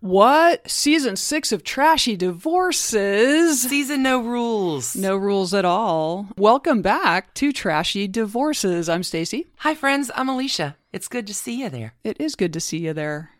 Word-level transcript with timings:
What? 0.00 0.70
Season 0.70 1.14
six 1.14 1.52
of 1.52 1.62
Trashy 1.62 2.16
Divorces? 2.16 3.60
Season 3.60 4.02
no 4.02 4.22
rules. 4.22 4.96
No 4.96 5.14
rules 5.14 5.52
at 5.52 5.66
all. 5.66 6.26
Welcome 6.38 6.80
back 6.80 7.34
to 7.34 7.52
Trashy 7.52 8.08
Divorces. 8.08 8.88
I'm 8.88 9.02
Stacy. 9.02 9.48
Hi, 9.58 9.74
friends. 9.74 10.10
I'm 10.14 10.30
Alicia. 10.30 10.76
It's 10.94 11.06
good 11.06 11.26
to 11.26 11.34
see 11.34 11.60
you 11.60 11.68
there. 11.68 11.92
It 12.02 12.18
is 12.18 12.34
good 12.34 12.54
to 12.54 12.60
see 12.60 12.78
you 12.78 12.94
there. 12.94 13.32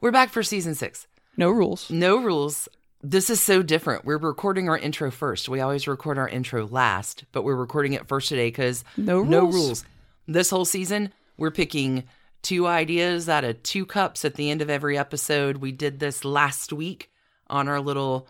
We're 0.00 0.10
back 0.10 0.30
for 0.30 0.42
season 0.42 0.74
six. 0.74 1.06
No 1.36 1.50
rules. 1.50 1.88
No 1.90 2.16
rules. 2.20 2.68
This 3.00 3.30
is 3.30 3.40
so 3.40 3.62
different. 3.62 4.04
We're 4.04 4.18
recording 4.18 4.68
our 4.68 4.78
intro 4.78 5.12
first. 5.12 5.48
We 5.48 5.60
always 5.60 5.86
record 5.86 6.18
our 6.18 6.28
intro 6.28 6.66
last, 6.66 7.24
but 7.30 7.42
we're 7.44 7.54
recording 7.54 7.92
it 7.92 8.08
first 8.08 8.30
today 8.30 8.48
because 8.48 8.82
No 8.96 9.22
no 9.22 9.42
rules. 9.42 9.54
rules. 9.54 9.84
This 10.26 10.50
whole 10.50 10.64
season, 10.64 11.12
we're 11.36 11.52
picking 11.52 12.02
two 12.44 12.66
ideas 12.68 13.28
out 13.28 13.42
of 13.44 13.60
two 13.64 13.84
cups 13.84 14.24
at 14.24 14.34
the 14.36 14.50
end 14.50 14.62
of 14.62 14.70
every 14.70 14.96
episode. 14.96 15.56
We 15.56 15.72
did 15.72 15.98
this 15.98 16.24
last 16.24 16.72
week 16.72 17.10
on 17.48 17.66
our 17.68 17.80
little 17.80 18.28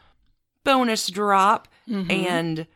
bonus 0.65 1.09
drop. 1.09 1.69
And 1.87 2.67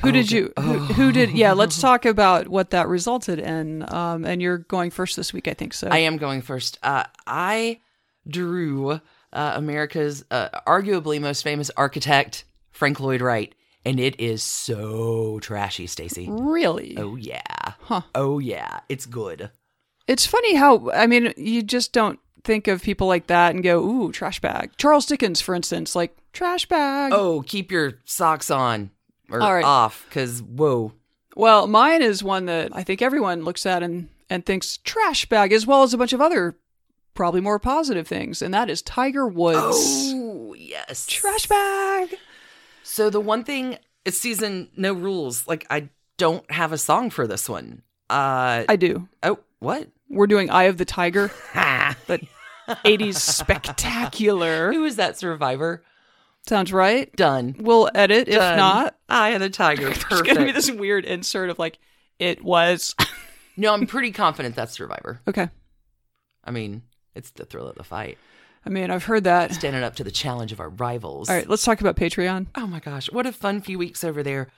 Who 0.00 0.08
Oh, 0.08 0.10
did 0.12 0.28
good. 0.28 0.32
you? 0.32 0.52
Who, 0.58 0.78
who 0.78 1.12
did? 1.12 1.30
Yeah, 1.30 1.52
let's 1.52 1.80
talk 1.80 2.04
about 2.04 2.48
what 2.48 2.70
that 2.70 2.88
resulted 2.88 3.38
in. 3.38 3.90
Um, 3.92 4.24
and 4.26 4.42
you're 4.42 4.58
going 4.58 4.90
first 4.90 5.16
this 5.16 5.32
week, 5.32 5.48
I 5.48 5.54
think. 5.54 5.72
So 5.72 5.88
I 5.90 5.98
am 5.98 6.18
going 6.18 6.42
first. 6.42 6.78
Uh, 6.82 7.04
I 7.26 7.80
drew 8.28 8.90
uh, 9.32 9.52
America's 9.54 10.24
uh, 10.30 10.48
arguably 10.66 11.20
most 11.20 11.42
famous 11.42 11.70
architect, 11.76 12.44
Frank 12.70 13.00
Lloyd 13.00 13.20
Wright, 13.22 13.54
and 13.84 13.98
it 13.98 14.20
is 14.20 14.42
so 14.42 15.38
trashy, 15.40 15.86
Stacy. 15.86 16.28
really, 16.30 16.96
Oh 16.98 17.16
yeah. 17.16 17.40
Huh. 17.80 18.02
Oh 18.14 18.38
yeah. 18.38 18.80
It's 18.88 19.06
good. 19.06 19.50
It's 20.12 20.26
funny 20.26 20.54
how 20.54 20.90
I 20.90 21.06
mean, 21.06 21.32
you 21.36 21.62
just 21.62 21.92
don't 21.92 22.18
think 22.44 22.68
of 22.68 22.82
people 22.82 23.06
like 23.06 23.28
that 23.28 23.54
and 23.54 23.64
go, 23.64 23.82
"Ooh, 23.82 24.12
trash 24.12 24.40
bag." 24.40 24.72
Charles 24.76 25.06
Dickens, 25.06 25.40
for 25.40 25.54
instance, 25.54 25.96
like 25.96 26.16
trash 26.32 26.66
bag. 26.66 27.12
Oh, 27.14 27.42
keep 27.46 27.72
your 27.72 27.94
socks 28.04 28.50
on 28.50 28.90
or 29.30 29.38
right. 29.38 29.64
off, 29.64 30.04
because 30.08 30.42
whoa. 30.42 30.92
Well, 31.34 31.66
mine 31.66 32.02
is 32.02 32.22
one 32.22 32.44
that 32.46 32.70
I 32.74 32.82
think 32.82 33.00
everyone 33.00 33.42
looks 33.42 33.64
at 33.64 33.82
and, 33.82 34.10
and 34.28 34.44
thinks 34.44 34.76
trash 34.78 35.24
bag, 35.26 35.50
as 35.50 35.66
well 35.66 35.82
as 35.82 35.94
a 35.94 35.98
bunch 35.98 36.12
of 36.12 36.20
other 36.20 36.56
probably 37.14 37.40
more 37.40 37.58
positive 37.58 38.06
things, 38.06 38.42
and 38.42 38.52
that 38.52 38.68
is 38.68 38.82
Tiger 38.82 39.26
Woods. 39.26 40.12
Oh 40.14 40.54
yes. 40.54 41.06
Trash 41.06 41.46
bag. 41.46 42.16
So 42.82 43.08
the 43.10 43.20
one 43.20 43.44
thing 43.44 43.78
it's 44.04 44.18
season 44.18 44.68
no 44.76 44.92
rules. 44.92 45.46
Like 45.46 45.66
I 45.70 45.88
don't 46.18 46.48
have 46.50 46.72
a 46.72 46.78
song 46.78 47.10
for 47.10 47.26
this 47.26 47.48
one. 47.48 47.82
Uh 48.10 48.64
I 48.68 48.76
do. 48.76 49.08
oh 49.22 49.38
what? 49.60 49.88
We're 50.12 50.26
doing 50.28 50.50
Eye 50.50 50.64
of 50.64 50.76
the 50.76 50.84
Tiger, 50.84 51.30
Ha. 51.54 51.96
but 52.06 52.20
80s 52.68 53.16
spectacular. 53.16 54.72
Who 54.72 54.84
is 54.84 54.96
that 54.96 55.18
survivor? 55.18 55.82
Sounds 56.46 56.72
right. 56.72 57.14
Done. 57.16 57.56
We'll 57.58 57.88
edit 57.94 58.28
if 58.28 58.36
not. 58.38 58.96
Eye 59.08 59.30
of 59.30 59.40
the 59.40 59.48
tiger. 59.50 59.90
Perfect. 59.92 60.26
gonna 60.26 60.44
be 60.44 60.52
this 60.52 60.70
weird 60.70 61.04
insert 61.04 61.50
of 61.50 61.58
like, 61.58 61.78
it 62.18 62.42
was. 62.44 62.94
No, 63.56 63.72
I'm 63.72 63.86
pretty 63.86 64.10
confident 64.12 64.56
that's 64.56 64.72
Survivor. 64.72 65.20
okay. 65.28 65.48
I 66.44 66.50
mean, 66.50 66.82
it's 67.14 67.30
the 67.30 67.44
thrill 67.44 67.68
of 67.68 67.76
the 67.76 67.84
fight. 67.84 68.18
I 68.66 68.70
mean, 68.70 68.90
I've 68.90 69.04
heard 69.04 69.24
that. 69.24 69.54
Standing 69.54 69.82
up 69.82 69.96
to 69.96 70.04
the 70.04 70.10
challenge 70.10 70.52
of 70.52 70.60
our 70.60 70.68
rivals. 70.70 71.28
All 71.28 71.36
right, 71.36 71.48
let's 71.48 71.64
talk 71.64 71.80
about 71.80 71.96
Patreon. 71.96 72.46
Oh 72.54 72.66
my 72.66 72.80
gosh, 72.80 73.10
what 73.12 73.26
a 73.26 73.32
fun 73.32 73.60
few 73.60 73.78
weeks 73.78 74.02
over 74.04 74.22
there. 74.22 74.48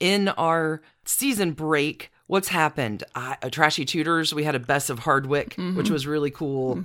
In 0.00 0.28
our 0.28 0.82
season 1.04 1.52
break, 1.52 2.10
what's 2.26 2.48
happened? 2.48 3.04
Uh, 3.14 3.36
Trashy 3.50 3.84
Tutors, 3.84 4.34
we 4.34 4.44
had 4.44 4.54
a 4.54 4.58
Best 4.60 4.90
of 4.90 5.00
Hardwick, 5.00 5.54
which 5.74 5.90
was 5.90 6.06
really 6.06 6.30
cool. 6.30 6.82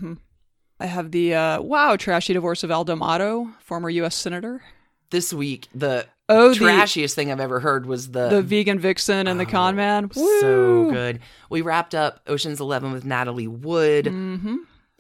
I 0.80 0.86
have 0.86 1.12
the 1.12 1.36
uh, 1.36 1.62
wow 1.62 1.96
trashy 1.98 2.34
divorce 2.34 2.64
of 2.64 2.72
Al 2.72 2.84
D'Amato, 2.86 3.50
former 3.60 3.90
U.S. 3.90 4.16
senator. 4.16 4.62
This 5.10 5.34
week, 5.34 5.68
the 5.74 6.06
Oh, 6.32 6.50
the- 6.54 6.60
trashiest 6.60 7.16
thing 7.16 7.32
I've 7.32 7.40
ever 7.40 7.60
heard 7.60 7.88
was 7.88 8.12
the, 8.12 8.30
The 8.30 8.42
vegan 8.44 8.78
vixen 8.80 9.28
and 9.28 9.40
the 9.40 9.46
con 9.48 9.76
man. 9.76 10.12
so 10.14 10.90
good. 10.92 11.20
We 11.50 11.62
wrapped 11.62 11.96
up 11.96 12.22
Ocean's 12.28 12.60
Eleven 12.60 12.92
with 12.92 13.04
Natalie 13.04 13.48
Wood. 13.48 14.06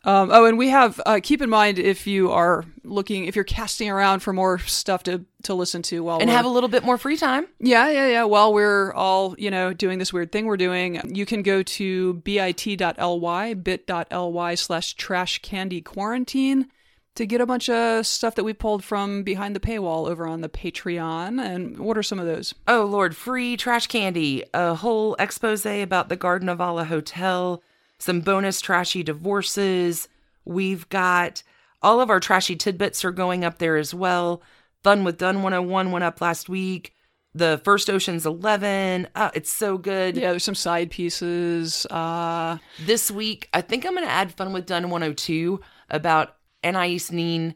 Um, 0.05 0.29
oh, 0.31 0.45
and 0.45 0.57
we 0.57 0.69
have 0.69 1.01
uh, 1.05 1.19
keep 1.21 1.41
in 1.41 1.49
mind 1.49 1.77
if 1.77 2.07
you 2.07 2.31
are 2.31 2.63
looking, 2.83 3.25
if 3.25 3.35
you're 3.35 3.43
casting 3.43 3.89
around 3.89 4.21
for 4.21 4.31
more 4.31 4.57
stuff 4.59 5.03
to 5.03 5.25
to 5.43 5.53
listen 5.53 5.81
to 5.83 6.03
while 6.03 6.19
And 6.19 6.29
we're, 6.29 6.35
have 6.35 6.45
a 6.45 6.49
little 6.49 6.69
bit 6.69 6.83
more 6.83 6.97
free 6.97 7.17
time. 7.17 7.47
yeah, 7.59 7.89
yeah, 7.89 8.07
yeah. 8.07 8.23
While 8.23 8.53
we're 8.53 8.93
all 8.93 9.35
you 9.37 9.51
know 9.51 9.73
doing 9.73 9.99
this 9.99 10.13
weird 10.13 10.31
thing 10.31 10.45
we're 10.45 10.57
doing, 10.57 11.01
you 11.13 11.25
can 11.25 11.43
go 11.43 11.63
to 11.63 12.13
bit.ly 12.13 13.53
bit.ly 13.55 14.55
slash 14.55 14.93
trash 14.93 15.39
candy 15.39 15.81
quarantine 15.81 16.67
to 17.15 17.25
get 17.25 17.41
a 17.41 17.45
bunch 17.45 17.67
of 17.69 18.07
stuff 18.07 18.35
that 18.35 18.45
we 18.45 18.53
pulled 18.53 18.81
from 18.81 19.23
behind 19.23 19.53
the 19.53 19.59
paywall 19.59 20.09
over 20.09 20.25
on 20.25 20.39
the 20.39 20.47
Patreon. 20.47 21.43
And 21.43 21.77
what 21.77 21.97
are 21.97 22.03
some 22.03 22.19
of 22.19 22.25
those? 22.25 22.53
Oh 22.67 22.85
Lord, 22.85 23.17
free 23.17 23.57
trash 23.57 23.87
candy, 23.87 24.45
a 24.53 24.75
whole 24.75 25.17
expose 25.19 25.65
about 25.65 26.07
the 26.07 26.15
Garden 26.15 26.47
of 26.47 26.61
Allah 26.61 26.85
Hotel, 26.85 27.61
some 27.99 28.21
bonus 28.21 28.61
trashy 28.61 29.03
divorces. 29.03 30.07
We've 30.45 30.87
got 30.89 31.43
all 31.81 32.01
of 32.01 32.09
our 32.09 32.19
trashy 32.19 32.55
tidbits 32.55 33.05
are 33.05 33.11
going 33.11 33.45
up 33.45 33.59
there 33.59 33.77
as 33.77 33.93
well. 33.93 34.41
Fun 34.83 35.03
with 35.03 35.17
Dunne 35.17 35.43
101 35.43 35.91
went 35.91 36.03
up 36.03 36.21
last 36.21 36.49
week. 36.49 36.93
The 37.35 37.61
first 37.63 37.89
Ocean's 37.89 38.25
11. 38.25 39.07
Oh, 39.15 39.29
it's 39.33 39.51
so 39.51 39.77
good. 39.77 40.17
Yeah, 40.17 40.31
there's 40.31 40.43
some 40.43 40.55
side 40.55 40.89
pieces. 40.89 41.85
Uh, 41.87 42.57
This 42.85 43.11
week, 43.11 43.47
I 43.53 43.61
think 43.61 43.85
I'm 43.85 43.93
going 43.93 44.05
to 44.05 44.11
add 44.11 44.33
Fun 44.33 44.51
with 44.51 44.65
Dunne 44.65 44.89
102 44.89 45.59
about 45.89 46.35
Anais 46.63 46.99
Nin, 47.11 47.53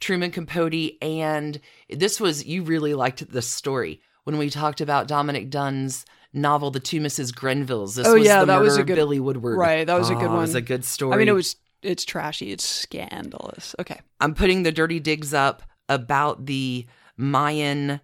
Truman 0.00 0.30
Capote, 0.30 0.92
and 1.02 1.60
this 1.90 2.18
was, 2.18 2.46
you 2.46 2.62
really 2.62 2.94
liked 2.94 3.30
this 3.30 3.46
story 3.46 4.00
when 4.24 4.38
we 4.38 4.48
talked 4.48 4.80
about 4.80 5.06
Dominick 5.06 5.50
Dunne's 5.50 6.06
novel, 6.32 6.70
The 6.70 6.80
Two 6.80 7.00
Mrs. 7.00 7.32
Grenvilles. 7.34 7.96
This 7.96 8.06
Oh, 8.06 8.14
was 8.14 8.24
yeah, 8.26 8.40
the 8.40 8.46
that 8.46 8.52
murder 8.58 8.64
was 8.64 8.76
a 8.76 8.84
good- 8.84 8.96
Billy 8.96 9.20
Woodward. 9.20 9.58
right, 9.58 9.86
that 9.86 9.98
was 9.98 10.10
a 10.10 10.14
good 10.14 10.28
Oh, 10.30 10.34
It 10.34 10.38
was 10.40 10.50
one. 10.50 10.56
a 10.58 10.60
good 10.62 10.84
story. 10.84 11.14
I 11.14 11.16
mean, 11.18 11.28
it 11.28 11.34
was 11.34 11.56
it's 11.82 12.04
trashy. 12.04 12.52
It's 12.52 12.64
scandalous. 12.64 13.74
Okay. 13.78 14.00
I'm 14.20 14.34
putting 14.34 14.62
the 14.64 14.72
dirty 14.72 15.00
digs 15.00 15.32
up 15.32 15.62
about 15.88 16.44
the 16.46 16.86
Mayan 17.16 18.00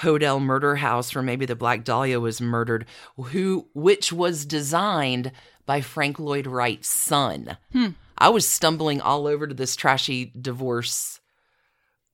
Hodel 0.00 0.40
murder 0.42 0.76
house 0.76 1.14
where 1.14 1.22
maybe 1.22 1.46
the 1.46 1.56
Black 1.56 1.82
Dahlia 1.82 2.20
was 2.20 2.40
murdered, 2.42 2.84
who 3.16 3.68
which 3.72 4.12
was 4.12 4.44
designed 4.44 5.32
by 5.64 5.80
Frank 5.80 6.18
Lloyd 6.18 6.46
Wright's 6.46 6.88
son. 6.88 7.56
Hmm. 7.72 7.88
I 8.18 8.28
was 8.28 8.46
stumbling 8.46 9.00
all 9.00 9.26
over 9.26 9.46
to 9.46 9.54
this 9.54 9.74
trashy 9.76 10.26
divorce 10.38 11.18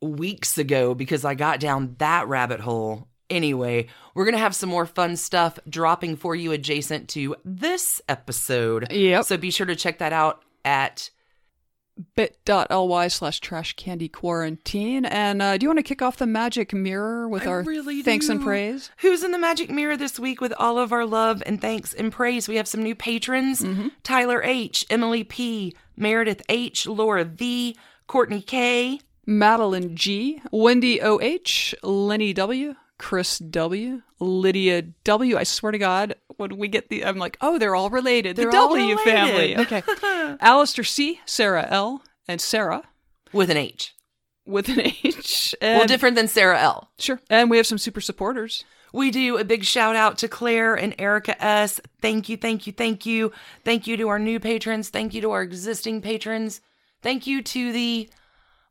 weeks 0.01 0.59
ago 0.59 0.95
because 0.95 1.25
I 1.25 1.35
got 1.35 1.61
down 1.61 1.97
that 1.99 2.27
rabbit 2.29 2.61
hole. 2.61 3.09
Anyway, 3.31 3.87
we're 4.15 4.25
going 4.25 4.35
to 4.35 4.39
have 4.39 4.55
some 4.55 4.69
more 4.69 4.87
fun 4.87 5.17
stuff 5.17 5.59
dropping 5.69 6.17
for 6.17 6.35
you 6.35 6.53
adjacent 6.53 7.09
to 7.11 7.35
this 7.45 8.01
episode. 8.09 8.93
Yep. 8.93 9.25
So 9.25 9.37
be 9.37 9.51
sure 9.51 9.67
to 9.67 9.77
check 9.77 9.99
that 9.99 10.13
out 10.13 10.43
at 10.65 11.11
bit.ly 12.17 13.09
slash 13.09 13.41
trash 13.41 13.75
candy 13.75 14.09
quarantine. 14.09 15.05
And 15.05 15.43
uh, 15.43 15.59
do 15.59 15.65
you 15.65 15.69
want 15.69 15.79
to 15.79 15.83
kick 15.83 16.03
off 16.03 16.17
the 16.17 16.27
magic 16.27 16.73
mirror 16.73 17.29
with 17.29 17.47
I 17.47 17.51
our 17.51 17.63
really 17.63 18.03
thanks 18.03 18.29
and 18.29 18.43
praise? 18.43 18.91
Who's 18.99 19.23
in 19.23 19.31
the 19.31 19.39
magic 19.39 19.71
mirror 19.71 19.97
this 19.97 20.19
week 20.19 20.41
with 20.41 20.53
all 20.59 20.79
of 20.79 20.93
our 20.93 21.05
love 21.05 21.43
and 21.45 21.61
thanks 21.61 21.93
and 21.93 22.11
praise? 22.11 22.49
We 22.49 22.57
have 22.57 22.69
some 22.69 22.83
new 22.83 22.95
patrons 22.95 23.63
Mm-hmm. 23.63 23.89
Tyler 24.03 24.43
H., 24.43 24.87
Emily 24.91 25.25
P., 25.25 25.75
Meredith 25.97 26.43
H., 26.49 26.87
Laura 26.87 27.25
V., 27.25 27.77
Courtney 28.07 28.43
K., 28.43 29.01
Madeline 29.25 29.95
G, 29.95 30.43
Wendy 30.51 31.01
OH, 31.01 31.75
Lenny 31.83 32.33
W, 32.33 32.75
Chris 33.03 33.39
W, 33.41 34.01
Lydia 34.21 34.83
W. 35.03 35.37
I 35.37 35.43
swear 35.43 35.73
to 35.73 35.79
God, 35.79 36.15
when 36.37 36.57
we 36.57 36.69
get 36.69 36.89
the, 36.89 37.05
I'm 37.05 37.19
like, 37.19 37.37
oh, 37.41 37.59
they're 37.59 37.75
all 37.75 37.91
related. 37.91 38.37
The 38.37 38.43
They're 38.43 38.57
all 38.57 38.69
W 38.69 38.97
related. 38.97 39.05
family. 39.05 39.57
Okay. 39.59 39.83
Alistair 40.41 40.85
C, 40.85 41.19
Sarah 41.27 41.67
L, 41.69 42.05
and 42.29 42.41
Sarah 42.41 42.85
with 43.33 43.51
an 43.51 43.57
H. 43.57 43.93
with 44.47 44.69
an 44.69 44.81
H. 44.81 45.53
And, 45.61 45.79
well, 45.79 45.87
different 45.89 46.15
than 46.15 46.29
Sarah 46.29 46.61
L. 46.61 46.91
Sure. 46.97 47.21
And 47.29 47.51
we 47.51 47.57
have 47.57 47.67
some 47.67 47.77
super 47.77 48.01
supporters. 48.01 48.65
We 48.93 49.11
do 49.11 49.37
a 49.37 49.45
big 49.45 49.65
shout 49.65 49.97
out 49.97 50.17
to 50.19 50.29
Claire 50.29 50.75
and 50.77 50.95
Erica 50.97 51.43
S. 51.43 51.81
Thank 52.01 52.29
you, 52.29 52.37
thank 52.37 52.69
you, 52.69 52.73
thank 52.73 53.05
you. 53.05 53.33
Thank 53.65 53.89
you 53.89 53.97
to 53.97 54.09
our 54.09 54.21
new 54.21 54.39
patrons. 54.39 54.91
Thank 54.91 55.13
you 55.13 55.21
to 55.23 55.33
our 55.33 55.43
existing 55.43 56.03
patrons. 56.03 56.61
Thank 57.03 57.27
you 57.27 57.43
to 57.43 57.73
the 57.73 58.09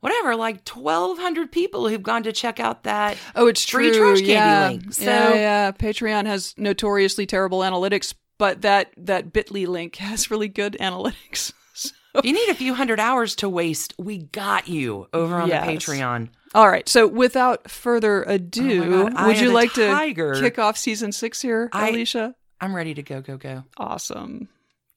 whatever, 0.02 0.36
like 0.36 0.68
1,200 0.68 1.52
people 1.52 1.88
who've 1.88 2.04
gone 2.04 2.24
to 2.24 2.32
check 2.34 2.60
out 2.60 2.84
that 2.84 3.18
Oh, 3.36 3.48
it's 3.48 3.64
free 3.68 3.92
true. 3.92 4.00
trash 4.14 4.20
candy 4.20 4.32
yeah. 4.34 4.68
link. 4.70 4.94
So 4.94 5.06
yeah, 5.06 5.34
yeah. 5.34 5.72
Patreon 5.72 6.26
has 6.26 6.54
notoriously 6.58 7.26
terrible 7.26 7.60
analytics, 7.62 8.14
but 8.38 8.62
that 8.62 8.92
that 8.98 9.32
Bitly 9.32 9.66
link 9.68 9.96
has 9.96 10.30
really 10.30 10.50
good 10.50 10.76
analytics. 10.80 11.54
So- 11.74 12.20
if 12.20 12.26
you 12.26 12.34
need 12.34 12.50
a 12.50 12.54
few 12.56 12.74
hundred 12.74 13.00
hours 13.00 13.36
to 13.38 13.48
waste, 13.48 13.94
we 13.98 14.18
got 14.18 14.68
you 14.68 15.08
over 15.14 15.36
on 15.38 15.48
Yes. 15.48 15.66
the 15.66 15.72
Patreon. 15.72 16.28
All 16.54 16.68
right. 16.68 16.88
So 16.90 17.08
without 17.08 17.72
further 17.72 18.24
ado, 18.24 18.84
Oh 18.84 19.04
my 19.06 19.10
God, 19.12 19.14
Eye 19.16 19.28
would 19.28 19.40
you 19.40 19.52
like 19.54 19.72
Tiger. 19.74 20.34
to 20.34 20.42
kick 20.42 20.60
off 20.60 20.78
season 20.78 21.14
six 21.14 21.42
here, 21.42 21.70
I- 21.72 21.88
Alicia? 21.90 22.36
I'm 22.60 22.76
ready 22.76 22.94
to 22.96 23.02
go, 23.02 23.22
go, 23.22 23.38
go. 23.38 23.64
Awesome. 23.78 24.50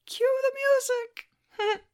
Cue 0.06 0.40
the 0.42 0.52
music. 1.62 1.80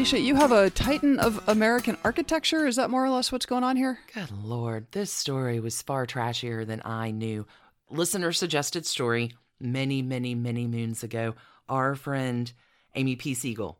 Alicia, 0.00 0.18
you 0.18 0.34
have 0.34 0.50
a 0.50 0.70
titan 0.70 1.18
of 1.18 1.46
American 1.46 1.98
architecture. 2.04 2.66
Is 2.66 2.76
that 2.76 2.88
more 2.88 3.04
or 3.04 3.10
less 3.10 3.30
what's 3.30 3.44
going 3.44 3.64
on 3.64 3.76
here? 3.76 3.98
Good 4.14 4.30
lord, 4.42 4.86
this 4.92 5.12
story 5.12 5.60
was 5.60 5.82
far 5.82 6.06
trashier 6.06 6.66
than 6.66 6.80
I 6.86 7.10
knew. 7.10 7.46
Listener 7.90 8.32
suggested 8.32 8.86
story 8.86 9.34
many, 9.60 10.00
many, 10.00 10.34
many 10.34 10.66
moons 10.66 11.02
ago. 11.02 11.34
Our 11.68 11.96
friend 11.96 12.50
Amy 12.94 13.16
P. 13.16 13.34
Siegel 13.34 13.78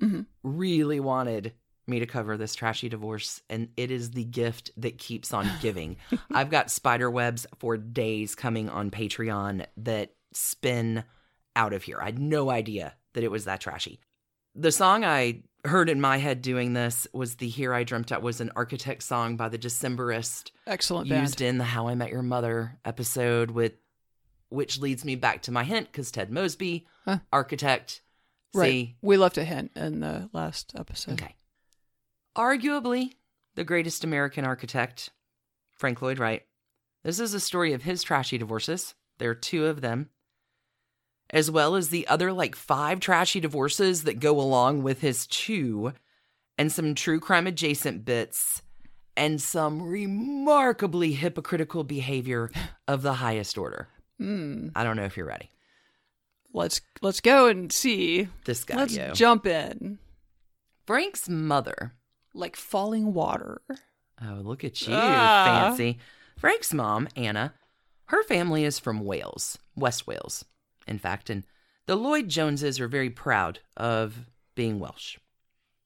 mm-hmm. 0.00 0.22
really 0.42 1.00
wanted 1.00 1.52
me 1.86 1.98
to 1.98 2.06
cover 2.06 2.38
this 2.38 2.54
trashy 2.54 2.88
divorce, 2.88 3.42
and 3.50 3.68
it 3.76 3.90
is 3.90 4.12
the 4.12 4.24
gift 4.24 4.70
that 4.78 4.96
keeps 4.96 5.34
on 5.34 5.50
giving. 5.60 5.98
I've 6.32 6.48
got 6.48 6.70
spider 6.70 7.10
webs 7.10 7.46
for 7.58 7.76
days 7.76 8.34
coming 8.34 8.70
on 8.70 8.90
Patreon 8.90 9.66
that 9.76 10.14
spin 10.32 11.04
out 11.54 11.74
of 11.74 11.82
here. 11.82 11.98
I 12.00 12.06
had 12.06 12.18
no 12.18 12.48
idea 12.48 12.94
that 13.12 13.22
it 13.22 13.30
was 13.30 13.44
that 13.44 13.60
trashy. 13.60 14.00
The 14.60 14.72
song 14.72 15.04
I 15.04 15.42
heard 15.64 15.88
in 15.88 16.00
my 16.00 16.16
head 16.16 16.42
doing 16.42 16.72
this 16.72 17.06
was 17.12 17.36
the 17.36 17.48
Here 17.48 17.72
I 17.72 17.84
Dreamt 17.84 18.10
It 18.10 18.22
was 18.22 18.40
an 18.40 18.50
architect 18.56 19.04
song 19.04 19.36
by 19.36 19.48
the 19.48 19.58
Decemberist 19.58 20.50
Excellent 20.66 21.06
used 21.06 21.38
band. 21.38 21.48
in 21.48 21.58
the 21.58 21.64
How 21.64 21.86
I 21.86 21.94
Met 21.94 22.10
Your 22.10 22.22
Mother 22.22 22.76
episode 22.84 23.52
with 23.52 23.74
which 24.48 24.80
leads 24.80 25.04
me 25.04 25.14
back 25.14 25.42
to 25.42 25.52
my 25.52 25.62
hint 25.62 25.92
because 25.92 26.10
Ted 26.10 26.30
Mosby, 26.32 26.86
Huh. 27.04 27.18
architect. 27.32 28.00
Right. 28.52 28.68
See, 28.70 28.96
We 29.00 29.16
left 29.16 29.36
a 29.38 29.44
hint 29.44 29.70
in 29.76 30.00
the 30.00 30.28
last 30.32 30.72
episode. 30.74 31.12
okay. 31.22 31.36
Arguably 32.36 33.12
the 33.54 33.64
greatest 33.64 34.02
American 34.04 34.44
architect, 34.44 35.10
Frank 35.72 36.00
Lloyd 36.02 36.18
Wright. 36.18 36.44
This 37.04 37.20
is 37.20 37.32
a 37.34 37.40
story 37.40 37.74
of 37.74 37.82
his 37.82 38.02
trashy 38.02 38.38
divorces. 38.38 38.94
There 39.18 39.30
are 39.30 39.34
two 39.36 39.66
of 39.66 39.82
them, 39.82 40.08
as 41.30 41.50
well 41.50 41.74
as 41.74 41.88
the 41.90 42.06
other 42.08 42.32
like 42.32 42.54
five 42.56 43.00
trashy 43.00 43.40
divorces 43.40 44.04
that 44.04 44.20
go 44.20 44.40
along 44.40 44.82
with 44.82 45.00
his 45.00 45.26
two, 45.26 45.92
and 46.56 46.72
some 46.72 46.94
true 46.94 47.20
crime 47.20 47.46
adjacent 47.46 48.04
bits, 48.04 48.62
and 49.16 49.40
some 49.40 49.82
remarkably 49.82 51.12
hypocritical 51.12 51.84
behavior 51.84 52.50
of 52.86 53.02
the 53.02 53.14
highest 53.14 53.58
order. 53.58 53.88
Hmm. 54.18 54.68
I 54.74 54.84
don't 54.84 54.96
know 54.96 55.04
if 55.04 55.16
you're 55.16 55.26
ready. 55.26 55.50
Let's 56.52 56.80
let's 57.02 57.20
go 57.20 57.46
and 57.46 57.70
see. 57.70 58.28
This 58.44 58.64
guy, 58.64 58.76
let's 58.76 58.96
yo. 58.96 59.12
jump 59.12 59.46
in. 59.46 59.98
Frank's 60.86 61.28
mother. 61.28 61.92
Like 62.34 62.56
falling 62.56 63.12
water. 63.14 63.60
Oh, 64.22 64.40
look 64.42 64.64
at 64.64 64.80
you, 64.86 64.94
Ah. 64.96 65.66
fancy. 65.68 65.98
Frank's 66.38 66.72
mom, 66.72 67.08
Anna, 67.16 67.52
her 68.06 68.22
family 68.24 68.64
is 68.64 68.78
from 68.78 69.04
Wales, 69.04 69.58
West 69.76 70.06
Wales, 70.06 70.44
in 70.88 70.98
fact, 70.98 71.30
and 71.30 71.44
the 71.86 71.96
Lloyd 71.96 72.28
Joneses 72.28 72.80
are 72.80 72.88
very 72.88 73.10
proud 73.10 73.60
of 73.76 74.26
being 74.54 74.78
Welsh. 74.80 75.18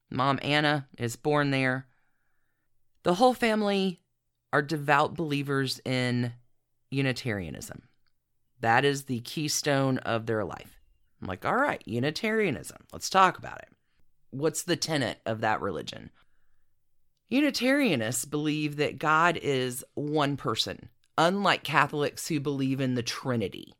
Mom, 0.09 0.39
Anna, 0.41 0.87
is 0.97 1.15
born 1.15 1.51
there. 1.51 1.87
The 3.03 3.15
whole 3.15 3.33
family 3.33 4.01
are 4.51 4.61
devout 4.61 5.15
believers 5.15 5.79
in 5.85 6.33
Unitarianism. 6.91 7.83
That 8.59 8.85
is 8.85 9.03
the 9.03 9.21
keystone 9.21 9.97
of 9.99 10.25
their 10.25 10.45
life. 10.45 10.79
I'm 11.21 11.27
like, 11.27 11.45
all 11.45 11.55
right, 11.55 11.81
Unitarianism, 11.85 12.77
let's 12.91 13.09
talk 13.09 13.37
about 13.37 13.59
it. 13.59 13.69
What's 14.31 14.63
the 14.63 14.75
tenet 14.75 15.19
of 15.25 15.41
that 15.41 15.61
religion? 15.61 16.11
Unitarianists 17.31 18.29
believe 18.29 18.75
that 18.75 18.99
God 18.99 19.37
is 19.41 19.83
one 19.95 20.37
person, 20.37 20.89
unlike 21.17 21.63
Catholics 21.63 22.27
who 22.27 22.39
believe 22.39 22.79
in 22.79 22.93
the 22.93 23.03
Trinity, 23.03 23.73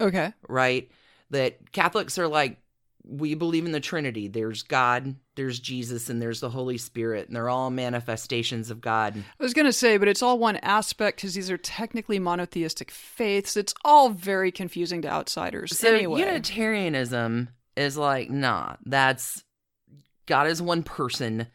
Okay. 0.00 0.32
right? 0.48 0.90
That 1.30 1.72
Catholics 1.72 2.18
are 2.18 2.28
like, 2.28 2.58
we 3.04 3.34
believe 3.34 3.64
in 3.64 3.72
the 3.72 3.80
Trinity. 3.80 4.28
There's 4.28 4.62
God, 4.62 5.16
there's 5.34 5.58
Jesus, 5.58 6.10
and 6.10 6.20
there's 6.20 6.40
the 6.40 6.50
Holy 6.50 6.78
Spirit, 6.78 7.26
and 7.26 7.36
they're 7.36 7.48
all 7.48 7.70
manifestations 7.70 8.70
of 8.70 8.80
God. 8.80 9.16
I 9.16 9.42
was 9.42 9.54
gonna 9.54 9.72
say, 9.72 9.96
but 9.96 10.08
it's 10.08 10.22
all 10.22 10.38
one 10.38 10.56
aspect 10.56 11.18
because 11.18 11.34
these 11.34 11.50
are 11.50 11.56
technically 11.56 12.18
monotheistic 12.18 12.90
faiths. 12.90 13.56
It's 13.56 13.74
all 13.84 14.10
very 14.10 14.52
confusing 14.52 15.02
to 15.02 15.08
outsiders. 15.08 15.78
So 15.78 15.94
anyway, 15.94 16.20
Unitarianism 16.20 17.48
is 17.76 17.96
like, 17.96 18.30
nah, 18.30 18.76
that's 18.84 19.44
God 20.26 20.46
is 20.46 20.60
one 20.60 20.82
person. 20.82 21.46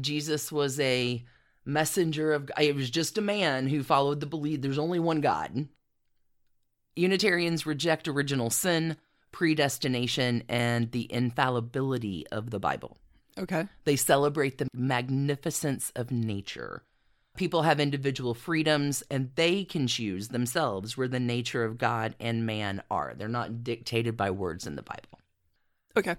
Jesus 0.00 0.50
was 0.52 0.78
a 0.80 1.24
messenger 1.64 2.32
of 2.32 2.50
it 2.58 2.74
was 2.74 2.90
just 2.90 3.18
a 3.18 3.22
man 3.22 3.68
who 3.68 3.82
followed 3.82 4.18
the 4.20 4.26
belief 4.26 4.60
there's 4.60 4.78
only 4.78 4.98
one 4.98 5.20
God. 5.20 5.68
Unitarians 6.96 7.66
reject 7.66 8.08
original 8.08 8.50
sin, 8.50 8.96
predestination, 9.30 10.42
and 10.48 10.90
the 10.92 11.12
infallibility 11.12 12.26
of 12.28 12.50
the 12.50 12.60
Bible. 12.60 12.98
okay. 13.38 13.66
They 13.84 13.96
celebrate 13.96 14.58
the 14.58 14.68
magnificence 14.74 15.90
of 15.96 16.10
nature. 16.10 16.82
People 17.36 17.62
have 17.62 17.80
individual 17.80 18.34
freedoms 18.34 19.02
and 19.10 19.30
they 19.36 19.64
can 19.64 19.86
choose 19.86 20.28
themselves 20.28 20.96
where 20.98 21.08
the 21.08 21.18
nature 21.18 21.64
of 21.64 21.78
God 21.78 22.14
and 22.20 22.44
man 22.44 22.82
are. 22.90 23.14
They're 23.16 23.28
not 23.28 23.64
dictated 23.64 24.18
by 24.18 24.30
words 24.30 24.66
in 24.66 24.76
the 24.76 24.82
Bible. 24.82 25.18
Okay. 25.96 26.16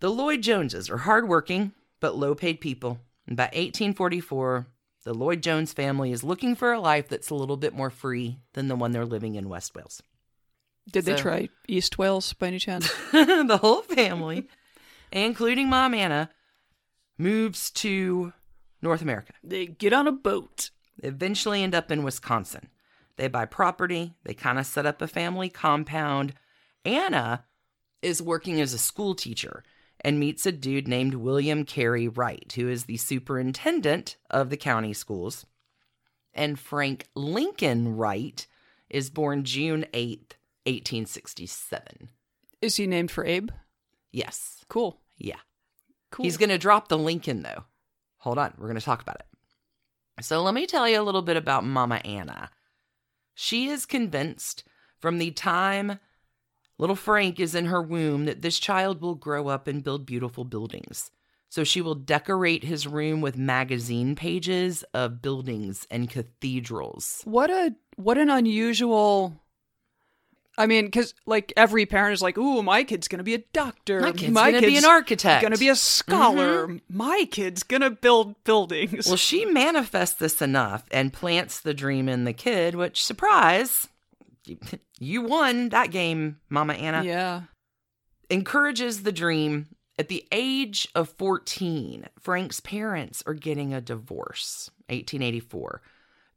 The 0.00 0.10
Lloyd 0.10 0.40
Joneses 0.42 0.88
are 0.88 0.96
hardworking 0.96 1.72
but 2.00 2.16
low 2.16 2.34
paid 2.34 2.60
people. 2.60 2.98
And 3.26 3.36
by 3.36 3.44
1844, 3.44 4.66
the 5.06 5.14
Lloyd 5.14 5.40
Jones 5.40 5.72
family 5.72 6.10
is 6.10 6.24
looking 6.24 6.56
for 6.56 6.72
a 6.72 6.80
life 6.80 7.06
that's 7.06 7.30
a 7.30 7.34
little 7.36 7.56
bit 7.56 7.72
more 7.72 7.90
free 7.90 8.40
than 8.54 8.66
the 8.66 8.74
one 8.74 8.90
they're 8.90 9.06
living 9.06 9.36
in 9.36 9.48
West 9.48 9.72
Wales. 9.72 10.02
Did 10.90 11.04
they 11.04 11.14
try 11.14 11.48
East 11.68 11.96
Wales 11.96 12.32
by 12.32 12.48
any 12.48 12.58
chance? 12.58 12.92
the 13.12 13.58
whole 13.60 13.82
family, 13.82 14.48
including 15.12 15.68
Mom 15.68 15.94
Anna, 15.94 16.28
moves 17.18 17.70
to 17.70 18.32
North 18.82 19.00
America. 19.00 19.32
they 19.44 19.66
get 19.66 19.92
on 19.92 20.08
a 20.08 20.12
boat. 20.12 20.70
They 21.00 21.06
eventually 21.06 21.62
end 21.62 21.74
up 21.74 21.92
in 21.92 22.02
Wisconsin. 22.02 22.68
They 23.16 23.28
buy 23.28 23.46
property, 23.46 24.16
they 24.24 24.34
kind 24.34 24.58
of 24.58 24.66
set 24.66 24.86
up 24.86 25.00
a 25.00 25.06
family 25.06 25.48
compound. 25.48 26.34
Anna 26.84 27.44
is 28.02 28.20
working 28.20 28.60
as 28.60 28.74
a 28.74 28.78
school 28.78 29.14
teacher 29.14 29.62
and 30.06 30.20
meets 30.20 30.46
a 30.46 30.52
dude 30.52 30.86
named 30.86 31.14
William 31.14 31.64
Carey 31.64 32.06
Wright, 32.06 32.52
who 32.54 32.68
is 32.68 32.84
the 32.84 32.96
superintendent 32.96 34.16
of 34.30 34.50
the 34.50 34.56
county 34.56 34.92
schools. 34.92 35.46
And 36.32 36.60
Frank 36.60 37.08
Lincoln 37.16 37.96
Wright 37.96 38.46
is 38.88 39.10
born 39.10 39.42
June 39.42 39.84
8th, 39.92 40.36
1867. 40.64 42.10
Is 42.62 42.76
he 42.76 42.86
named 42.86 43.10
for 43.10 43.26
Abe? 43.26 43.50
Yes. 44.12 44.64
Cool. 44.68 45.00
Yeah. 45.18 45.40
Cool. 46.12 46.22
He's 46.22 46.36
going 46.36 46.50
to 46.50 46.58
drop 46.58 46.86
the 46.86 46.96
Lincoln, 46.96 47.42
though. 47.42 47.64
Hold 48.18 48.38
on. 48.38 48.54
We're 48.58 48.68
going 48.68 48.78
to 48.78 48.84
talk 48.84 49.02
about 49.02 49.16
it. 49.16 50.24
So, 50.24 50.40
let 50.40 50.54
me 50.54 50.66
tell 50.66 50.88
you 50.88 51.00
a 51.00 51.02
little 51.02 51.20
bit 51.20 51.36
about 51.36 51.64
Mama 51.64 51.96
Anna. 52.04 52.50
She 53.34 53.66
is 53.66 53.84
convinced 53.84 54.62
from 55.00 55.18
the 55.18 55.32
time 55.32 55.98
little 56.78 56.96
Frank 56.96 57.40
is 57.40 57.54
in 57.54 57.66
her 57.66 57.82
womb 57.82 58.26
that 58.26 58.42
this 58.42 58.58
child 58.58 59.00
will 59.00 59.14
grow 59.14 59.48
up 59.48 59.66
and 59.66 59.84
build 59.84 60.06
beautiful 60.06 60.44
buildings. 60.44 61.10
So, 61.48 61.64
she 61.64 61.80
will 61.80 61.94
decorate 61.94 62.64
his 62.64 62.86
room 62.86 63.20
with 63.20 63.38
magazine 63.38 64.16
pages 64.16 64.82
of 64.92 65.22
buildings 65.22 65.86
and 65.90 66.10
cathedrals. 66.10 67.22
What 67.24 67.50
a 67.50 67.74
what 67.94 68.18
an 68.18 68.30
unusual. 68.30 69.40
I 70.58 70.66
mean, 70.66 70.86
because 70.86 71.14
like 71.24 71.52
every 71.56 71.86
parent 71.86 72.14
is 72.14 72.22
like, 72.22 72.36
"Ooh, 72.36 72.62
my 72.62 72.82
kid's 72.82 73.08
gonna 73.08 73.22
be 73.22 73.34
a 73.34 73.44
doctor. 73.52 74.00
My 74.00 74.12
kid's 74.12 74.34
gonna 74.34 74.60
be 74.60 74.76
an 74.76 74.84
architect." 74.84 75.42
Gonna 75.42 75.56
be 75.56 75.68
a 75.68 75.76
scholar. 75.76 76.66
Mm-hmm. 76.66 76.96
My 76.96 77.28
kid's 77.30 77.62
gonna 77.62 77.90
build 77.90 78.42
buildings." 78.42 79.06
Well, 79.06 79.16
she 79.16 79.44
manifests 79.44 80.18
this 80.18 80.42
enough 80.42 80.84
and 80.90 81.12
plants 81.12 81.60
the 81.60 81.74
dream 81.74 82.08
in 82.08 82.24
the 82.24 82.32
kid, 82.32 82.74
which, 82.74 83.04
surprise, 83.04 83.88
you- 84.98 85.22
won 85.22 85.68
that 85.70 85.90
game, 85.90 86.38
Mama 86.48 86.74
Anna. 86.74 87.02
yeah. 87.04 87.42
Encourages 88.30 89.02
the 89.02 89.12
dream. 89.12 89.68
At 89.98 90.08
the 90.08 90.26
age 90.30 90.88
of 90.94 91.08
14, 91.10 92.06
Frank's 92.18 92.60
parents 92.60 93.22
are 93.26 93.34
getting 93.34 93.72
a 93.72 93.80
divorce, 93.80 94.70
1884. 94.88 95.80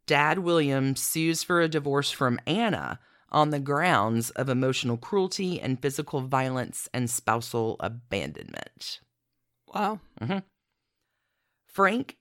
Dad 0.06 0.38
William 0.38 0.96
sues 0.96 1.42
for 1.42 1.60
a 1.60 1.68
divorce 1.68 2.10
from 2.10 2.40
Anna 2.46 2.98
on 3.30 3.50
the 3.50 3.60
grounds 3.60 4.30
of 4.30 4.48
emotional 4.48 4.96
cruelty 4.96 5.60
and 5.60 5.80
physical 5.82 6.20
violence 6.22 6.88
and 6.94 7.10
spousal 7.10 7.76
abandonment. 7.80 9.00
Wow. 9.74 10.00
Mm-hmm. 10.20 10.38
Frank 11.66 12.16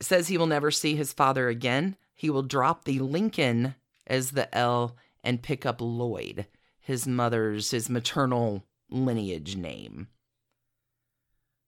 says 0.00 0.28
he 0.28 0.38
will 0.38 0.46
never 0.46 0.70
see 0.70 0.94
his 0.94 1.12
father 1.12 1.48
again. 1.48 1.96
He 2.14 2.30
will 2.30 2.42
drop 2.42 2.84
the 2.84 2.98
Lincoln 3.00 3.74
as 4.06 4.32
the 4.32 4.52
L 4.56 4.96
and 5.22 5.42
pick 5.42 5.64
up 5.64 5.80
Lloyd, 5.80 6.46
his 6.80 7.06
mother's, 7.06 7.70
his 7.70 7.88
maternal 7.88 8.64
lineage 8.90 9.56
name. 9.56 10.08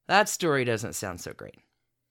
That 0.06 0.28
story 0.28 0.64
doesn't 0.64 0.94
sound 0.94 1.20
so 1.20 1.32
great. 1.32 1.56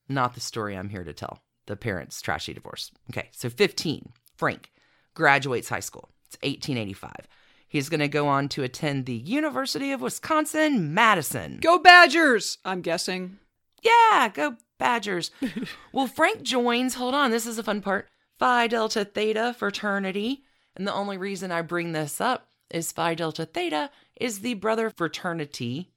Not 0.10 0.34
the 0.34 0.40
story 0.40 0.76
I'm 0.76 0.90
here 0.90 1.04
to 1.04 1.14
tell. 1.14 1.44
The 1.68 1.76
parents' 1.76 2.22
trashy 2.22 2.54
divorce. 2.54 2.92
Okay, 3.12 3.30
so 3.32 3.50
15. 3.50 4.12
Frank 4.36 4.72
graduates 5.14 5.70
high 5.70 5.80
school. 5.80 6.10
It's 6.26 6.38
1885. 6.38 7.28
He's 7.68 7.90
going 7.90 8.02
to 8.02 8.08
go 8.08 8.28
on 8.28 8.50
to 8.50 8.64
attend 8.64 9.06
the 9.06 9.16
University 9.16 9.92
of 9.92 10.02
Wisconsin 10.02 10.94
Madison. 10.94 11.60
Go 11.62 11.80
Badgers! 11.80 12.58
I'm 12.66 12.82
guessing. 12.82 13.40
Yeah, 13.82 14.30
go 14.34 14.58
Badgers. 14.78 15.32
well, 15.92 16.08
Frank 16.08 16.44
joins, 16.44 16.96
hold 16.96 17.16
on, 17.16 17.32
this 17.32 17.46
is 17.48 17.58
a 17.58 17.64
fun 17.64 17.82
part 17.82 18.10
Phi 18.38 18.68
Delta 18.68 19.06
Theta 19.06 19.56
fraternity. 19.58 20.44
And 20.76 20.88
the 20.88 20.94
only 20.94 21.18
reason 21.18 21.52
I 21.52 21.62
bring 21.62 21.92
this 21.92 22.20
up 22.20 22.48
is 22.70 22.92
Phi 22.92 23.16
Delta 23.16 23.46
Theta 23.46 23.90
is 24.20 24.40
the 24.40 24.56
brother 24.56 24.90
fraternity 24.90 25.92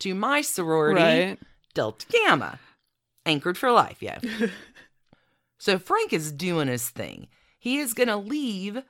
to 0.00 0.14
my 0.14 0.40
sorority, 0.40 1.00
Right. 1.00 1.38
Delta 1.74 2.06
Gamma. 2.08 2.58
Anchored 3.26 3.58
for 3.58 3.70
life, 3.70 4.00
yeah. 4.00 4.18
so 5.58 5.78
Frank 5.78 6.12
is 6.12 6.32
doing 6.32 6.68
his 6.68 6.88
thing. 6.88 7.28
He 7.58 7.78
is 7.78 7.92
going 7.94 8.08
to 8.08 8.16
leave 8.16 8.82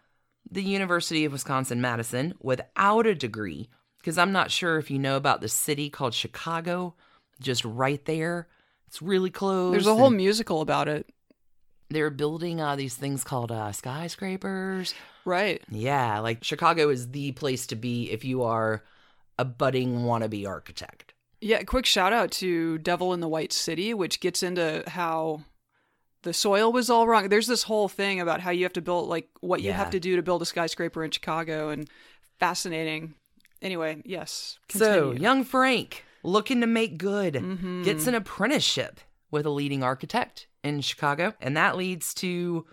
the 0.51 0.63
University 0.63 1.25
of 1.25 1.33
Wisconsin 1.33 1.81
Madison 1.81 2.35
without 2.41 3.07
a 3.07 3.15
degree 3.15 3.69
because 3.99 4.17
I'm 4.19 4.33
not 4.33 4.51
sure 4.51 4.79
if 4.79 4.91
you 4.91 4.99
know 4.99 5.17
about 5.17 5.41
the 5.41 5.49
city 5.49 5.91
called 5.91 6.15
Chicago, 6.15 6.95
just 7.41 7.65
right 7.65 8.03
there. 8.05 8.49
It's 8.87 9.03
really 9.03 9.31
close. 9.31 9.73
There's 9.73 9.87
a 9.87 9.95
whole 9.95 10.11
musical 10.11 10.61
about 10.61 10.89
it. 10.89 11.09
They're 11.91 12.11
building 12.11 12.61
uh, 12.61 12.77
these 12.77 12.95
things 12.95 13.25
called 13.25 13.51
uh, 13.51 13.73
skyscrapers. 13.73 14.95
Right. 15.25 15.63
Yeah, 15.71 16.21
like 16.21 16.45
Chicago 16.45 16.89
is 16.89 17.11
the 17.11 17.33
place 17.33 17.67
to 17.69 17.77
be 17.77 18.11
if 18.11 18.25
you 18.25 18.43
are 18.45 18.83
a 19.39 19.45
budding 19.45 20.01
wannabe 20.01 20.47
architect. 20.47 21.13
Yeah, 21.41 21.63
quick 21.63 21.87
shout 21.87 22.13
out 22.13 22.31
to 22.33 22.79
Devil 22.79 23.13
in 23.13 23.21
the 23.21 23.29
White 23.29 23.53
City, 23.53 23.93
which 23.95 24.21
gets 24.21 24.43
into 24.43 24.85
how 24.87 25.43
the 26.23 26.33
soil 26.35 26.71
was 26.71 26.91
all 26.91 27.09
wrong. 27.09 27.29
There's 27.29 27.47
this 27.47 27.63
whole 27.65 27.89
thing 27.89 28.21
about 28.21 28.41
how 28.41 28.51
you 28.51 28.65
have 28.65 28.75
to 28.75 28.83
build, 28.83 29.09
like, 29.09 29.29
what 29.41 29.63
you 29.63 29.73
have 29.73 29.91
to 29.91 30.01
do 30.01 30.17
to 30.17 30.23
build 30.23 30.43
a 30.43 30.47
skyscraper 30.47 31.03
in 31.03 31.11
Chicago, 31.11 31.71
and 31.71 31.89
fascinating. 32.39 33.15
Anyway, 33.63 34.03
yes. 34.05 34.59
So, 34.69 35.13
young 35.13 35.45
Frank, 35.45 36.05
looking 36.23 36.61
to 36.61 36.67
make 36.67 36.99
good, 36.99 37.35
Mhm. 37.35 37.85
gets 37.85 38.07
an 38.07 38.15
apprenticeship 38.15 39.01
with 39.31 39.47
a 39.47 39.51
leading 39.51 39.83
architect 39.83 40.47
in 40.63 40.81
Chicago. 40.81 41.35
And 41.41 41.57
that 41.57 41.77
leads 41.77 42.15
to 42.15 42.67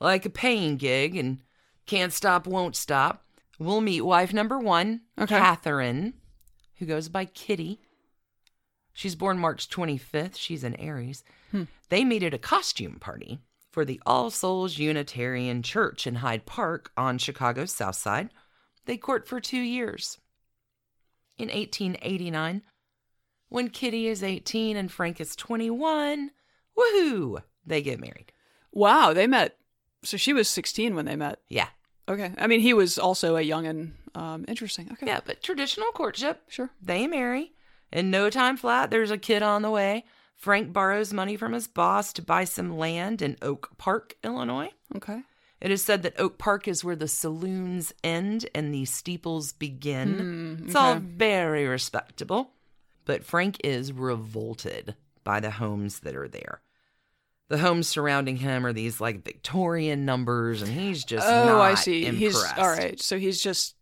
like 0.00 0.26
a 0.26 0.30
paying 0.30 0.76
gig 0.76 1.16
and 1.16 1.38
can't 1.86 2.12
stop, 2.12 2.46
won't 2.46 2.76
stop. 2.76 3.24
We'll 3.58 3.80
meet 3.80 4.02
wife 4.02 4.32
number 4.32 4.58
one, 4.58 5.02
Okay. 5.18 5.38
Catherine, 5.38 6.14
who 6.78 6.86
goes 6.86 7.08
by 7.08 7.24
Kitty. 7.24 7.80
She's 8.92 9.14
born 9.14 9.38
March 9.38 9.68
25th. 9.68 10.36
She's 10.36 10.64
an 10.64 10.74
Aries. 10.76 11.22
Hmm. 11.50 11.64
They 11.88 12.04
meet 12.04 12.22
at 12.22 12.34
a 12.34 12.38
costume 12.38 12.98
party 12.98 13.40
for 13.70 13.84
the 13.84 14.00
All 14.06 14.30
Souls 14.30 14.78
Unitarian 14.78 15.62
Church 15.62 16.06
in 16.06 16.16
Hyde 16.16 16.46
Park 16.46 16.90
on 16.96 17.18
Chicago's 17.18 17.72
South 17.72 17.96
Side. 17.96 18.30
They 18.86 18.96
court 18.96 19.28
for 19.28 19.40
two 19.40 19.60
years. 19.60 20.18
In 21.38 21.48
1889, 21.48 22.62
when 23.48 23.68
Kitty 23.68 24.06
is 24.08 24.22
18 24.22 24.76
and 24.76 24.90
Frank 24.90 25.20
is 25.20 25.36
21, 25.36 26.30
woohoo, 26.76 27.42
they 27.66 27.82
get 27.82 28.00
married. 28.00 28.32
Wow, 28.72 29.12
they 29.12 29.26
met. 29.26 29.56
So 30.02 30.16
she 30.16 30.32
was 30.32 30.48
16 30.48 30.94
when 30.94 31.04
they 31.06 31.16
met. 31.16 31.40
Yeah. 31.48 31.68
Okay. 32.08 32.32
I 32.38 32.46
mean, 32.46 32.60
he 32.60 32.72
was 32.74 32.98
also 32.98 33.36
a 33.36 33.40
youngin. 33.40 33.92
Um, 34.14 34.44
interesting. 34.48 34.88
Okay. 34.92 35.06
Yeah, 35.06 35.20
but 35.24 35.42
traditional 35.42 35.88
courtship. 35.92 36.42
Sure. 36.48 36.70
They 36.80 37.06
marry. 37.06 37.52
In 37.92 38.10
no 38.10 38.30
time 38.30 38.56
flat, 38.56 38.90
there's 38.90 39.10
a 39.10 39.18
kid 39.18 39.42
on 39.42 39.62
the 39.62 39.70
way. 39.70 40.04
Frank 40.36 40.72
borrows 40.72 41.12
money 41.12 41.36
from 41.36 41.52
his 41.52 41.66
boss 41.66 42.12
to 42.12 42.22
buy 42.22 42.44
some 42.44 42.76
land 42.76 43.22
in 43.22 43.36
Oak 43.42 43.70
Park, 43.78 44.16
Illinois. 44.22 44.70
Okay. 44.94 45.22
It 45.60 45.70
is 45.70 45.82
said 45.82 46.02
that 46.02 46.20
Oak 46.20 46.36
Park 46.36 46.68
is 46.68 46.84
where 46.84 46.94
the 46.96 47.08
saloons 47.08 47.92
end 48.04 48.46
and 48.54 48.72
the 48.74 48.84
steeples 48.84 49.52
begin. 49.52 50.58
Hmm, 50.58 50.66
It's 50.66 50.74
all 50.76 50.96
very 50.96 51.66
respectable. 51.66 52.50
But 53.06 53.24
Frank 53.24 53.56
is 53.64 53.92
revolted 53.92 54.94
by 55.24 55.40
the 55.40 55.52
homes 55.52 56.00
that 56.00 56.14
are 56.14 56.28
there. 56.28 56.60
The 57.48 57.58
homes 57.58 57.86
surrounding 57.86 58.36
him 58.38 58.66
are 58.66 58.72
these 58.72 59.00
like 59.00 59.24
Victorian 59.24 60.04
numbers, 60.04 60.62
and 60.62 60.72
he's 60.72 61.04
just 61.04 61.26
oh, 61.26 61.46
not 61.46 61.60
I 61.60 61.74
see. 61.74 62.06
Impressed. 62.06 62.20
He's 62.20 62.58
all 62.58 62.68
right. 62.68 63.00
So 63.00 63.18
he's 63.18 63.40
just 63.40 63.76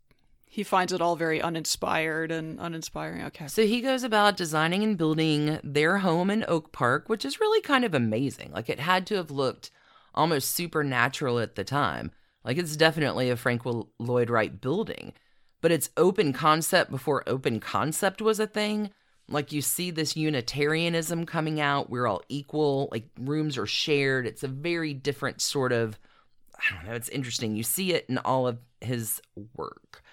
he 0.55 0.63
finds 0.63 0.93
it 0.93 1.01
all 1.01 1.17
very 1.17 1.41
uninspired 1.41 2.31
and 2.31 2.57
uninspiring. 2.61 3.23
Okay. 3.23 3.47
So 3.47 3.65
he 3.65 3.81
goes 3.81 4.03
about 4.03 4.37
designing 4.37 4.83
and 4.83 4.97
building 4.97 5.59
their 5.63 5.97
home 5.97 6.29
in 6.29 6.45
Oak 6.47 6.71
Park, 6.71 7.09
which 7.09 7.25
is 7.25 7.41
really 7.41 7.59
kind 7.59 7.83
of 7.83 7.93
amazing. 7.93 8.51
Like 8.53 8.69
it 8.69 8.79
had 8.79 9.05
to 9.07 9.15
have 9.15 9.29
looked 9.29 9.69
almost 10.13 10.53
supernatural 10.55 11.39
at 11.39 11.55
the 11.55 11.65
time. 11.65 12.11
Like 12.45 12.57
it's 12.57 12.77
definitely 12.77 13.29
a 13.29 13.35
Frank 13.35 13.63
Lloyd 13.99 14.29
Wright 14.29 14.61
building, 14.61 15.11
but 15.59 15.71
it's 15.71 15.89
open 15.97 16.31
concept 16.31 16.89
before 16.89 17.27
open 17.27 17.59
concept 17.59 18.21
was 18.21 18.39
a 18.39 18.47
thing. 18.47 18.91
Like 19.27 19.51
you 19.51 19.61
see 19.61 19.91
this 19.91 20.15
Unitarianism 20.15 21.25
coming 21.25 21.59
out. 21.59 21.89
We're 21.89 22.07
all 22.07 22.21
equal. 22.29 22.89
Like 22.91 23.07
rooms 23.19 23.57
are 23.57 23.65
shared. 23.65 24.27
It's 24.27 24.43
a 24.43 24.47
very 24.47 24.93
different 24.93 25.41
sort 25.41 25.71
of. 25.71 25.99
I 26.57 26.73
don't 26.73 26.85
know. 26.85 26.93
It's 26.93 27.09
interesting. 27.09 27.55
You 27.55 27.63
see 27.63 27.93
it 27.93 28.05
in 28.07 28.17
all 28.19 28.47
of 28.47 28.59
his 28.81 29.21
work. 29.55 30.03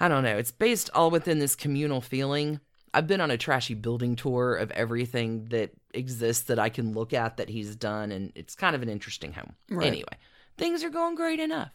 I 0.00 0.08
don't 0.08 0.24
know. 0.24 0.36
It's 0.36 0.50
based 0.50 0.90
all 0.94 1.10
within 1.10 1.38
this 1.38 1.54
communal 1.54 2.00
feeling. 2.00 2.60
I've 2.94 3.06
been 3.06 3.20
on 3.20 3.30
a 3.30 3.38
trashy 3.38 3.74
building 3.74 4.16
tour 4.16 4.54
of 4.54 4.70
everything 4.72 5.46
that 5.46 5.70
exists 5.94 6.44
that 6.44 6.58
I 6.58 6.68
can 6.68 6.92
look 6.92 7.12
at 7.12 7.36
that 7.36 7.48
he's 7.48 7.76
done, 7.76 8.12
and 8.12 8.32
it's 8.34 8.54
kind 8.54 8.74
of 8.74 8.82
an 8.82 8.88
interesting 8.88 9.32
home. 9.32 9.54
Right. 9.70 9.86
Anyway, 9.86 10.18
things 10.58 10.84
are 10.84 10.90
going 10.90 11.14
great 11.14 11.40
enough. 11.40 11.70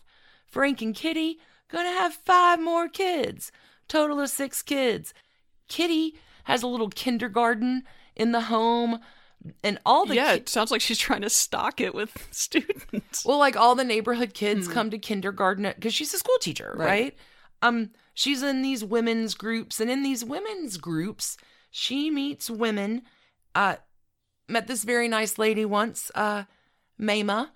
Frank 0.46 0.82
and 0.82 0.94
Kitty 0.94 1.39
gonna 1.70 1.89
have 1.89 2.13
five 2.13 2.60
more 2.60 2.88
kids, 2.88 3.51
total 3.88 4.20
of 4.20 4.30
six 4.30 4.62
kids. 4.62 5.13
Kitty 5.68 6.16
has 6.48 6.63
a 6.63 6.68
little 6.68 6.89
kindergarten 6.89 7.84
in 8.16 8.32
the 8.32 8.42
home, 8.42 9.00
and 9.63 9.80
all 9.86 10.06
the 10.06 10.16
kids. 10.16 10.25
yeah, 10.25 10.34
ki- 10.34 10.39
it 10.42 10.50
sounds 10.50 10.72
like 10.72 10.82
she's 10.82 10.98
trying 10.98 11.22
to 11.22 11.30
stock 11.30 11.80
it 11.80 11.94
with 11.94 12.27
students. 12.32 13.24
well, 13.25 13.38
like 13.38 13.56
all 13.56 13.75
the 13.75 13.84
neighborhood 13.84 14.34
kids 14.34 14.68
come 14.68 14.89
to 14.89 14.98
kindergarten 14.98 15.63
because 15.75 15.94
she's 15.94 16.13
a 16.13 16.18
school 16.18 16.38
teacher, 16.39 16.74
right. 16.75 16.88
Right. 16.88 17.16
Um, 17.62 17.89
she's 18.13 18.42
in 18.44 18.62
these 18.62 18.84
women's 18.84 19.34
groups, 19.36 19.80
and 19.80 19.89
in 19.92 20.04
these 20.04 20.24
women's 20.25 20.77
groups, 20.77 21.38
she 21.72 22.10
meets 22.10 22.50
women. 22.50 23.04
Uh, 23.56 23.75
met 24.48 24.68
this 24.68 24.84
very 24.84 25.08
nice 25.08 25.38
lady 25.38 25.66
once, 25.66 26.12
uh, 26.16 26.44
Mamah. 27.00 27.50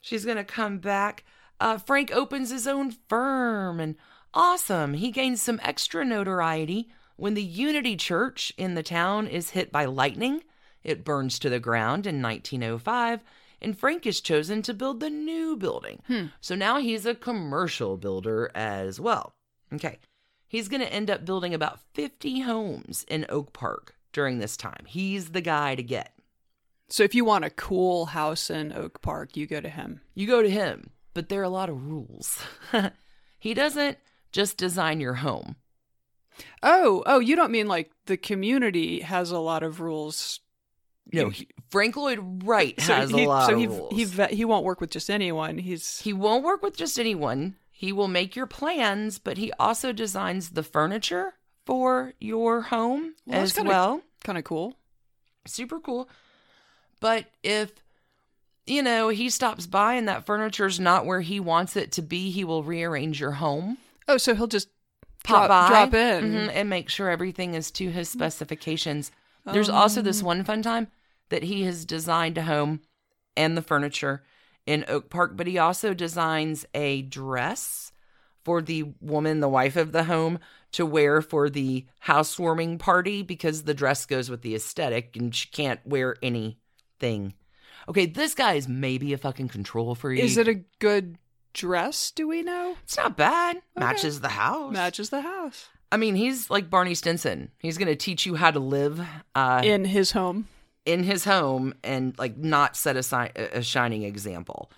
She's 0.00 0.24
gonna 0.24 0.44
come 0.44 0.78
back. 0.78 1.24
Uh, 1.58 1.78
Frank 1.78 2.10
opens 2.12 2.50
his 2.50 2.66
own 2.66 2.92
firm, 3.08 3.80
and 3.80 3.96
awesome, 4.34 4.94
he 4.94 5.10
gains 5.10 5.40
some 5.42 5.60
extra 5.62 6.04
notoriety 6.04 6.90
when 7.22 7.34
the 7.34 7.42
Unity 7.44 7.94
Church 7.94 8.52
in 8.56 8.74
the 8.74 8.82
town 8.82 9.28
is 9.28 9.50
hit 9.50 9.70
by 9.70 9.84
lightning. 9.84 10.42
It 10.82 11.04
burns 11.04 11.38
to 11.38 11.48
the 11.48 11.60
ground 11.60 12.04
in 12.04 12.20
1905, 12.20 13.20
and 13.60 13.78
Frank 13.78 14.06
is 14.06 14.20
chosen 14.20 14.60
to 14.62 14.74
build 14.74 14.98
the 14.98 15.08
new 15.08 15.56
building. 15.56 16.02
Hmm. 16.08 16.26
So 16.40 16.56
now 16.56 16.80
he's 16.80 17.06
a 17.06 17.14
commercial 17.14 17.96
builder 17.96 18.50
as 18.56 18.98
well. 18.98 19.36
Okay. 19.72 20.00
He's 20.48 20.68
going 20.68 20.80
to 20.80 20.92
end 20.92 21.12
up 21.12 21.24
building 21.24 21.54
about 21.54 21.78
50 21.94 22.40
homes 22.40 23.04
in 23.06 23.24
Oak 23.28 23.52
Park 23.52 23.94
during 24.12 24.40
this 24.40 24.56
time. 24.56 24.84
He's 24.88 25.30
the 25.30 25.40
guy 25.40 25.76
to 25.76 25.82
get. 25.84 26.16
So 26.88 27.04
if 27.04 27.14
you 27.14 27.24
want 27.24 27.44
a 27.44 27.50
cool 27.50 28.06
house 28.06 28.50
in 28.50 28.72
Oak 28.72 29.00
Park, 29.00 29.36
you 29.36 29.46
go 29.46 29.60
to 29.60 29.70
him. 29.70 30.00
You 30.16 30.26
go 30.26 30.42
to 30.42 30.50
him, 30.50 30.90
but 31.14 31.28
there 31.28 31.40
are 31.40 31.44
a 31.44 31.48
lot 31.48 31.70
of 31.70 31.86
rules. 31.86 32.42
he 33.38 33.54
doesn't 33.54 33.98
just 34.32 34.56
design 34.56 34.98
your 34.98 35.14
home. 35.14 35.54
Oh, 36.62 37.02
oh, 37.06 37.18
you 37.18 37.36
don't 37.36 37.50
mean 37.52 37.68
like 37.68 37.90
the 38.06 38.16
community 38.16 39.00
has 39.00 39.30
a 39.30 39.38
lot 39.38 39.62
of 39.62 39.80
rules. 39.80 40.40
No, 41.12 41.28
he, 41.30 41.48
Frank 41.70 41.96
Lloyd 41.96 42.20
Wright 42.44 42.80
so 42.80 42.94
has 42.94 43.10
he, 43.10 43.24
a 43.24 43.28
lot 43.28 43.46
so 43.46 43.54
of 43.54 43.58
he, 43.58 43.66
rules. 43.66 43.92
He 43.94 44.04
ve- 44.04 44.34
he 44.34 44.44
won't 44.44 44.64
work 44.64 44.80
with 44.80 44.90
just 44.90 45.10
anyone. 45.10 45.58
He's 45.58 46.00
He 46.00 46.12
won't 46.12 46.44
work 46.44 46.62
with 46.62 46.76
just 46.76 46.98
anyone. 46.98 47.56
He 47.70 47.92
will 47.92 48.08
make 48.08 48.36
your 48.36 48.46
plans, 48.46 49.18
but 49.18 49.36
he 49.38 49.52
also 49.58 49.92
designs 49.92 50.50
the 50.50 50.62
furniture 50.62 51.34
for 51.66 52.14
your 52.20 52.62
home 52.62 53.14
Well, 53.26 53.40
that's 53.40 53.50
as 53.50 53.56
kinda- 53.56 53.68
well. 53.70 54.02
kind 54.24 54.38
of 54.38 54.44
cool. 54.44 54.76
Super 55.46 55.80
cool. 55.80 56.08
But 57.00 57.26
if 57.42 57.72
you 58.64 58.80
know, 58.82 59.08
he 59.08 59.28
stops 59.28 59.66
by 59.66 59.94
and 59.94 60.06
that 60.06 60.24
furniture's 60.24 60.78
not 60.78 61.04
where 61.04 61.20
he 61.20 61.40
wants 61.40 61.74
it 61.76 61.90
to 61.92 62.02
be, 62.02 62.30
he 62.30 62.44
will 62.44 62.62
rearrange 62.62 63.18
your 63.20 63.32
home. 63.32 63.78
Oh, 64.06 64.16
so 64.18 64.36
he'll 64.36 64.46
just 64.46 64.68
Pop 65.24 65.46
drop, 65.46 65.48
by 65.48 65.68
drop 65.68 65.94
in. 65.94 66.32
mhm, 66.32 66.50
and 66.52 66.68
make 66.68 66.88
sure 66.88 67.08
everything 67.10 67.54
is 67.54 67.70
to 67.72 67.90
his 67.90 68.08
specifications. 68.08 69.10
There's 69.44 69.68
also 69.68 70.02
this 70.02 70.22
one 70.22 70.44
fun 70.44 70.62
time 70.62 70.88
that 71.30 71.42
he 71.44 71.62
has 71.64 71.84
designed 71.84 72.38
a 72.38 72.42
home 72.42 72.80
and 73.36 73.56
the 73.56 73.62
furniture 73.62 74.22
in 74.66 74.84
Oak 74.88 75.10
Park, 75.10 75.36
but 75.36 75.46
he 75.46 75.58
also 75.58 75.94
designs 75.94 76.64
a 76.74 77.02
dress 77.02 77.92
for 78.44 78.60
the 78.62 78.84
woman, 79.00 79.40
the 79.40 79.48
wife 79.48 79.76
of 79.76 79.92
the 79.92 80.04
home, 80.04 80.38
to 80.72 80.86
wear 80.86 81.20
for 81.22 81.50
the 81.50 81.86
housewarming 82.00 82.78
party 82.78 83.22
because 83.22 83.62
the 83.64 83.74
dress 83.74 84.06
goes 84.06 84.30
with 84.30 84.42
the 84.42 84.54
aesthetic 84.54 85.16
and 85.16 85.34
she 85.34 85.48
can't 85.48 85.80
wear 85.84 86.16
anything. 86.22 87.34
Okay, 87.88 88.06
this 88.06 88.34
guy 88.34 88.54
is 88.54 88.68
maybe 88.68 89.12
a 89.12 89.18
fucking 89.18 89.48
control 89.48 89.94
freak. 89.94 90.20
Is 90.20 90.36
it 90.36 90.48
a 90.48 90.62
good 90.78 91.18
dress, 91.52 92.10
do 92.10 92.26
we 92.28 92.42
know? 92.42 92.76
It's 92.84 92.96
not 92.96 93.16
bad. 93.16 93.62
Matches 93.76 94.20
the 94.20 94.28
house. 94.30 94.72
Matches 94.72 95.10
the 95.10 95.20
house. 95.22 95.68
I 95.90 95.96
mean, 95.98 96.14
he's 96.14 96.48
like 96.50 96.70
Barney 96.70 96.94
Stinson. 96.94 97.50
He's 97.58 97.76
going 97.78 97.88
to 97.88 97.96
teach 97.96 98.24
you 98.24 98.34
how 98.36 98.50
to 98.50 98.58
live 98.60 99.00
uh, 99.34 99.60
In 99.64 99.84
his 99.84 100.12
home. 100.12 100.48
in 100.86 101.02
his 101.04 101.24
home 101.24 101.74
and 101.84 102.18
like 102.18 102.36
not 102.38 102.76
set 102.76 102.96
a, 102.96 103.02
si- 103.02 103.30
a 103.36 103.62
shining 103.62 104.02
example. 104.02 104.70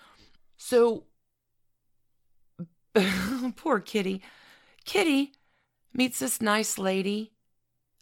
So 0.57 1.03
poor 3.55 3.79
Kitty. 3.79 4.21
Kitty 4.85 5.31
meets 5.93 6.19
this 6.19 6.41
nice 6.41 6.77
lady, 6.77 7.31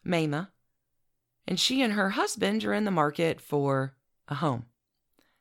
Mamah, 0.05 0.49
and 1.47 1.59
she 1.59 1.81
and 1.81 1.93
her 1.93 2.11
husband 2.11 2.63
are 2.65 2.73
in 2.73 2.83
the 2.85 2.91
market 2.91 3.39
for 3.39 3.93
a 4.27 4.35
home. 4.35 4.65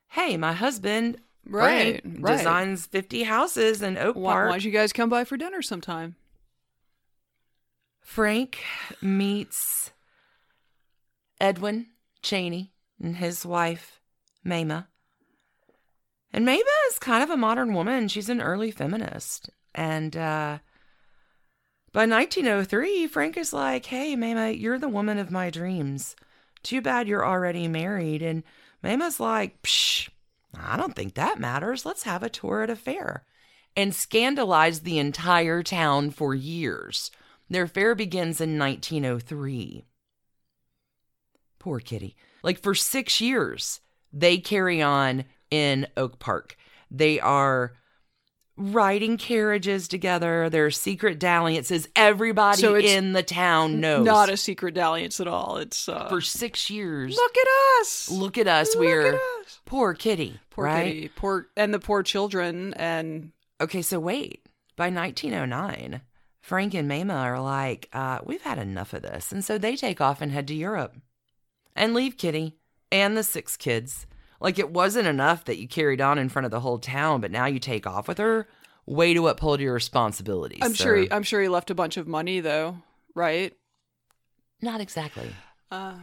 Hey, 0.09 0.37
my 0.37 0.53
husband 0.53 1.17
Right. 1.45 2.01
Right. 2.05 2.37
designs 2.37 2.85
50 2.85 3.23
houses 3.23 3.81
in 3.81 3.97
Oak 3.97 4.15
Why, 4.15 4.33
Park. 4.33 4.47
why 4.47 4.53
don't 4.53 4.63
you 4.65 4.71
guys 4.71 4.93
come 4.93 5.09
by 5.09 5.23
for 5.23 5.37
dinner 5.37 5.61
sometime? 5.61 6.15
Frank 8.01 8.59
meets 9.01 9.91
Edwin 11.39 11.87
Cheney 12.21 12.73
and 13.01 13.17
his 13.17 13.45
wife, 13.45 13.99
Mamah. 14.45 14.87
And 16.31 16.47
Mamah 16.47 16.87
is 16.89 16.99
kind 16.99 17.23
of 17.23 17.29
a 17.29 17.37
modern 17.37 17.73
woman. 17.73 18.07
She's 18.07 18.29
an 18.29 18.41
early 18.41 18.71
feminist. 18.71 19.49
And 19.75 20.15
uh, 20.15 20.59
by 21.91 22.05
1903, 22.05 23.07
Frank 23.07 23.37
is 23.37 23.53
like, 23.53 23.85
hey, 23.85 24.15
Mamah, 24.15 24.59
you're 24.59 24.79
the 24.79 24.89
woman 24.89 25.17
of 25.19 25.31
my 25.31 25.49
dreams. 25.49 26.15
Too 26.63 26.81
bad 26.81 27.07
you're 27.07 27.25
already 27.25 27.67
married. 27.67 28.21
And 28.21 28.43
Mamah's 28.83 29.19
like, 29.19 29.61
psh, 29.61 30.09
I 30.59 30.77
don't 30.77 30.95
think 30.95 31.15
that 31.15 31.39
matters. 31.39 31.85
Let's 31.85 32.03
have 32.03 32.23
a 32.23 32.29
tour 32.29 32.61
at 32.61 32.69
a 32.69 32.75
fair. 32.75 33.25
And 33.75 33.93
scandalized 33.93 34.83
the 34.83 34.99
entire 34.99 35.63
town 35.63 36.11
for 36.11 36.35
years. 36.35 37.09
Their 37.49 37.67
fair 37.67 37.95
begins 37.95 38.39
in 38.39 38.59
1903. 38.59 39.85
Poor 41.59 41.79
kitty. 41.79 42.15
Like 42.43 42.59
for 42.61 42.75
six 42.75 43.21
years, 43.21 43.79
they 44.11 44.37
carry 44.37 44.81
on 44.81 45.25
in 45.49 45.87
Oak 45.97 46.19
Park. 46.19 46.57
They 46.91 47.19
are 47.19 47.73
riding 48.55 49.17
carriages 49.17 49.87
together. 49.87 50.49
There 50.49 50.65
are 50.65 50.71
secret 50.71 51.19
dalliances. 51.19 51.87
Everybody 51.95 52.61
So 52.61 52.75
in 52.75 53.13
the 53.13 53.23
town 53.23 53.79
knows. 53.79 54.05
Not 54.05 54.29
a 54.29 54.37
secret 54.37 54.73
dalliance 54.75 55.19
at 55.19 55.27
all. 55.27 55.57
It's 55.57 55.89
uh, 55.89 56.07
for 56.09 56.21
six 56.21 56.69
years. 56.69 57.15
look 57.15 57.37
at 57.37 57.47
us. 57.81 58.11
Look 58.11 58.37
at 58.37 58.47
us. 58.47 58.75
Look 58.75 58.85
We're 58.85 59.07
at 59.07 59.13
us. 59.15 59.59
poor 59.65 59.93
kitty. 59.93 60.39
Poor 60.49 60.65
right? 60.65 60.85
kitty. 60.93 61.09
Poor 61.15 61.47
and 61.57 61.73
the 61.73 61.79
poor 61.79 62.03
children 62.03 62.73
and 62.75 63.31
Okay, 63.61 63.81
so 63.81 63.99
wait. 63.99 64.45
By 64.75 64.89
1909, 64.89 66.01
Frank 66.41 66.73
and 66.73 66.89
Mamah 66.89 67.13
are 67.23 67.39
like, 67.39 67.87
uh, 67.93 68.19
we've 68.25 68.41
had 68.41 68.57
enough 68.57 68.93
of 68.93 69.03
this. 69.03 69.31
And 69.31 69.45
so 69.45 69.57
they 69.57 69.75
take 69.75 70.01
off 70.01 70.19
and 70.21 70.31
head 70.31 70.47
to 70.47 70.55
Europe 70.55 70.95
and 71.75 71.93
leave 71.93 72.17
Kitty 72.17 72.57
and 72.91 73.15
the 73.15 73.23
six 73.23 73.55
kids. 73.55 74.05
Like 74.43 74.59
it 74.59 74.69
wasn't 74.69 75.07
enough 75.07 75.45
that 75.45 75.57
you 75.57 75.69
carried 75.69 76.01
on 76.01 76.19
in 76.19 76.27
front 76.27 76.45
of 76.45 76.51
the 76.51 76.59
whole 76.59 76.77
town, 76.77 77.21
but 77.21 77.31
now 77.31 77.45
you 77.45 77.59
take 77.59 77.87
off 77.87 78.09
with 78.09 78.17
her. 78.17 78.47
Way 78.85 79.13
to 79.13 79.29
uphold 79.29 79.61
your 79.61 79.73
responsibilities. 79.73 80.59
I'm 80.61 80.75
sir. 80.75 80.83
sure 80.83 80.95
he, 80.97 81.11
I'm 81.11 81.23
sure 81.23 81.41
he 81.41 81.47
left 81.47 81.71
a 81.71 81.75
bunch 81.75 81.95
of 81.95 82.05
money 82.05 82.41
though, 82.41 82.77
right? 83.15 83.53
Not 84.61 84.81
exactly. 84.81 85.29
Uh, 85.71 85.95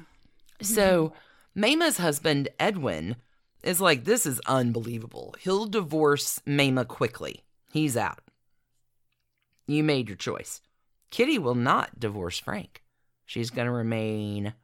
So, 0.62 1.12
Mamah's 1.56 1.98
husband, 1.98 2.48
Edwin, 2.58 3.16
is 3.62 3.80
like, 3.80 4.04
this 4.04 4.24
is 4.24 4.40
unbelievable. 4.46 5.34
He'll 5.40 5.66
divorce 5.66 6.40
Mamah 6.46 6.88
quickly. 6.88 7.44
He's 7.72 7.96
out. 7.96 8.20
You 9.66 9.84
made 9.84 10.08
your 10.08 10.16
choice. 10.16 10.60
Kitty 11.10 11.38
will 11.38 11.54
not 11.54 12.00
divorce 12.00 12.38
Frank. 12.38 12.82
She's 13.26 13.50
going 13.50 13.66
to 13.66 13.72
remain 13.72 14.54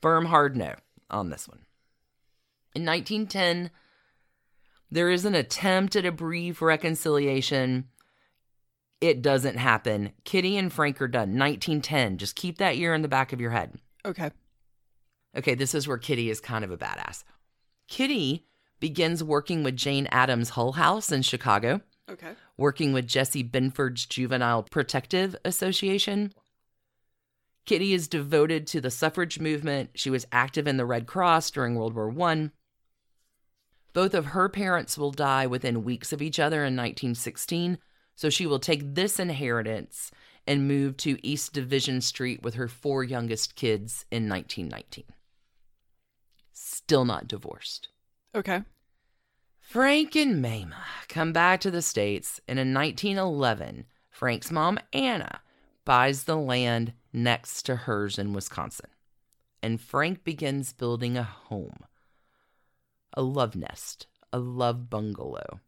firm, 0.00 0.26
hard 0.26 0.56
no 0.56 0.74
on 1.10 1.30
this 1.30 1.48
one. 1.48 1.60
In 2.74 2.84
1910, 2.84 3.70
there 4.90 5.10
is 5.10 5.24
an 5.24 5.34
attempt 5.34 5.96
at 5.96 6.04
a 6.06 6.12
brief 6.12 6.60
reconciliation. 6.60 7.88
It 9.00 9.22
doesn't 9.22 9.56
happen. 9.56 10.12
Kitty 10.24 10.56
and 10.56 10.72
Frank 10.72 11.00
are 11.00 11.08
done. 11.08 11.38
1910. 11.38 12.18
Just 12.18 12.36
keep 12.36 12.58
that 12.58 12.76
year 12.76 12.94
in 12.94 13.02
the 13.02 13.08
back 13.08 13.32
of 13.32 13.40
your 13.40 13.50
head. 13.50 13.78
okay. 14.04 14.30
Okay, 15.36 15.56
this 15.56 15.74
is 15.74 15.88
where 15.88 15.98
Kitty 15.98 16.30
is 16.30 16.40
kind 16.40 16.64
of 16.64 16.70
a 16.70 16.76
badass. 16.76 17.24
Kitty 17.88 18.46
begins 18.78 19.22
working 19.24 19.64
with 19.64 19.76
Jane 19.76 20.06
Addams' 20.12 20.50
Hull 20.50 20.72
House 20.72 21.10
in 21.10 21.22
Chicago, 21.22 21.80
Okay. 22.08 22.34
working 22.56 22.92
with 22.92 23.08
Jessie 23.08 23.42
Binford's 23.42 24.06
Juvenile 24.06 24.62
Protective 24.62 25.34
Association. 25.44 26.32
Kitty 27.66 27.94
is 27.94 28.06
devoted 28.06 28.68
to 28.68 28.80
the 28.80 28.92
suffrage 28.92 29.40
movement. 29.40 29.90
She 29.96 30.08
was 30.10 30.24
active 30.30 30.68
in 30.68 30.76
the 30.76 30.86
Red 30.86 31.06
Cross 31.08 31.50
during 31.50 31.74
World 31.74 31.94
War 31.94 32.14
I. 32.30 32.50
Both 33.94 34.12
of 34.12 34.26
her 34.26 34.50
parents 34.50 34.98
will 34.98 35.12
die 35.12 35.46
within 35.46 35.84
weeks 35.84 36.12
of 36.12 36.20
each 36.20 36.38
other 36.38 36.58
in 36.58 36.76
1916, 36.76 37.78
so 38.14 38.28
she 38.28 38.44
will 38.44 38.58
take 38.58 38.94
this 38.94 39.18
inheritance 39.18 40.10
and 40.46 40.68
move 40.68 40.98
to 40.98 41.26
East 41.26 41.54
Division 41.54 42.02
Street 42.02 42.42
with 42.42 42.54
her 42.54 42.68
four 42.68 43.02
youngest 43.02 43.56
kids 43.56 44.04
in 44.10 44.28
1919 44.28 45.04
still 46.84 47.04
not 47.04 47.26
divorced. 47.26 47.88
Okay. 48.34 48.62
Frank 49.60 50.14
and 50.14 50.44
Mamah 50.44 51.08
come 51.08 51.32
back 51.32 51.60
to 51.60 51.70
the 51.70 51.80
States, 51.80 52.40
and 52.46 52.58
in 52.58 52.74
1911, 52.74 53.86
Frank's 54.10 54.50
mom, 54.50 54.78
Anna, 54.92 55.40
buys 55.84 56.24
the 56.24 56.36
land 56.36 56.92
next 57.12 57.62
to 57.62 57.76
hers 57.76 58.18
in 58.18 58.34
Wisconsin. 58.34 58.90
And 59.62 59.80
Frank 59.80 60.24
begins 60.24 60.74
building 60.74 61.16
a 61.16 61.22
home, 61.22 61.84
a 63.14 63.22
love 63.22 63.54
nest, 63.56 64.06
a 64.32 64.38
love 64.38 64.90
bungalow 64.90 65.60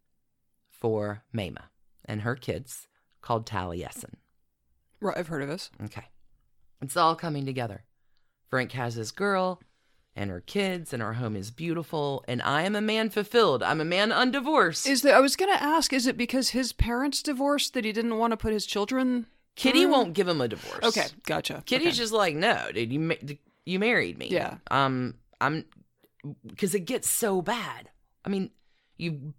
for 0.69 1.23
Mamah 1.33 1.65
and 2.05 2.21
her 2.21 2.35
kids 2.35 2.87
called 3.21 3.45
Taliesin. 3.45 4.15
Right, 4.99 5.17
I've 5.17 5.27
heard 5.27 5.41
of 5.43 5.49
this. 5.49 5.69
Okay. 5.83 6.05
It's 6.81 6.97
all 6.97 7.15
coming 7.15 7.45
together. 7.45 7.83
Frank 8.49 8.71
has 8.73 8.95
his 8.95 9.11
girl 9.11 9.61
and 10.15 10.29
her 10.31 10.41
kids, 10.41 10.93
and 10.93 11.03
our 11.03 11.13
home 11.13 11.35
is 11.35 11.51
beautiful. 11.51 12.23
And 12.27 12.41
I 12.41 12.63
am 12.63 12.75
a 12.75 12.81
man 12.81 13.09
fulfilled. 13.09 13.61
I'm 13.61 13.81
a 13.81 13.85
man 13.85 14.09
undivorced. 14.11 14.87
Is 14.87 15.01
there? 15.03 15.15
I 15.15 15.19
was 15.19 15.35
gonna 15.35 15.51
ask. 15.53 15.93
Is 15.93 16.07
it 16.07 16.17
because 16.17 16.49
his 16.49 16.73
parents 16.73 17.21
divorced 17.21 17.73
that 17.73 17.85
he 17.85 17.91
didn't 17.91 18.17
want 18.17 18.31
to 18.31 18.37
put 18.37 18.53
his 18.53 18.65
children? 18.65 19.27
Kitty 19.55 19.81
through? 19.83 19.91
won't 19.91 20.13
give 20.13 20.27
him 20.27 20.41
a 20.41 20.47
divorce. 20.47 20.83
Okay, 20.83 21.07
gotcha. 21.25 21.61
Kitty's 21.65 21.87
Okay. 21.89 21.97
just 21.97 22.13
like, 22.13 22.35
no, 22.35 22.67
dude, 22.73 22.91
you 22.91 22.99
ma- 22.99 23.15
you 23.65 23.79
married 23.79 24.17
me. 24.17 24.27
Yeah. 24.29 24.57
Um, 24.71 25.15
I'm 25.41 25.65
because 26.45 26.75
it 26.75 26.81
gets 26.81 27.09
so 27.09 27.41
bad. 27.41 27.89
I 28.25 28.29
mean, 28.29 28.51
you 28.97 29.33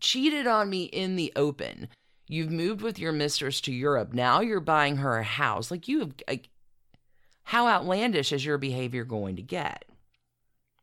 cheated 0.00 0.46
on 0.46 0.68
me 0.70 0.84
in 0.84 1.16
the 1.16 1.32
open. 1.36 1.88
You've 2.28 2.50
moved 2.50 2.80
with 2.80 2.98
your 2.98 3.12
mistress 3.12 3.60
to 3.62 3.72
Europe. 3.72 4.12
Now 4.12 4.40
you're 4.40 4.60
buying 4.60 4.96
her 4.96 5.18
a 5.18 5.24
house. 5.24 5.70
Like 5.70 5.88
you 5.88 6.00
have. 6.00 6.14
Like, 6.28 6.48
how 7.48 7.68
outlandish 7.68 8.32
is 8.32 8.44
your 8.44 8.56
behavior 8.56 9.04
going 9.04 9.36
to 9.36 9.42
get? 9.42 9.84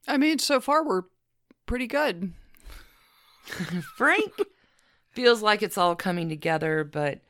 I 0.07 0.17
mean, 0.17 0.37
so 0.37 0.59
far 0.61 0.85
we're 0.85 1.03
pretty 1.65 1.87
good. 1.87 2.33
Frank 3.97 4.31
feels 5.09 5.41
like 5.41 5.63
it's 5.63 5.77
all 5.77 5.95
coming 5.95 6.29
together, 6.29 6.83
but 6.83 7.21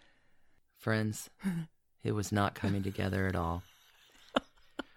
friends, 0.78 1.30
it 2.04 2.12
was 2.12 2.32
not 2.32 2.56
coming 2.56 2.84
together 2.84 3.28
at 3.28 3.36
all. 3.36 3.63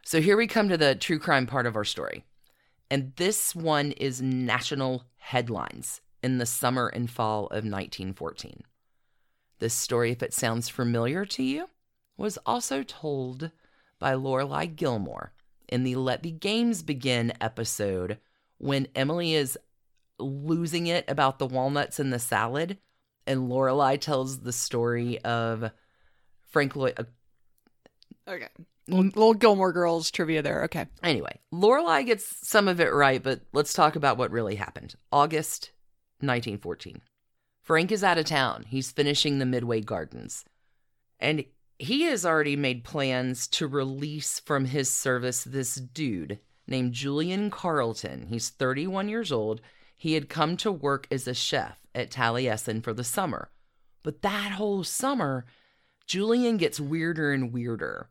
So 0.05 0.21
here 0.21 0.37
we 0.37 0.47
come 0.47 0.69
to 0.69 0.77
the 0.77 0.95
true 0.95 1.19
crime 1.19 1.47
part 1.47 1.67
of 1.67 1.77
our 1.77 1.85
story. 1.85 2.25
And 2.95 3.13
this 3.17 3.57
one 3.57 3.91
is 3.91 4.23
national 4.23 5.03
headlines 5.17 6.01
in 6.23 6.39
the 6.39 6.47
summer 6.47 6.87
and 6.87 7.11
fall 7.11 7.47
of 7.47 7.65
1914. 7.65 8.63
This 9.59 9.75
story, 9.75 10.13
if 10.13 10.23
it 10.23 10.33
sounds 10.33 10.69
familiar 10.69 11.25
to 11.25 11.43
you, 11.43 11.71
was 12.17 12.39
also 12.47 12.85
told 12.85 13.51
by 13.99 14.15
Lorelai 14.15 14.77
Gilmore 14.77 15.33
in 15.69 15.83
the 15.83 15.97
Let 15.97 16.23
the 16.23 16.31
Games 16.31 16.85
Begin 16.85 17.33
episode 17.41 18.19
when 18.59 18.87
Emily 18.95 19.35
is 19.35 19.59
losing 20.21 20.87
it 20.87 21.05
about 21.09 21.41
the 21.41 21.49
walnuts 21.49 21.99
in 21.99 22.11
the 22.11 22.21
salad, 22.21 22.79
and 23.27 23.51
Lorelai 23.51 24.01
tells 24.01 24.39
the 24.39 24.53
story 24.53 25.21
of 25.25 25.73
Frank 26.47 26.77
Lloyd. 26.77 26.95
uh, 26.97 27.03
Okay. 28.29 28.51
Little, 28.87 29.35
Gilmore 29.35 29.73
Girls 29.73 30.11
trivia 30.11 30.43
there. 30.43 30.65
Okay. 30.65 30.87
Anyway, 31.03 31.41
Lorelai 31.53 32.05
gets 32.05 32.47
some 32.47 32.69
of 32.69 32.81
it 32.81 32.93
right, 32.93 33.23
but 33.23 33.41
let's 33.53 33.73
talk 33.73 33.97
about 33.97 34.19
what 34.19 34.31
really 34.31 34.57
happened. 34.57 34.95
August 35.11 35.71
1914. 36.21 37.01
Frank 37.63 37.91
is 37.91 38.05
out 38.05 38.19
of 38.19 38.27
town. 38.27 38.65
He's 38.69 38.93
finishing 38.93 39.39
the 39.39 39.47
Midway 39.47 39.81
Gardens. 39.81 40.45
And 41.19 41.45
he 41.79 42.03
has 42.03 42.27
already 42.27 42.57
made 42.57 42.85
plans 42.85 43.47
to 43.49 43.67
release 43.67 44.39
from 44.41 44.67
his 44.67 44.93
service 44.93 45.45
this 45.45 45.77
dude 45.77 46.39
named 46.67 46.93
Julian 46.93 47.51
Carlton. 47.51 48.27
He's 48.29 48.51
31 48.51 49.09
years 49.09 49.33
old. 49.33 49.61
he 49.97 50.15
had 50.15 50.29
come 50.29 50.57
to 50.59 50.71
work 50.73 51.07
as 51.11 51.27
a 51.27 51.35
chef 51.35 51.79
at 51.95 52.11
Taliesin 52.11 52.83
for 52.83 52.93
the 52.93 53.05
summer. 53.05 53.51
But 54.03 54.23
that 54.23 54.53
whole 54.53 54.85
summer, 54.85 55.47
Julian 56.07 56.59
gets 56.59 56.79
weirder 56.79 57.33
and 57.33 57.53
weirder. 57.53 58.11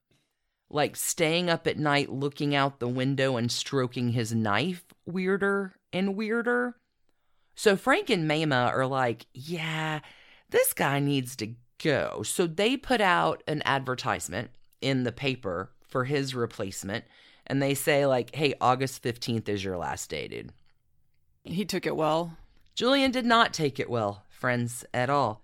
Like 0.73 0.95
staying 0.95 1.51
up 1.51 1.67
at 1.67 1.77
night 1.77 2.11
looking 2.11 2.55
out 2.55 2.79
the 2.79 2.87
window 2.87 3.37
and 3.37 3.51
stroking 3.51 4.09
his 4.09 4.33
knife, 4.33 4.83
weirder 5.05 5.75
and 5.93 6.15
weirder. 6.15 6.75
So 7.55 7.75
Frank 7.75 8.09
and 8.09 8.27
Mamah 8.29 8.73
are 8.73 8.87
like, 8.87 9.27
yeah, 9.35 9.99
this 10.49 10.73
guy 10.73 10.99
needs 10.99 11.35
to 11.35 11.53
go. 11.81 12.23
So 12.23 12.47
they 12.47 12.75
put 12.75 13.01
out 13.01 13.43
an 13.47 13.61
advertisement 13.65 14.49
in 14.81 15.03
the 15.03 15.11
paper 15.11 15.71
for 15.87 16.05
his 16.05 16.33
replacement. 16.33 17.05
And 17.45 17.61
they 17.61 17.75
say, 17.75 18.07
like, 18.07 18.33
hey, 18.33 18.55
August 18.59 19.03
15th 19.03 19.47
is 19.49 19.63
your 19.63 19.77
last 19.77 20.09
day, 20.09 20.27
dude. 20.27 20.53
He 21.43 21.65
took 21.65 21.85
it 21.85 21.95
well. 21.95 22.35
Julian 22.73 23.11
did 23.11 23.25
not 23.25 23.53
take 23.53 23.79
it 23.79 23.91
well, 23.91 24.23
friends, 24.29 24.83
at 24.91 25.11
all. 25.11 25.43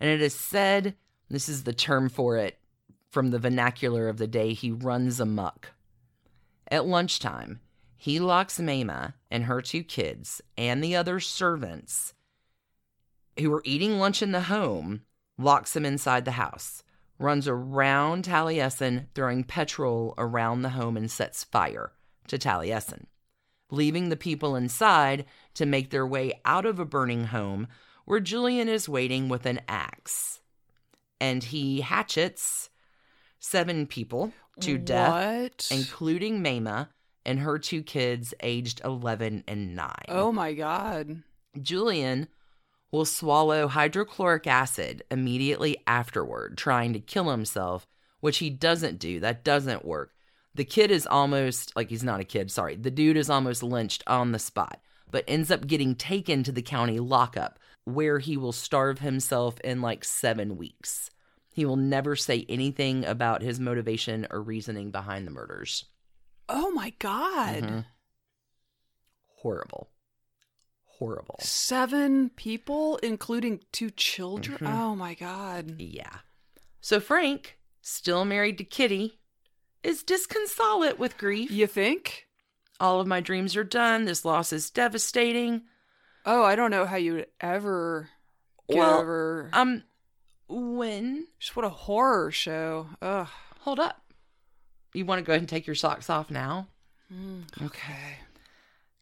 And 0.00 0.08
it 0.08 0.22
is 0.22 0.34
said, 0.34 0.94
this 1.28 1.50
is 1.50 1.64
the 1.64 1.74
term 1.74 2.08
for 2.08 2.38
it 2.38 2.59
from 3.10 3.30
the 3.30 3.38
vernacular 3.38 4.08
of 4.08 4.18
the 4.18 4.26
day, 4.26 4.52
he 4.52 4.70
runs 4.70 5.20
amuck. 5.20 5.72
At 6.68 6.86
lunchtime, 6.86 7.60
he 7.96 8.18
locks 8.18 8.58
Mamah 8.58 9.14
and 9.30 9.44
her 9.44 9.60
two 9.60 9.82
kids 9.82 10.40
and 10.56 10.82
the 10.82 10.96
other 10.96 11.20
servants 11.20 12.14
who 13.38 13.50
were 13.50 13.62
eating 13.64 13.98
lunch 13.98 14.22
in 14.22 14.32
the 14.32 14.42
home, 14.42 15.02
locks 15.36 15.72
them 15.72 15.84
inside 15.84 16.24
the 16.24 16.32
house, 16.32 16.82
runs 17.18 17.46
around 17.46 18.24
Taliesin, 18.24 19.06
throwing 19.14 19.44
petrol 19.44 20.14
around 20.16 20.62
the 20.62 20.70
home 20.70 20.96
and 20.96 21.10
sets 21.10 21.44
fire 21.44 21.92
to 22.28 22.38
Taliesin, 22.38 23.04
leaving 23.70 24.08
the 24.08 24.16
people 24.16 24.56
inside 24.56 25.26
to 25.54 25.66
make 25.66 25.90
their 25.90 26.06
way 26.06 26.32
out 26.44 26.64
of 26.64 26.78
a 26.78 26.84
burning 26.84 27.24
home 27.24 27.68
where 28.04 28.20
Julian 28.20 28.68
is 28.68 28.88
waiting 28.88 29.28
with 29.28 29.46
an 29.46 29.60
axe. 29.68 30.40
And 31.20 31.44
he 31.44 31.82
hatchets 31.82 32.69
seven 33.40 33.86
people 33.86 34.32
to 34.60 34.78
death, 34.78 35.10
What? 35.12 35.68
including 35.70 36.42
Mamah 36.42 36.88
and 37.26 37.40
her 37.40 37.58
two 37.58 37.82
kids 37.82 38.32
aged 38.42 38.80
11 38.84 39.44
and 39.48 39.74
9. 39.74 39.92
oh 40.08 40.30
my 40.32 40.52
god. 40.52 41.22
Julian 41.60 42.28
will 42.92 43.04
swallow 43.04 43.68
hydrochloric 43.68 44.46
acid 44.46 45.02
immediately 45.10 45.76
afterward, 45.86 46.56
trying 46.56 46.92
to 46.92 47.00
kill 47.00 47.30
himself, 47.30 47.86
which 48.20 48.38
he 48.38 48.50
doesn't 48.50 48.98
do. 48.98 49.20
That 49.20 49.44
doesn't 49.44 49.84
work. 49.84 50.12
The 50.54 50.64
kid 50.64 50.90
is 50.90 51.06
almost 51.06 51.74
like 51.76 51.88
he's 51.90 52.02
not 52.04 52.20
a 52.20 52.24
kid, 52.24 52.50
sorry. 52.50 52.74
The 52.76 52.90
dude 52.90 53.16
is 53.16 53.30
almost 53.30 53.62
lynched 53.62 54.02
on 54.06 54.32
the 54.32 54.38
spot, 54.38 54.80
but 55.10 55.24
ends 55.28 55.50
up 55.50 55.66
getting 55.66 55.94
taken 55.94 56.42
to 56.42 56.52
the 56.52 56.62
county 56.62 56.98
lockup 56.98 57.58
where 57.84 58.18
he 58.18 58.36
will 58.36 58.52
starve 58.52 58.98
himself 58.98 59.58
in 59.60 59.80
like 59.80 60.04
seven 60.04 60.56
weeks. 60.56 61.10
He 61.52 61.64
will 61.64 61.76
never 61.76 62.14
say 62.16 62.46
anything 62.48 63.04
about 63.04 63.42
his 63.42 63.58
motivation 63.58 64.26
or 64.30 64.40
reasoning 64.42 64.90
behind 64.90 65.26
the 65.26 65.30
murders. 65.32 65.84
Oh 66.48 66.70
my 66.70 66.90
god. 66.98 67.62
Mhm. 67.62 67.84
Horrible. 69.36 69.90
Horrible. 70.98 71.38
Seven 71.40 72.30
people, 72.30 72.98
including 72.98 73.60
two 73.72 73.90
children. 73.90 74.58
Mhm. 74.58 74.72
Oh 74.80 74.94
my 74.94 75.14
god. 75.14 75.80
Yeah. 75.80 76.18
So 76.80 77.00
Frank, 77.00 77.58
still 77.80 78.24
married 78.24 78.58
to 78.58 78.64
Kitty, 78.64 79.18
is 79.82 80.02
disconsolate 80.02 80.98
with 80.98 81.16
grief. 81.18 81.50
You 81.50 81.66
think? 81.66 82.26
All 82.78 83.00
of 83.00 83.06
my 83.06 83.20
dreams 83.20 83.56
are 83.56 83.64
done. 83.64 84.04
This 84.04 84.24
loss 84.24 84.52
is 84.52 84.70
devastating. 84.70 85.62
Oh, 86.26 86.42
I 86.42 86.54
don't 86.54 86.70
know 86.70 86.84
how 86.86 86.96
you 86.96 87.14
would 87.14 87.26
ever 87.40 88.10
Well, 88.68 89.00
over. 89.00 89.50
Um, 89.52 89.84
when? 90.50 91.26
Just 91.38 91.54
what 91.56 91.64
a 91.64 91.68
horror 91.70 92.30
show. 92.30 92.88
Ugh. 93.00 93.28
Hold 93.60 93.78
up. 93.80 94.02
You 94.94 95.04
want 95.04 95.20
to 95.20 95.24
go 95.24 95.32
ahead 95.32 95.40
and 95.42 95.48
take 95.48 95.66
your 95.66 95.76
socks 95.76 96.10
off 96.10 96.30
now? 96.30 96.68
Mm, 97.12 97.44
Okay. 97.62 98.16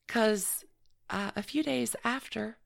Because 0.07 0.65
uh, 1.11 1.31
a 1.37 1.43
few 1.43 1.63
days 1.63 1.95
after 2.05 2.57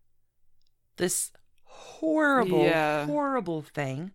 this 0.97 1.33
horrible, 1.65 2.65
Yeah. 2.65 3.07
horrible 3.07 3.63
thing, 3.63 4.13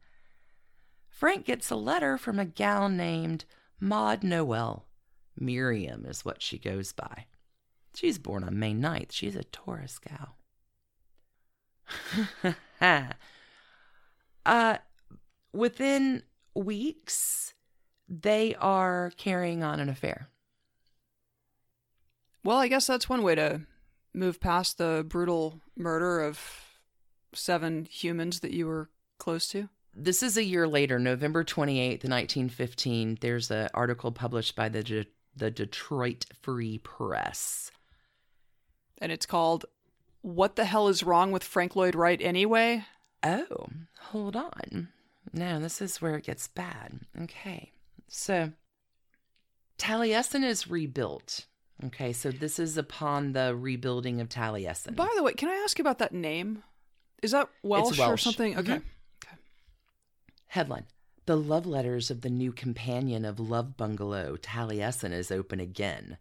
Frank 1.09 1.45
gets 1.45 1.69
a 1.69 1.75
letter 1.75 2.17
from 2.17 2.39
a 2.39 2.45
gal 2.45 2.87
named 2.89 3.45
Maud 3.79 4.23
Noel. 4.23 4.85
Miriam 5.39 6.05
is 6.05 6.23
what 6.25 6.41
she 6.41 6.57
goes 6.57 6.91
by. 6.93 7.25
She's 7.95 8.17
born 8.17 8.43
on 8.43 8.59
May 8.59 8.73
9th. 8.73 9.11
She's 9.11 9.35
a 9.35 9.43
Taurus 9.43 9.99
gal. 9.99 10.35
uh, 14.47 14.77
within 15.53 16.23
weeks, 16.55 17.53
they 18.09 18.55
are 18.55 19.11
carrying 19.17 19.63
on 19.63 19.79
an 19.79 19.89
affair. 19.89 20.29
Well, 22.43 22.57
I 22.57 22.67
guess 22.67 22.87
that's 22.87 23.09
one 23.09 23.23
way 23.23 23.35
to 23.35 23.61
move 24.13 24.39
past 24.39 24.77
the 24.77 25.05
brutal 25.07 25.59
murder 25.75 26.21
of 26.21 26.39
seven 27.33 27.85
humans 27.91 28.39
that 28.39 28.51
you 28.51 28.65
were 28.65 28.89
close 29.19 29.47
to. 29.49 29.69
this 29.93 30.23
is 30.23 30.37
a 30.37 30.43
year 30.43 30.67
later, 30.67 30.97
November 30.99 31.43
28th, 31.43 32.03
1915. 32.03 33.17
There's 33.19 33.51
an 33.51 33.69
article 33.73 34.11
published 34.11 34.55
by 34.55 34.69
the 34.69 34.83
De- 34.83 35.05
the 35.35 35.51
Detroit 35.51 36.25
Free 36.41 36.77
Press. 36.79 37.71
And 38.99 39.11
it's 39.11 39.25
called 39.25 39.65
What 40.21 40.55
the 40.55 40.65
Hell 40.65 40.87
is 40.87 41.03
Wrong 41.03 41.31
with 41.31 41.43
Frank 41.43 41.75
Lloyd 41.75 41.95
Wright 41.95 42.19
Anyway? 42.21 42.85
Oh, 43.23 43.67
hold 43.99 44.35
on. 44.35 44.89
Now, 45.33 45.59
this 45.59 45.81
is 45.81 46.01
where 46.01 46.15
it 46.15 46.25
gets 46.25 46.47
bad. 46.47 46.99
Okay. 47.21 47.71
So 48.07 48.51
Taliesin 49.77 50.43
is 50.43 50.69
rebuilt. 50.69 51.45
Okay, 51.85 52.11
so 52.11 52.31
this 52.31 52.57
is 52.57 52.77
upon 52.77 53.33
the 53.33 53.55
rebuilding 53.55 54.19
of 54.19 54.29
Taliesin. 54.29 54.95
By 54.95 55.09
the 55.15 55.21
way, 55.21 55.33
can 55.33 55.49
I 55.49 55.61
ask 55.63 55.77
you 55.77 55.83
about 55.83 55.99
that 55.99 56.13
name? 56.13 56.63
Is 57.21 57.31
that 57.31 57.49
Welsh, 57.61 57.99
or 57.99 58.17
something? 58.17 58.57
Okay. 58.57 58.77
Mhm. 58.77 58.83
Headline 60.47 60.85
The 61.25 61.35
love 61.37 61.65
letters 61.65 62.09
of 62.09 62.21
the 62.21 62.29
new 62.29 62.51
companion 62.53 63.25
of 63.25 63.39
Love 63.39 63.75
Bungalow, 63.75 64.37
Taliesin, 64.37 65.11
is 65.11 65.29
open 65.29 65.59
again. 65.59 66.17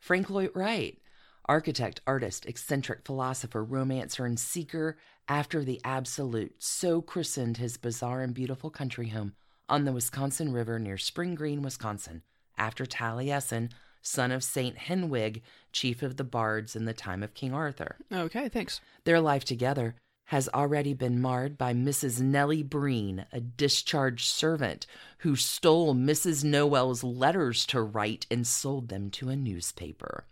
Frank 0.00 0.30
Lloyd 0.30 0.50
Wright, 0.54 0.98
architect, 1.46 2.00
artist, 2.06 2.46
eccentric 2.46 3.04
philosopher, 3.04 3.62
romancer, 3.62 4.24
and 4.24 4.40
seeker 4.40 4.96
after 5.28 5.64
the 5.64 5.80
absolute, 5.84 6.54
so 6.58 7.02
christened 7.02 7.56
his 7.56 7.76
bizarre 7.76 8.22
and 8.22 8.34
beautiful 8.34 8.70
country 8.70 9.08
home 9.08 9.34
on 9.68 9.84
the 9.84 9.92
Wisconsin 9.92 10.52
River 10.52 10.78
near 10.78 10.98
Spring 10.98 11.34
Green, 11.34 11.62
Wisconsin, 11.62 12.22
after 12.56 12.86
Taliesin, 12.86 13.70
son 14.00 14.30
of 14.30 14.44
Saint 14.44 14.76
Henwig, 14.76 15.42
chief 15.72 16.02
of 16.02 16.16
the 16.16 16.24
bards 16.24 16.76
in 16.76 16.84
the 16.84 16.92
time 16.92 17.22
of 17.22 17.34
King 17.34 17.52
Arthur. 17.52 17.96
Okay, 18.12 18.48
thanks. 18.48 18.80
Their 19.04 19.20
life 19.20 19.44
together 19.44 19.96
has 20.26 20.48
already 20.48 20.94
been 20.94 21.20
marred 21.20 21.56
by 21.56 21.72
Mrs. 21.72 22.20
Nellie 22.20 22.62
Breen, 22.62 23.26
a 23.32 23.40
discharged 23.40 24.26
servant 24.26 24.86
who 25.18 25.36
stole 25.36 25.94
Mrs. 25.94 26.44
Noel's 26.44 27.04
letters 27.04 27.66
to 27.66 27.80
Wright 27.80 28.26
and 28.30 28.46
sold 28.46 28.88
them 28.88 29.10
to 29.10 29.28
a 29.28 29.36
newspaper. 29.36 30.24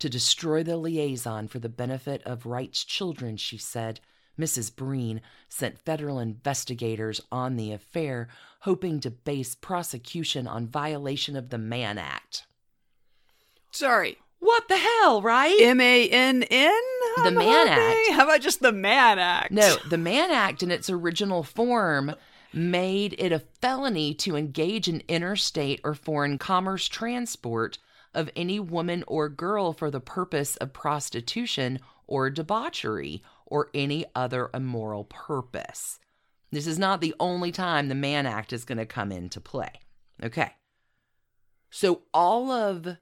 To 0.00 0.08
destroy 0.08 0.62
the 0.62 0.76
liaison 0.76 1.48
for 1.48 1.58
the 1.60 1.68
benefit 1.68 2.22
of 2.24 2.46
Wright's 2.46 2.84
children, 2.84 3.36
she 3.36 3.58
said, 3.58 4.00
Mrs. 4.38 4.74
Breen 4.74 5.20
sent 5.48 5.78
federal 5.78 6.18
investigators 6.18 7.20
on 7.30 7.56
the 7.56 7.72
affair, 7.72 8.28
hoping 8.60 9.00
to 9.00 9.10
base 9.10 9.54
prosecution 9.54 10.46
on 10.46 10.66
violation 10.66 11.36
of 11.36 11.50
the 11.50 11.58
Mann 11.58 11.98
Act. 11.98 12.46
Sorry. 13.70 14.18
What 14.40 14.68
the 14.68 14.76
hell, 14.76 15.22
right? 15.22 15.56
M 15.60 15.80
A 15.80 16.08
N 16.08 16.44
N? 16.50 16.82
The 17.22 17.30
Mann 17.30 17.68
Act. 17.68 18.10
How 18.10 18.24
about 18.24 18.40
just 18.40 18.60
the 18.60 18.72
Mann 18.72 19.18
Act? 19.18 19.52
No, 19.52 19.76
the 19.88 19.98
Mann 19.98 20.30
Act 20.30 20.62
in 20.62 20.70
its 20.70 20.90
original 20.90 21.42
form 21.42 22.14
made 22.52 23.14
it 23.18 23.32
a 23.32 23.38
felony 23.38 24.14
to 24.14 24.36
engage 24.36 24.86
in 24.86 25.02
interstate 25.08 25.80
or 25.82 25.94
foreign 25.94 26.38
commerce 26.38 26.86
transport 26.88 27.78
of 28.12 28.30
any 28.36 28.60
woman 28.60 29.02
or 29.06 29.28
girl 29.28 29.72
for 29.72 29.90
the 29.90 30.00
purpose 30.00 30.56
of 30.56 30.72
prostitution 30.72 31.80
or 32.06 32.30
debauchery 32.30 33.22
or 33.46 33.70
any 33.74 34.04
other 34.14 34.50
immoral 34.54 35.04
purpose. 35.04 35.98
This 36.50 36.66
is 36.66 36.78
not 36.78 37.00
the 37.00 37.14
only 37.18 37.52
time 37.52 37.88
the 37.88 37.94
Mann 37.94 38.26
Act 38.26 38.52
is 38.52 38.64
going 38.64 38.78
to 38.78 38.86
come 38.86 39.10
into 39.10 39.40
play. 39.40 39.72
Okay. 40.22 40.52
So 41.70 42.02
all 42.12 42.50
of 42.50 42.96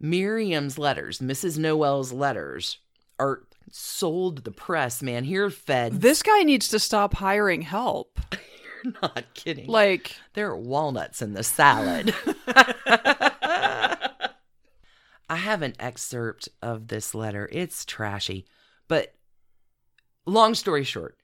Miriam's 0.00 0.78
letters, 0.78 1.18
Mrs. 1.18 1.58
Noel's 1.58 2.12
letters, 2.12 2.78
are 3.18 3.44
sold 3.70 4.36
to 4.36 4.42
the 4.42 4.50
press, 4.50 5.02
man. 5.02 5.24
Here, 5.24 5.48
Fed. 5.50 6.00
This 6.00 6.22
guy 6.22 6.42
needs 6.42 6.68
to 6.68 6.78
stop 6.78 7.14
hiring 7.14 7.62
help. 7.62 8.20
You're 8.84 8.94
not 9.02 9.34
kidding. 9.34 9.66
Like, 9.66 10.16
there 10.34 10.48
are 10.48 10.56
walnuts 10.56 11.22
in 11.22 11.34
the 11.34 11.42
salad. 11.42 12.14
I 15.30 15.36
have 15.36 15.62
an 15.62 15.74
excerpt 15.78 16.48
of 16.60 16.88
this 16.88 17.14
letter. 17.14 17.48
It's 17.52 17.84
trashy. 17.84 18.46
But 18.88 19.14
long 20.30 20.54
story 20.54 20.84
short, 20.84 21.18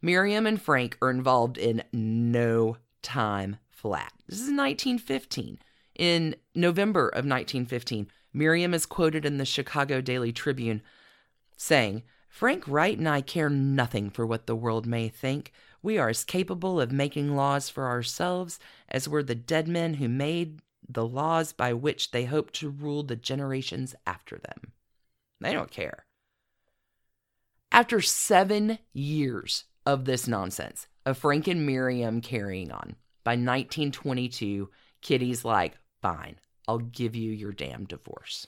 Miriam 0.00 0.46
and 0.46 0.60
Frank 0.60 0.96
are 1.02 1.10
involved 1.10 1.58
in 1.58 1.82
no 1.92 2.76
time 3.02 3.56
flat. 3.70 4.12
This 4.28 4.38
is 4.38 4.50
1915. 4.50 5.58
In 5.96 6.36
November 6.54 7.08
of 7.08 7.24
1915, 7.24 8.08
Miriam 8.32 8.74
is 8.74 8.86
quoted 8.86 9.24
in 9.24 9.38
the 9.38 9.44
Chicago 9.44 10.00
Daily 10.00 10.32
Tribune 10.32 10.82
saying, 11.56 12.02
Frank 12.28 12.66
Wright 12.66 12.98
and 12.98 13.08
I 13.08 13.20
care 13.20 13.48
nothing 13.48 14.10
for 14.10 14.26
what 14.26 14.46
the 14.46 14.56
world 14.56 14.86
may 14.86 15.08
think. 15.08 15.52
We 15.82 15.98
are 15.98 16.08
as 16.08 16.24
capable 16.24 16.80
of 16.80 16.90
making 16.90 17.36
laws 17.36 17.68
for 17.68 17.86
ourselves 17.86 18.58
as 18.88 19.08
were 19.08 19.22
the 19.22 19.36
dead 19.36 19.68
men 19.68 19.94
who 19.94 20.08
made 20.08 20.60
the 20.88 21.06
laws 21.06 21.52
by 21.52 21.72
which 21.72 22.10
they 22.10 22.24
hope 22.24 22.50
to 22.52 22.70
rule 22.70 23.04
the 23.04 23.16
generations 23.16 23.94
after 24.06 24.38
them. 24.38 24.72
They 25.40 25.52
don't 25.52 25.70
care. 25.70 26.06
After 27.74 28.00
seven 28.00 28.78
years 28.92 29.64
of 29.84 30.04
this 30.04 30.28
nonsense, 30.28 30.86
of 31.04 31.18
Frank 31.18 31.48
and 31.48 31.66
Miriam 31.66 32.20
carrying 32.20 32.70
on, 32.70 32.94
by 33.24 33.32
1922, 33.32 34.70
Kitty's 35.02 35.44
like, 35.44 35.76
fine, 36.00 36.36
I'll 36.68 36.78
give 36.78 37.16
you 37.16 37.32
your 37.32 37.50
damn 37.50 37.84
divorce. 37.84 38.46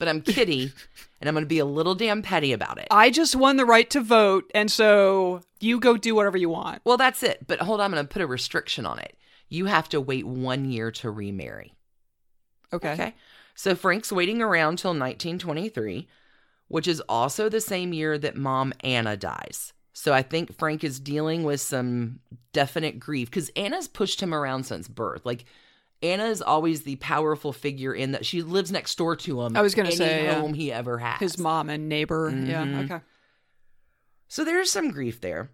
But 0.00 0.08
I'm 0.08 0.22
Kitty, 0.22 0.72
and 1.20 1.28
I'm 1.28 1.36
going 1.36 1.44
to 1.44 1.48
be 1.48 1.60
a 1.60 1.64
little 1.64 1.94
damn 1.94 2.20
petty 2.20 2.52
about 2.52 2.78
it. 2.78 2.88
I 2.90 3.10
just 3.10 3.36
won 3.36 3.58
the 3.58 3.64
right 3.64 3.88
to 3.90 4.00
vote, 4.00 4.50
and 4.56 4.68
so 4.68 5.42
you 5.60 5.78
go 5.78 5.96
do 5.96 6.16
whatever 6.16 6.36
you 6.36 6.48
want. 6.48 6.82
Well, 6.84 6.96
that's 6.96 7.22
it. 7.22 7.46
But 7.46 7.60
hold 7.60 7.80
on, 7.80 7.84
I'm 7.84 7.92
going 7.92 8.04
to 8.04 8.12
put 8.12 8.22
a 8.22 8.26
restriction 8.26 8.86
on 8.86 8.98
it. 8.98 9.16
You 9.48 9.66
have 9.66 9.88
to 9.90 10.00
wait 10.00 10.26
one 10.26 10.64
year 10.64 10.90
to 10.90 11.12
remarry. 11.12 11.74
Okay. 12.72 12.94
Okay. 12.94 13.14
So 13.54 13.76
Frank's 13.76 14.10
waiting 14.10 14.42
around 14.42 14.78
till 14.78 14.90
1923, 14.90 16.08
which 16.72 16.88
is 16.88 17.02
also 17.06 17.50
the 17.50 17.60
same 17.60 17.92
year 17.92 18.16
that 18.16 18.34
mom 18.34 18.72
Anna 18.80 19.14
dies. 19.14 19.74
So 19.92 20.14
I 20.14 20.22
think 20.22 20.56
Frank 20.56 20.82
is 20.82 20.98
dealing 20.98 21.44
with 21.44 21.60
some 21.60 22.20
definite 22.54 22.98
grief 22.98 23.28
because 23.28 23.50
Anna's 23.50 23.88
pushed 23.88 24.22
him 24.22 24.32
around 24.32 24.64
since 24.64 24.88
birth. 24.88 25.26
Like 25.26 25.44
Anna 26.02 26.24
is 26.24 26.40
always 26.40 26.84
the 26.84 26.96
powerful 26.96 27.52
figure 27.52 27.92
in 27.92 28.12
that 28.12 28.24
she 28.24 28.40
lives 28.40 28.72
next 28.72 28.96
door 28.96 29.16
to 29.16 29.42
him. 29.42 29.54
I 29.54 29.60
was 29.60 29.74
gonna 29.74 29.88
any 29.90 29.96
say, 29.96 30.24
yeah. 30.24 30.40
home 30.40 30.54
he 30.54 30.72
ever 30.72 30.96
has. 30.96 31.20
His 31.20 31.36
mom 31.36 31.68
and 31.68 31.90
neighbor. 31.90 32.30
Yeah. 32.30 32.64
Mhm. 32.64 32.84
Okay. 32.86 33.04
So 34.28 34.42
there's 34.42 34.72
some 34.72 34.90
grief 34.90 35.20
there. 35.20 35.50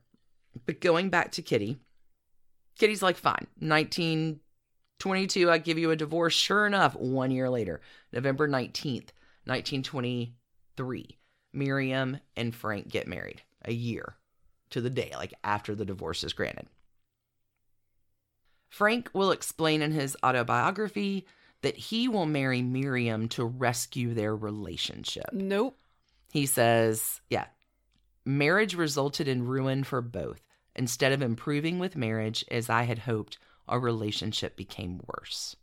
But 0.66 0.80
going 0.80 1.10
back 1.10 1.32
to 1.32 1.42
Kitty, 1.42 1.78
Kitty's 2.78 3.02
like, 3.02 3.16
fine, 3.16 3.48
1922, 3.58 5.50
I 5.50 5.58
give 5.58 5.78
you 5.78 5.90
a 5.90 5.96
divorce. 5.96 6.34
Sure 6.34 6.64
enough, 6.64 6.94
one 6.94 7.32
year 7.32 7.50
later, 7.50 7.80
November 8.12 8.46
19th, 8.48 9.08
1923, 10.78 11.18
Miriam 11.52 12.18
and 12.36 12.54
Frank 12.54 12.88
get 12.88 13.06
married 13.06 13.42
a 13.64 13.72
year 13.72 14.16
to 14.70 14.80
the 14.80 14.90
day, 14.90 15.12
like 15.16 15.34
after 15.42 15.74
the 15.74 15.84
divorce 15.84 16.24
is 16.24 16.32
granted. 16.32 16.66
Frank 18.68 19.10
will 19.12 19.30
explain 19.30 19.82
in 19.82 19.92
his 19.92 20.16
autobiography 20.22 21.26
that 21.62 21.76
he 21.76 22.06
will 22.06 22.26
marry 22.26 22.62
Miriam 22.62 23.28
to 23.30 23.44
rescue 23.44 24.14
their 24.14 24.36
relationship. 24.36 25.30
Nope. 25.32 25.76
He 26.30 26.46
says, 26.46 27.20
yeah, 27.30 27.46
marriage 28.24 28.74
resulted 28.74 29.26
in 29.26 29.46
ruin 29.46 29.84
for 29.84 30.02
both. 30.02 30.42
Instead 30.76 31.12
of 31.12 31.22
improving 31.22 31.78
with 31.78 31.96
marriage, 31.96 32.44
as 32.50 32.70
I 32.70 32.82
had 32.84 33.00
hoped, 33.00 33.38
our 33.66 33.80
relationship 33.80 34.54
became 34.54 35.00
worse. 35.06 35.56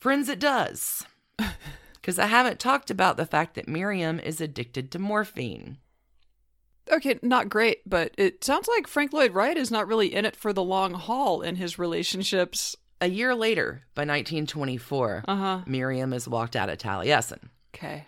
Friends, 0.00 0.28
it 0.28 0.40
does. 0.40 1.06
Because 2.04 2.18
I 2.18 2.26
haven't 2.26 2.60
talked 2.60 2.90
about 2.90 3.16
the 3.16 3.24
fact 3.24 3.54
that 3.54 3.66
Miriam 3.66 4.20
is 4.20 4.38
addicted 4.38 4.90
to 4.90 4.98
morphine. 4.98 5.78
Okay, 6.92 7.18
not 7.22 7.48
great, 7.48 7.78
but 7.86 8.12
it 8.18 8.44
sounds 8.44 8.68
like 8.68 8.86
Frank 8.86 9.14
Lloyd 9.14 9.32
Wright 9.32 9.56
is 9.56 9.70
not 9.70 9.88
really 9.88 10.14
in 10.14 10.26
it 10.26 10.36
for 10.36 10.52
the 10.52 10.62
long 10.62 10.92
haul 10.92 11.40
in 11.40 11.56
his 11.56 11.78
relationships. 11.78 12.76
A 13.00 13.08
year 13.08 13.34
later, 13.34 13.84
by 13.94 14.02
1924, 14.02 15.24
Uh 15.26 15.34
huh. 15.34 15.60
Miriam 15.66 16.12
is 16.12 16.28
walked 16.28 16.56
out 16.56 16.68
of 16.68 16.76
Taliesin. 16.76 17.48
Okay. 17.74 18.06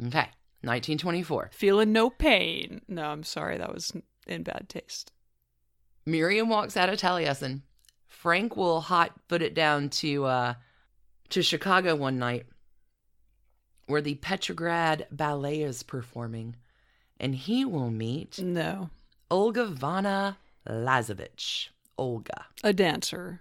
Okay, 0.00 0.30
1924. 0.62 1.50
Feeling 1.52 1.92
no 1.92 2.08
pain. 2.08 2.80
No, 2.88 3.02
I'm 3.02 3.24
sorry. 3.24 3.58
That 3.58 3.74
was 3.74 3.92
in 4.26 4.42
bad 4.42 4.70
taste. 4.70 5.12
Miriam 6.06 6.48
walks 6.48 6.78
out 6.78 6.88
of 6.88 6.98
Taliesin. 6.98 7.60
Frank 8.06 8.56
will 8.56 8.80
hot 8.80 9.12
foot 9.28 9.42
it 9.42 9.52
down 9.52 9.90
to 9.90 10.24
uh 10.24 10.54
to 11.28 11.42
Chicago 11.42 11.94
one 11.94 12.18
night 12.18 12.46
where 13.86 14.00
the 14.00 14.14
Petrograd 14.16 15.06
Ballet 15.10 15.62
is 15.62 15.82
performing 15.82 16.56
and 17.20 17.34
he 17.34 17.64
will 17.64 17.90
meet 17.90 18.38
No. 18.38 18.90
Olgivanna 19.30 20.36
Lazovich. 20.68 21.68
Olga. 21.96 22.46
A 22.64 22.72
dancer. 22.72 23.40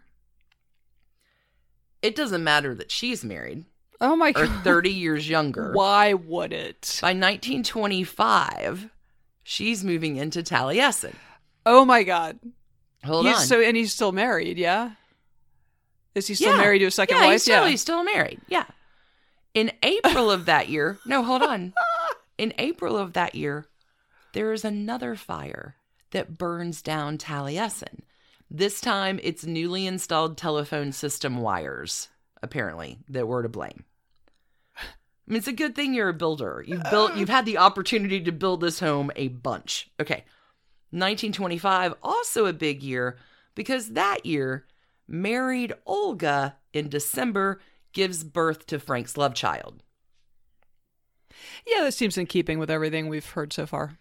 It 2.01 2.15
doesn't 2.15 2.43
matter 2.43 2.75
that 2.75 2.91
she's 2.91 3.23
married 3.23 3.65
Oh 4.01 4.15
my 4.15 4.29
or 4.36 4.47
god. 4.47 4.63
30 4.63 4.89
years 4.91 5.29
younger. 5.29 5.71
Why 5.71 6.13
would 6.13 6.51
it? 6.51 6.99
By 7.01 7.10
1925, 7.13 8.89
she's 9.43 9.84
moving 9.84 10.17
into 10.17 10.43
Taliesin. 10.43 11.15
Oh 11.65 11.86
my 11.86 12.03
god. 12.03 12.38
Hold 13.06 13.25
he's 13.25 13.38
on. 13.38 13.41
so 13.45 13.62
and 13.62 13.77
he's 13.77 13.93
still 13.93 14.12
married, 14.12 14.58
yeah? 14.58 14.91
Is 16.15 16.27
he 16.27 16.36
still 16.36 16.51
Yeah. 16.56 16.62
married 16.62 16.79
to 16.79 16.86
a 16.86 16.91
second 16.91 17.17
yeah, 17.17 17.23
wife? 17.23 17.32
He's 17.34 17.41
still, 17.43 17.63
yeah. 17.63 17.69
he's 17.69 17.82
still 17.82 18.03
married. 18.03 18.41
Yeah. 18.47 18.65
In 19.53 19.71
April 19.83 20.31
of 20.31 20.45
that 20.45 20.69
year, 20.69 20.97
no, 21.05 21.23
hold 21.23 21.43
on. 21.43 21.73
In 22.37 22.53
April 22.57 22.97
of 22.97 23.13
that 23.13 23.35
year, 23.35 23.67
there 24.33 24.51
is 24.51 24.65
another 24.65 25.15
fire 25.15 25.75
that 26.11 26.37
burns 26.37 26.81
down 26.81 27.17
Taliesin. 27.17 27.99
This 28.49 28.81
time, 28.81 29.19
it's 29.21 29.45
newly 29.45 29.85
installed 29.85 30.37
telephone 30.37 30.91
system 30.91 31.37
wires, 31.37 32.09
apparently, 32.41 32.99
that 33.09 33.27
were 33.27 33.43
to 33.43 33.49
blame. 33.49 33.83
I 34.77 34.83
mean, 35.27 35.37
it's 35.37 35.47
a 35.47 35.53
good 35.53 35.75
thing 35.75 35.93
you're 35.93 36.09
a 36.09 36.13
builder. 36.13 36.63
You've 36.67 36.89
built, 36.89 37.15
you've 37.15 37.29
had 37.29 37.45
the 37.45 37.59
opportunity 37.59 38.21
to 38.21 38.31
build 38.31 38.61
this 38.61 38.79
home 38.79 39.11
a 39.15 39.29
bunch. 39.29 39.89
Okay. 39.99 40.25
1925, 40.89 41.93
also 42.03 42.45
a 42.45 42.53
big 42.53 42.83
year 42.83 43.17
because 43.55 43.89
that 43.89 44.25
year, 44.25 44.65
married 45.07 45.73
Olga 45.85 46.57
in 46.73 46.89
December 46.89 47.59
gives 47.93 48.23
birth 48.23 48.65
to 48.67 48.79
Frank's 48.79 49.17
love 49.17 49.34
child. 49.34 49.84
Yeah, 51.65 51.84
this 51.84 51.95
seems 51.95 52.17
in 52.17 52.25
keeping 52.25 52.60
with 52.60 52.69
everything 52.69 53.08
we've 53.08 53.29
heard 53.29 53.53
so 53.53 53.65
far. 53.65 53.97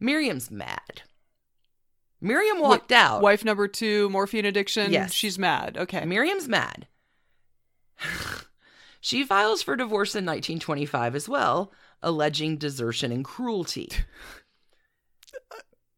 Miriam's 0.00 0.50
mad. 0.50 1.02
Miriam 2.20 2.60
walked 2.60 2.92
out. 2.92 3.22
Wife 3.22 3.44
number 3.44 3.68
two, 3.68 4.08
morphine 4.10 4.44
addiction. 4.44 4.92
Yes. 4.92 5.12
She's 5.12 5.38
mad. 5.38 5.76
Okay. 5.76 6.04
Miriam's 6.04 6.48
mad. 6.48 6.86
she 9.00 9.24
files 9.24 9.62
for 9.62 9.76
divorce 9.76 10.14
in 10.14 10.24
1925 10.24 11.14
as 11.14 11.28
well, 11.28 11.72
alleging 12.02 12.56
desertion 12.56 13.12
and 13.12 13.24
cruelty. 13.24 13.90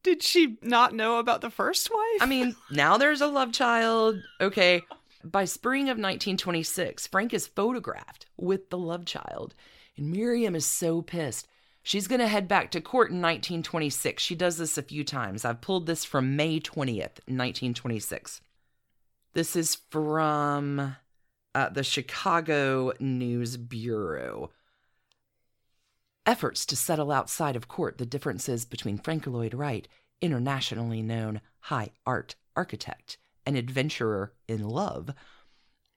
Did 0.03 0.23
she 0.23 0.57
not 0.63 0.95
know 0.95 1.19
about 1.19 1.43
the 1.43 1.51
first 1.51 1.91
wife? 1.91 2.23
I 2.23 2.27
mean, 2.27 2.57
now 2.71 2.97
there's 2.97 3.21
a 3.21 3.27
love 3.27 3.53
child. 3.53 4.17
Okay. 4.41 4.83
By 5.23 5.45
spring 5.45 5.83
of 5.83 5.99
1926, 5.99 7.07
Frank 7.09 7.35
is 7.35 7.47
photographed 7.47 8.25
with 8.39 8.71
the 8.71 8.79
love 8.79 9.05
child, 9.05 9.55
and 9.97 10.11
Miriam 10.11 10.55
is 10.55 10.65
so 10.65 11.03
pissed. 11.03 11.47
She's 11.83 12.09
going 12.09 12.21
to 12.21 12.27
head 12.29 12.49
back 12.49 12.71
to 12.71 12.81
court 12.81 13.11
in 13.11 13.17
1926. 13.17 14.23
She 14.23 14.35
does 14.35 14.57
this 14.57 14.79
a 14.79 14.83
few 14.83 15.05
times. 15.05 15.45
I've 15.45 15.61
pulled 15.61 15.87
this 15.87 16.07
from 16.07 16.37
May 16.37 16.59
20th, 16.59 17.21
1926. 17.27 18.41
This 19.35 19.57
is 19.57 19.77
from 19.91 20.97
uh, 21.55 21.69
the 21.69 21.85
Chicago 21.85 22.93
News 22.99 23.59
Bureau. 23.59 24.51
Efforts 26.25 26.65
to 26.67 26.77
settle 26.77 27.13
outside 27.13 27.57
of 27.57 27.69
court 27.69 27.99
the 27.99 28.07
differences 28.07 28.65
between 28.65 28.97
Frank 28.97 29.27
Lloyd 29.27 29.53
Wright, 29.53 29.87
internationally 30.23 31.03
known 31.03 31.43
high 31.61 31.91
art 32.07 32.37
architect 32.57 33.19
and 33.51 33.59
adventurer 33.59 34.33
in 34.47 34.63
love, 34.63 35.11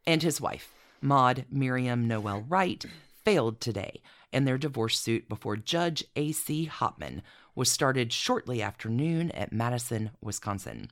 and 0.07 0.23
his 0.23 0.41
wife, 0.41 0.73
Maud 1.01 1.45
Miriam 1.51 2.07
Noel 2.07 2.41
Wright, 2.41 2.83
failed 3.23 3.61
today, 3.61 4.01
and 4.31 4.47
their 4.47 4.57
divorce 4.57 4.99
suit 4.99 5.29
before 5.29 5.55
Judge 5.55 6.03
A.C. 6.15 6.65
Hopman 6.65 7.21
was 7.53 7.69
started 7.69 8.11
shortly 8.11 8.59
after 8.59 8.89
noon 8.89 9.29
at 9.31 9.53
Madison, 9.53 10.09
Wisconsin. 10.19 10.89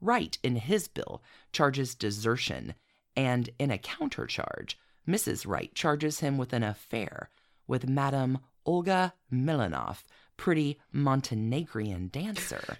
Wright, 0.00 0.38
in 0.44 0.54
his 0.54 0.86
bill, 0.86 1.20
charges 1.50 1.96
desertion, 1.96 2.74
and 3.16 3.50
in 3.58 3.72
a 3.72 3.78
countercharge, 3.78 4.76
Mrs. 5.08 5.48
Wright 5.48 5.74
charges 5.74 6.20
him 6.20 6.38
with 6.38 6.52
an 6.52 6.62
affair 6.62 7.28
with 7.66 7.88
Madame 7.88 8.38
Olga 8.64 9.14
Milanoff, 9.32 10.04
pretty 10.36 10.78
Montenegrin 10.92 12.06
dancer. 12.12 12.76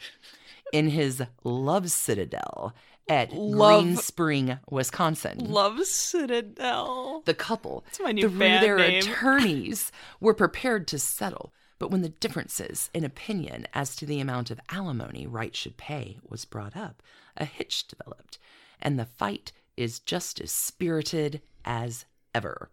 in 0.75 0.88
his 0.88 1.23
love 1.44 1.88
citadel 1.88 2.75
at 3.09 3.33
Love- 3.33 3.83
Green 3.85 3.97
Spring, 3.97 4.59
Wisconsin. 4.71 5.38
Love 5.38 5.85
Citadel. 5.85 7.23
the 7.27 7.35
couple, 7.35 7.83
That's 7.87 8.01
my 8.01 8.12
new 8.12 8.29
through 8.29 8.38
band 8.38 8.64
their 8.64 8.79
name. 8.79 9.01
attorneys, 9.01 9.93
were 10.21 10.35
prepared 10.35 10.87
to 10.88 10.99
settle. 10.99 11.53
But 11.79 11.90
when 11.90 12.03
the 12.03 12.09
differences 12.09 12.88
in 12.95 13.05
opinion 13.05 13.67
as 13.75 13.95
to 13.97 14.07
the 14.07 14.21
amount 14.21 14.51
of 14.51 14.61
alimony 14.71 15.27
Wright 15.27 15.55
should 15.55 15.77
pay 15.77 16.19
was 16.27 16.45
brought 16.45 16.77
up, 16.77 17.03
a 17.37 17.45
hitch 17.45 17.87
developed, 17.88 18.38
and 18.81 18.99
the 18.99 19.05
fight 19.05 19.53
is 19.77 19.99
just 19.99 20.40
as 20.40 20.51
spirited 20.53 21.43
as 21.64 22.07
ever. 22.35 22.71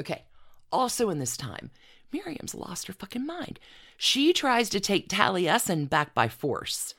Okay, 0.00 0.24
also 0.72 1.10
in 1.10 1.18
this 1.18 1.36
time, 1.36 1.70
Miriam's 2.12 2.54
lost 2.54 2.86
her 2.86 2.92
fucking 2.92 3.26
mind. 3.26 3.60
She 3.96 4.32
tries 4.32 4.68
to 4.70 4.80
take 4.80 5.08
Taliesin 5.08 5.88
back 5.88 6.14
by 6.14 6.28
force. 6.28 6.94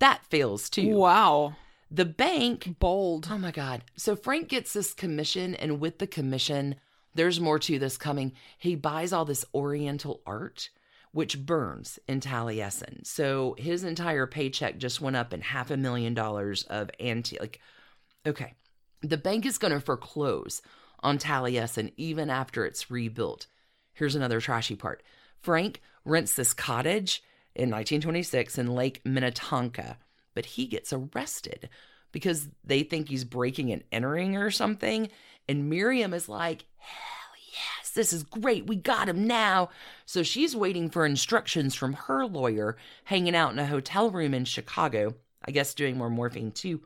That 0.00 0.24
fails 0.26 0.68
too. 0.68 0.94
Wow. 0.96 1.54
The 1.90 2.04
bank 2.04 2.76
Bold. 2.78 3.28
Oh 3.30 3.38
my 3.38 3.50
God. 3.50 3.82
So 3.96 4.14
Frank 4.14 4.48
gets 4.48 4.72
this 4.72 4.94
commission, 4.94 5.54
and 5.56 5.80
with 5.80 5.98
the 5.98 6.06
commission, 6.06 6.76
there's 7.14 7.40
more 7.40 7.58
to 7.58 7.78
this 7.78 7.96
coming. 7.96 8.32
He 8.58 8.76
buys 8.76 9.12
all 9.12 9.24
this 9.24 9.44
Oriental 9.54 10.22
art, 10.24 10.70
which 11.12 11.44
burns 11.44 11.98
in 12.06 12.20
Taliesin. 12.20 13.04
So 13.04 13.56
his 13.58 13.82
entire 13.82 14.26
paycheck 14.26 14.78
just 14.78 15.00
went 15.00 15.16
up 15.16 15.32
in 15.32 15.40
half 15.40 15.70
a 15.70 15.76
million 15.76 16.14
dollars 16.14 16.62
of 16.64 16.90
anti. 17.00 17.38
Like, 17.40 17.60
okay, 18.24 18.54
the 19.02 19.16
bank 19.16 19.44
is 19.44 19.58
going 19.58 19.72
to 19.72 19.80
foreclose 19.80 20.62
on 21.00 21.18
Taliesin 21.18 21.92
even 21.96 22.30
after 22.30 22.64
it's 22.64 22.90
rebuilt. 22.90 23.46
Here's 23.92 24.14
another 24.14 24.40
trashy 24.40 24.76
part 24.76 25.02
Frank 25.40 25.80
rents 26.04 26.34
this 26.34 26.54
cottage 26.54 27.22
in 27.54 27.70
1926 27.70 28.58
in 28.58 28.68
Lake 28.68 29.00
Minnetonka, 29.04 29.98
but 30.34 30.46
he 30.46 30.66
gets 30.66 30.92
arrested 30.92 31.68
because 32.12 32.48
they 32.64 32.82
think 32.82 33.08
he's 33.08 33.24
breaking 33.24 33.72
and 33.72 33.84
entering 33.92 34.36
or 34.36 34.50
something. 34.50 35.08
And 35.48 35.70
Miriam 35.70 36.14
is 36.14 36.28
like, 36.28 36.64
hell 36.78 37.20
yes, 37.52 37.90
this 37.90 38.12
is 38.12 38.22
great. 38.22 38.66
We 38.66 38.76
got 38.76 39.08
him 39.08 39.26
now. 39.26 39.70
So 40.06 40.22
she's 40.22 40.56
waiting 40.56 40.90
for 40.90 41.06
instructions 41.06 41.74
from 41.74 41.94
her 41.94 42.26
lawyer, 42.26 42.76
hanging 43.04 43.34
out 43.34 43.52
in 43.52 43.58
a 43.58 43.66
hotel 43.66 44.10
room 44.10 44.34
in 44.34 44.44
Chicago, 44.44 45.14
I 45.44 45.50
guess 45.50 45.74
doing 45.74 45.96
more 45.96 46.10
morphine 46.10 46.52
too. 46.52 46.80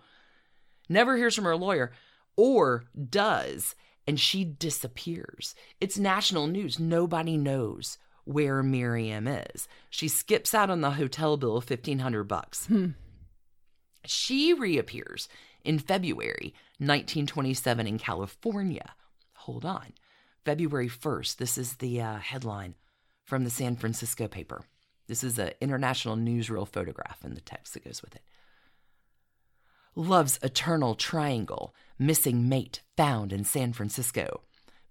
Never 0.88 1.16
hears 1.16 1.34
from 1.34 1.44
her 1.44 1.56
lawyer, 1.56 1.92
or 2.36 2.84
does, 3.08 3.74
and 4.06 4.20
she 4.20 4.44
disappears. 4.44 5.54
It's 5.80 5.98
national 5.98 6.46
news. 6.46 6.78
Nobody 6.78 7.38
knows 7.38 7.96
where 8.24 8.62
Miriam 8.62 9.26
is. 9.28 9.68
She 9.90 10.08
skips 10.08 10.54
out 10.54 10.70
on 10.70 10.80
the 10.80 10.92
hotel 10.92 11.36
bill 11.36 11.56
of 11.56 11.68
1500 11.68 12.24
bucks. 12.24 12.66
Hmm. 12.66 12.88
She 14.06 14.52
reappears 14.52 15.28
in 15.64 15.78
February 15.78 16.54
1927 16.78 17.86
in 17.86 17.98
California. 17.98 18.94
Hold 19.34 19.64
on. 19.64 19.92
February 20.44 20.88
1st. 20.88 21.36
This 21.36 21.56
is 21.56 21.76
the 21.76 22.00
uh, 22.00 22.16
headline 22.16 22.74
from 23.24 23.44
the 23.44 23.50
San 23.50 23.76
Francisco 23.76 24.28
paper. 24.28 24.64
This 25.06 25.24
is 25.24 25.38
an 25.38 25.52
international 25.60 26.16
newsreel 26.16 26.68
photograph 26.68 27.18
and 27.22 27.36
the 27.36 27.40
text 27.40 27.74
that 27.74 27.84
goes 27.84 28.02
with 28.02 28.14
it. 28.14 28.22
Love's 29.94 30.38
eternal 30.42 30.94
triangle, 30.94 31.74
missing 31.98 32.48
mate 32.48 32.82
found 32.96 33.32
in 33.32 33.44
San 33.44 33.72
Francisco. 33.72 34.42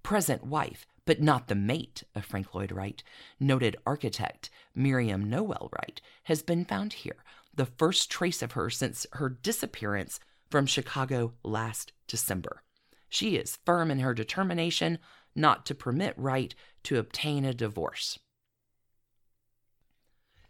Present 0.02 0.46
wife, 0.46 0.86
but 1.06 1.22
not 1.22 1.48
the 1.48 1.56
mate 1.56 2.04
of 2.16 2.26
Frank 2.26 2.56
Lloyd 2.56 2.72
Wright. 2.72 3.04
Noted 3.40 3.76
architect 3.86 4.50
Miriam 4.74 5.30
Noel 5.30 5.70
Wright 5.74 6.00
has 6.24 6.42
been 6.42 6.64
found 6.64 6.94
here, 6.94 7.18
the 7.56 7.66
first 7.66 8.10
trace 8.10 8.42
of 8.42 8.54
her 8.54 8.70
since 8.70 9.06
her 9.14 9.30
disappearance 9.30 10.20
from 10.50 10.66
Chicago 10.66 11.34
last 11.44 11.94
December. 12.08 12.64
She 13.10 13.36
is 13.36 13.60
firm 13.66 13.92
in 13.92 14.00
her 14.00 14.14
determination 14.14 15.00
not 15.36 15.66
to 15.68 15.76
permit 15.76 16.14
Wright 16.18 16.54
to 16.84 16.98
obtain 16.98 17.46
a 17.46 17.54
divorce. 17.54 18.20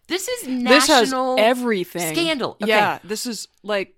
This 0.07 0.27
is 0.27 0.43
This 0.43 0.87
has 0.87 1.09
national 1.11 1.37
everything. 1.39 2.13
scandal. 2.13 2.57
Okay. 2.61 2.71
Yeah, 2.71 2.99
this 3.03 3.25
is 3.25 3.47
like 3.63 3.95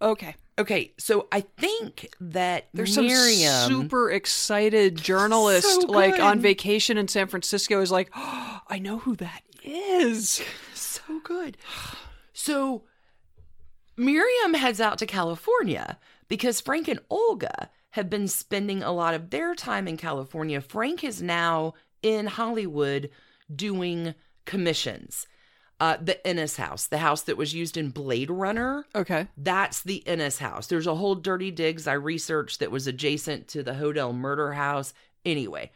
okay. 0.00 0.34
Okay, 0.58 0.94
so 0.98 1.28
I 1.30 1.42
think 1.42 2.08
that 2.18 2.68
There's 2.72 2.96
Miriam, 2.96 3.52
some 3.52 3.70
super 3.70 4.10
excited 4.10 4.96
journalist 4.96 5.82
So 5.82 5.86
like 5.88 6.18
on 6.18 6.40
vacation 6.40 6.96
in 6.96 7.08
San 7.08 7.26
Francisco 7.26 7.82
is 7.82 7.92
like, 7.92 8.10
oh, 8.16 8.60
I 8.68 8.78
know 8.78 8.98
who 8.98 9.16
that 9.16 9.42
is. 9.62 10.42
so 10.74 11.02
good. 11.22 11.58
So 12.36 12.82
Miriam 13.96 14.52
heads 14.52 14.78
out 14.78 14.98
to 14.98 15.06
California 15.06 15.98
because 16.28 16.60
Frank 16.60 16.86
and 16.86 17.00
Olga 17.08 17.70
have 17.92 18.10
been 18.10 18.28
spending 18.28 18.82
a 18.82 18.92
lot 18.92 19.14
of 19.14 19.30
their 19.30 19.54
time 19.54 19.88
in 19.88 19.96
California. 19.96 20.60
Frank 20.60 21.02
is 21.02 21.22
now 21.22 21.72
in 22.02 22.26
Hollywood 22.26 23.08
doing 23.54 24.14
commissions. 24.44 25.26
Uh, 25.80 25.96
the 25.98 26.24
Ennis 26.26 26.56
house, 26.56 26.86
the 26.86 26.98
house 26.98 27.22
that 27.22 27.38
was 27.38 27.54
used 27.54 27.78
in 27.78 27.88
Blade 27.88 28.30
Runner. 28.30 28.84
Okay. 28.94 29.28
That's 29.38 29.82
the 29.82 30.06
Ennis 30.06 30.38
house. 30.38 30.66
There's 30.66 30.86
a 30.86 30.94
whole 30.94 31.14
Dirty 31.14 31.50
Digs 31.50 31.86
I 31.86 31.94
researched 31.94 32.60
that 32.60 32.70
was 32.70 32.86
adjacent 32.86 33.48
to 33.48 33.62
the 33.62 33.72
Hodel 33.72 34.14
murder 34.14 34.52
house. 34.52 34.92
Anyway, 35.24 35.72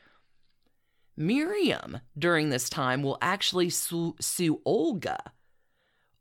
Miriam 1.17 2.01
during 2.19 2.51
this 2.51 2.69
time 2.69 3.03
will 3.03 3.17
actually 3.23 3.71
sue, 3.71 4.15
sue 4.21 4.61
Olga. 4.67 5.33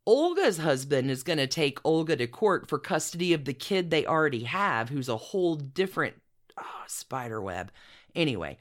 Olga's 0.09 0.57
husband 0.57 1.11
is 1.11 1.21
going 1.21 1.37
to 1.37 1.45
take 1.45 1.77
Olga 1.85 2.15
to 2.15 2.25
court 2.25 2.67
for 2.67 2.79
custody 2.79 3.31
of 3.31 3.45
the 3.45 3.53
kid 3.53 3.91
they 3.91 4.07
already 4.07 4.45
have, 4.45 4.89
who's 4.89 5.07
a 5.07 5.17
whole 5.17 5.53
different 5.55 6.15
oh, 6.57 6.83
spider 6.87 7.39
web. 7.39 7.71
Anyway, 8.15 8.57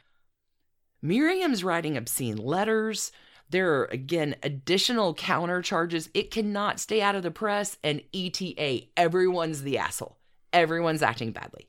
Miriam's 1.01 1.65
writing 1.65 1.97
obscene 1.97 2.37
letters. 2.37 3.13
There 3.49 3.81
are, 3.81 3.85
again, 3.87 4.37
additional 4.43 5.15
counter 5.15 5.63
charges. 5.63 6.11
It 6.13 6.31
cannot 6.31 6.81
stay 6.81 7.01
out 7.01 7.15
of 7.15 7.23
the 7.23 7.31
press. 7.31 7.79
And 7.83 8.03
ETA, 8.13 8.83
everyone's 8.95 9.63
the 9.63 9.79
asshole. 9.79 10.19
Everyone's 10.53 11.03
acting 11.03 11.33
badly. 11.33 11.67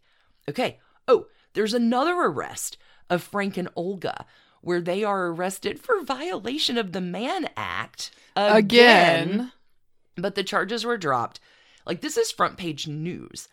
Okay. 0.49 0.77
Oh, 1.07 1.27
there's 1.53 1.73
another 1.73 2.15
arrest 2.15 2.75
of 3.09 3.23
Frank 3.23 3.55
and 3.55 3.69
Olga 3.77 4.25
where 4.59 4.81
they 4.81 5.05
are 5.05 5.27
arrested 5.27 5.79
for 5.79 6.03
violation 6.03 6.77
of 6.77 6.91
the 6.91 6.99
Mann 6.99 7.47
Act 7.55 8.11
Again. 8.35 9.51
But 10.21 10.35
the 10.35 10.43
charges 10.43 10.85
were 10.85 10.97
dropped. 10.97 11.39
Like 11.85 12.01
this 12.01 12.17
is 12.17 12.31
front 12.31 12.57
page 12.57 12.87
news. 12.87 13.47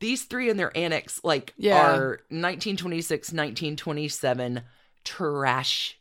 These 0.00 0.24
three 0.24 0.50
in 0.50 0.56
their 0.56 0.76
annex 0.76 1.20
like 1.22 1.54
Yeah. 1.56 1.94
are 1.94 2.08
1926, 2.30 3.28
1927 3.32 4.62
trash 5.04 5.98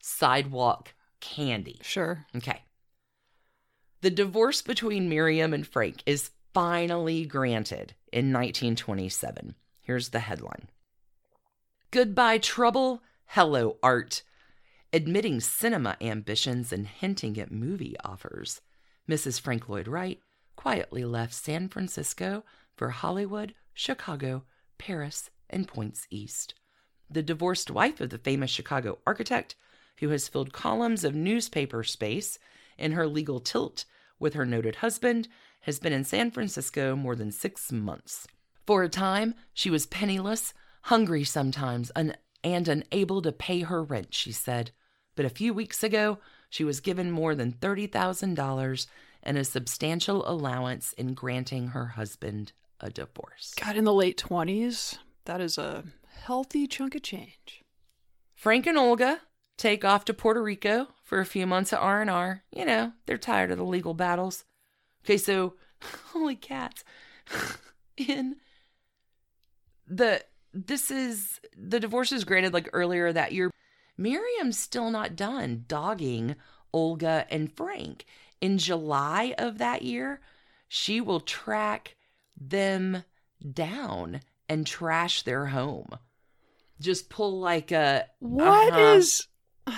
sidewalk 0.00 0.94
candy. 1.20 1.78
Sure. 1.82 2.26
Okay. 2.36 2.62
The 4.00 4.10
divorce 4.10 4.60
between 4.60 5.08
Miriam 5.08 5.54
and 5.54 5.66
Frank 5.66 6.02
is 6.04 6.30
finally 6.52 7.24
granted 7.24 7.94
in 8.12 8.32
1927. 8.32 9.54
Here's 9.80 10.10
the 10.10 10.20
headline 10.20 10.68
Goodbye, 11.90 12.38
trouble. 12.38 13.02
Hello, 13.26 13.76
art. 13.82 14.22
Admitting 14.92 15.40
cinema 15.40 15.96
ambitions 16.00 16.72
and 16.72 16.86
hinting 16.86 17.38
at 17.38 17.50
movie 17.50 17.96
offers, 18.04 18.60
Mrs. 19.08 19.40
Frank 19.40 19.68
Lloyd 19.68 19.88
Wright 19.88 20.20
quietly 20.56 21.04
left 21.04 21.34
San 21.34 21.68
Francisco 21.68 22.44
for 22.76 22.90
Hollywood, 22.90 23.54
Chicago, 23.74 24.44
Paris, 24.78 25.30
and 25.50 25.68
points 25.68 26.06
east. 26.10 26.54
The 27.10 27.22
divorced 27.22 27.70
wife 27.70 28.00
of 28.00 28.10
the 28.10 28.18
famous 28.18 28.50
Chicago 28.50 28.98
architect, 29.06 29.56
who 29.98 30.08
has 30.08 30.28
filled 30.28 30.52
columns 30.52 31.04
of 31.04 31.14
newspaper 31.14 31.84
space 31.84 32.38
in 32.78 32.92
her 32.92 33.06
legal 33.06 33.40
tilt 33.40 33.84
with 34.18 34.34
her 34.34 34.46
noted 34.46 34.76
husband, 34.76 35.28
has 35.62 35.78
been 35.78 35.92
in 35.92 36.04
San 36.04 36.30
Francisco 36.30 36.96
more 36.96 37.14
than 37.14 37.30
six 37.30 37.70
months. 37.70 38.26
For 38.66 38.82
a 38.82 38.88
time, 38.88 39.34
she 39.52 39.70
was 39.70 39.86
penniless, 39.86 40.54
hungry 40.82 41.24
sometimes, 41.24 41.90
and 41.90 42.16
unable 42.42 43.22
to 43.22 43.32
pay 43.32 43.60
her 43.60 43.82
rent, 43.82 44.14
she 44.14 44.32
said. 44.32 44.70
But 45.14 45.26
a 45.26 45.30
few 45.30 45.54
weeks 45.54 45.82
ago, 45.82 46.18
she 46.54 46.62
was 46.62 46.78
given 46.78 47.10
more 47.10 47.34
than 47.34 47.52
$30,000 47.52 48.86
and 49.24 49.36
a 49.36 49.42
substantial 49.42 50.22
allowance 50.30 50.92
in 50.92 51.12
granting 51.12 51.68
her 51.68 51.86
husband 51.86 52.52
a 52.78 52.90
divorce. 52.90 53.54
God, 53.60 53.74
in 53.74 53.82
the 53.82 53.92
late 53.92 54.16
twenties, 54.16 54.96
that 55.24 55.40
is 55.40 55.58
a 55.58 55.82
healthy 56.06 56.68
chunk 56.68 56.94
of 56.94 57.02
change. 57.02 57.64
Frank 58.36 58.68
and 58.68 58.78
Olga 58.78 59.22
take 59.58 59.84
off 59.84 60.04
to 60.04 60.14
Puerto 60.14 60.40
Rico 60.40 60.86
for 61.02 61.18
a 61.18 61.26
few 61.26 61.44
months 61.44 61.72
at 61.72 61.80
R&R. 61.80 62.44
You 62.52 62.64
know, 62.64 62.92
they're 63.06 63.18
tired 63.18 63.50
of 63.50 63.58
the 63.58 63.64
legal 63.64 63.94
battles. 63.94 64.44
Okay, 65.04 65.16
so 65.16 65.54
holy 66.12 66.36
cats. 66.36 66.84
In 67.96 68.36
the 69.88 70.22
this 70.52 70.92
is 70.92 71.40
the 71.56 71.80
divorce 71.80 72.12
is 72.12 72.22
granted 72.22 72.54
like 72.54 72.70
earlier 72.72 73.12
that 73.12 73.32
year. 73.32 73.50
Miriam's 73.96 74.58
still 74.58 74.90
not 74.90 75.16
done 75.16 75.64
dogging 75.68 76.36
Olga 76.72 77.26
and 77.30 77.52
Frank. 77.52 78.04
in 78.40 78.58
July 78.58 79.34
of 79.38 79.58
that 79.58 79.82
year, 79.82 80.20
she 80.68 81.00
will 81.00 81.20
track 81.20 81.96
them 82.36 83.04
down 83.52 84.20
and 84.48 84.66
trash 84.66 85.22
their 85.22 85.46
home. 85.46 85.88
Just 86.80 87.08
pull 87.08 87.38
like 87.40 87.70
a 87.72 88.06
What 88.18 88.72
Uh-huh. 88.72 88.96
is? 88.96 89.28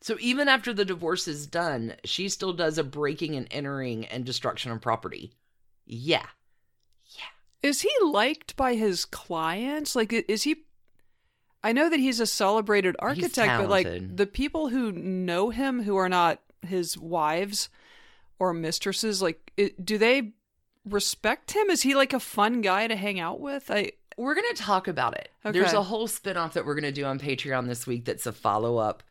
So 0.00 0.16
even 0.20 0.48
after 0.48 0.72
the 0.72 0.84
divorce 0.84 1.28
is 1.28 1.46
done, 1.46 1.96
she 2.04 2.28
still 2.28 2.52
does 2.52 2.78
a 2.78 2.84
breaking 2.84 3.34
and 3.36 3.46
entering 3.50 4.06
and 4.06 4.24
destruction 4.24 4.70
of 4.72 4.80
property. 4.80 5.32
Yeah. 5.84 6.26
Yeah. 7.04 7.24
Is 7.62 7.82
he 7.82 7.90
liked 8.02 8.56
by 8.56 8.74
his 8.74 9.04
clients? 9.04 9.94
Like, 9.96 10.12
is 10.12 10.44
he? 10.44 10.64
I 11.62 11.72
know 11.72 11.90
that 11.90 11.98
he's 11.98 12.20
a 12.20 12.26
celebrated 12.26 12.96
architect, 12.98 13.60
but 13.60 13.68
like 13.68 14.16
the 14.16 14.26
people 14.26 14.68
who 14.68 14.92
know 14.92 15.50
him, 15.50 15.82
who 15.82 15.96
are 15.96 16.08
not 16.08 16.40
his 16.62 16.96
wives 16.96 17.68
or 18.38 18.52
mistresses, 18.54 19.20
like, 19.20 19.52
it, 19.56 19.84
do 19.84 19.98
they 19.98 20.32
respect 20.84 21.52
him? 21.52 21.68
Is 21.70 21.82
he 21.82 21.94
like 21.94 22.12
a 22.12 22.20
fun 22.20 22.60
guy 22.60 22.86
to 22.86 22.94
hang 22.96 23.18
out 23.18 23.40
with? 23.40 23.70
I 23.70 23.92
We're 24.16 24.34
going 24.34 24.48
to 24.54 24.62
talk 24.62 24.86
about 24.88 25.16
it. 25.16 25.30
There's 25.42 25.72
a 25.72 25.82
whole 25.82 26.06
spin-off 26.06 26.54
that 26.54 26.64
we're 26.64 26.74
going 26.74 26.84
to 26.84 26.92
do 26.92 27.04
on 27.04 27.18
Patreon 27.18 27.66
this 27.66 27.86
week 27.86 28.04
that's 28.04 28.26
a 28.26 28.32
follow-up. 28.32 29.02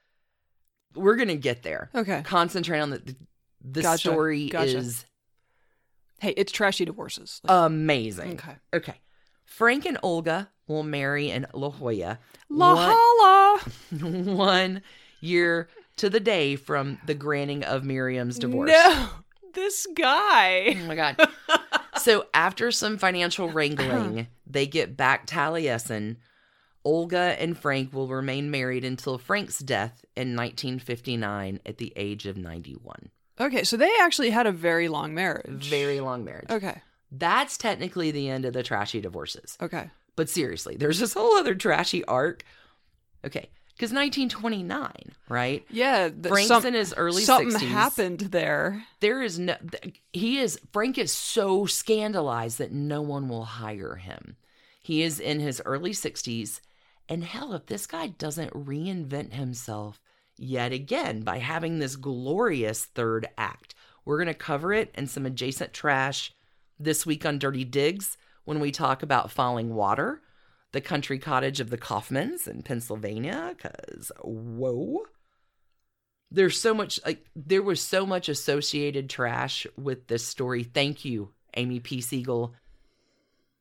We're 0.95 1.15
going 1.15 1.27
to 1.27 1.35
get 1.35 1.63
there. 1.63 1.89
okay. 1.93 2.21
Concentrate 2.23 2.79
on 2.79 2.89
the 2.91 2.99
the, 2.99 3.15
the 3.61 3.81
Gotcha. 3.81 4.09
story 4.09 4.47
Gotcha. 4.49 4.77
is 4.77 5.05
Hey, 6.19 6.31
it's 6.31 6.51
trashy 6.51 6.85
divorces. 6.85 7.41
Like, 7.43 7.65
amazing. 7.67 8.33
okay. 8.33 8.55
Okay. 8.73 8.95
Frank 9.45 9.85
and 9.85 9.97
Olga 10.01 10.49
will 10.67 10.83
marry 10.83 11.29
in 11.29 11.47
La 11.53 11.69
Jolla 11.69 12.19
La 12.49 12.75
one- 12.75 12.95
holla. 12.95 13.59
one 14.35 14.81
year 15.19 15.67
to 15.97 16.09
the 16.09 16.19
day 16.19 16.55
from 16.55 16.99
the 17.05 17.13
granting 17.13 17.63
of 17.63 17.83
Miriam's 17.83 18.39
divorce. 18.39 18.69
No, 18.71 19.09
this 19.53 19.87
guy. 19.95 20.77
Oh 20.79 20.87
my 20.87 20.95
god. 20.95 21.29
so 21.97 22.27
after 22.33 22.71
some 22.71 22.97
financial 22.97 23.49
wrangling, 23.49 24.19
uh-huh. 24.19 24.23
they 24.45 24.67
get 24.67 24.95
back 24.95 25.25
Taliesin. 25.27 26.17
Olga 26.85 27.35
and 27.37 27.57
Frank 27.57 27.91
will 27.91 28.07
remain 28.07 28.49
married 28.49 28.85
until 28.85 29.17
Frank's 29.17 29.59
death 29.59 30.05
in 30.15 30.37
1959 30.37 31.59
at 31.65 31.79
the 31.79 31.91
age 31.97 32.25
of 32.25 32.37
91. 32.37 33.09
Okay, 33.41 33.63
so 33.65 33.75
they 33.75 33.91
actually 33.99 34.29
had 34.29 34.47
a 34.47 34.53
very 34.53 34.87
long 34.87 35.13
marriage. 35.13 35.69
Very 35.69 35.99
long 35.99 36.23
marriage. 36.23 36.49
Okay. 36.49 36.81
That's 37.11 37.57
technically 37.57 38.11
the 38.11 38.29
end 38.29 38.45
of 38.45 38.53
the 38.53 38.63
trashy 38.63 39.01
divorces. 39.01 39.57
Okay. 39.61 39.89
But 40.17 40.29
seriously, 40.29 40.75
there's 40.75 40.99
this 40.99 41.13
whole 41.13 41.37
other 41.37 41.55
trashy 41.55 42.03
arc. 42.03 42.43
Okay, 43.25 43.49
because 43.75 43.93
1929, 43.93 44.91
right? 45.29 45.65
Yeah. 45.69 46.09
th- 46.09 46.27
Frank's 46.27 46.47
some- 46.49 46.65
in 46.65 46.73
his 46.73 46.93
early 46.97 47.21
something 47.21 47.51
60s. 47.51 47.67
happened 47.69 48.19
there. 48.19 48.83
There 48.99 49.21
is 49.21 49.39
no. 49.39 49.55
He 50.11 50.39
is 50.39 50.59
Frank 50.73 50.97
is 50.97 51.11
so 51.13 51.65
scandalized 51.65 52.57
that 52.57 52.71
no 52.73 53.01
one 53.01 53.29
will 53.29 53.45
hire 53.45 53.95
him. 53.95 54.35
He 54.81 55.03
is 55.03 55.19
in 55.19 55.39
his 55.39 55.61
early 55.65 55.91
60s, 55.91 56.61
and 57.07 57.23
hell, 57.23 57.53
if 57.53 57.67
this 57.67 57.85
guy 57.85 58.07
doesn't 58.07 58.53
reinvent 58.53 59.33
himself 59.33 60.01
yet 60.37 60.71
again 60.71 61.21
by 61.21 61.37
having 61.39 61.77
this 61.79 61.95
glorious 61.95 62.85
third 62.85 63.27
act, 63.37 63.75
we're 64.05 64.17
gonna 64.17 64.33
cover 64.33 64.73
it 64.73 64.91
and 64.95 65.09
some 65.09 65.25
adjacent 65.25 65.73
trash 65.73 66.33
this 66.79 67.05
week 67.05 67.25
on 67.25 67.37
Dirty 67.39 67.63
Digs 67.65 68.17
when 68.47 68.61
we 68.61 68.71
talk 68.71 69.03
about 69.03 69.29
Falling 69.29 69.75
Water, 69.75 70.21
the 70.71 70.79
country 70.79 71.19
cottage 71.19 71.59
of 71.59 71.69
the 71.69 71.77
Kaufmanns 71.77 72.47
in 72.47 72.63
Pennsylvania. 72.63 73.53
Cause 73.59 74.09
whoa 74.23 75.03
there's 76.31 76.59
so 76.59 76.73
much 76.73 76.97
like 77.05 77.25
there 77.35 77.61
was 77.61 77.81
so 77.81 78.05
much 78.05 78.29
associated 78.29 79.09
trash 79.09 79.67
with 79.77 80.07
this 80.07 80.25
story. 80.25 80.63
Thank 80.63 81.03
you, 81.03 81.33
Amy 81.55 81.81
P. 81.81 81.99
Siegel. 81.99 82.53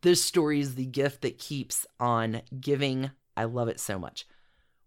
This 0.03 0.22
story 0.22 0.61
is 0.61 0.76
the 0.76 0.87
gift 0.87 1.22
that 1.22 1.39
keeps 1.39 1.84
on 1.99 2.43
giving. 2.61 3.11
I 3.37 3.45
love 3.45 3.68
it 3.68 3.80
so 3.80 3.99
much. 3.99 4.26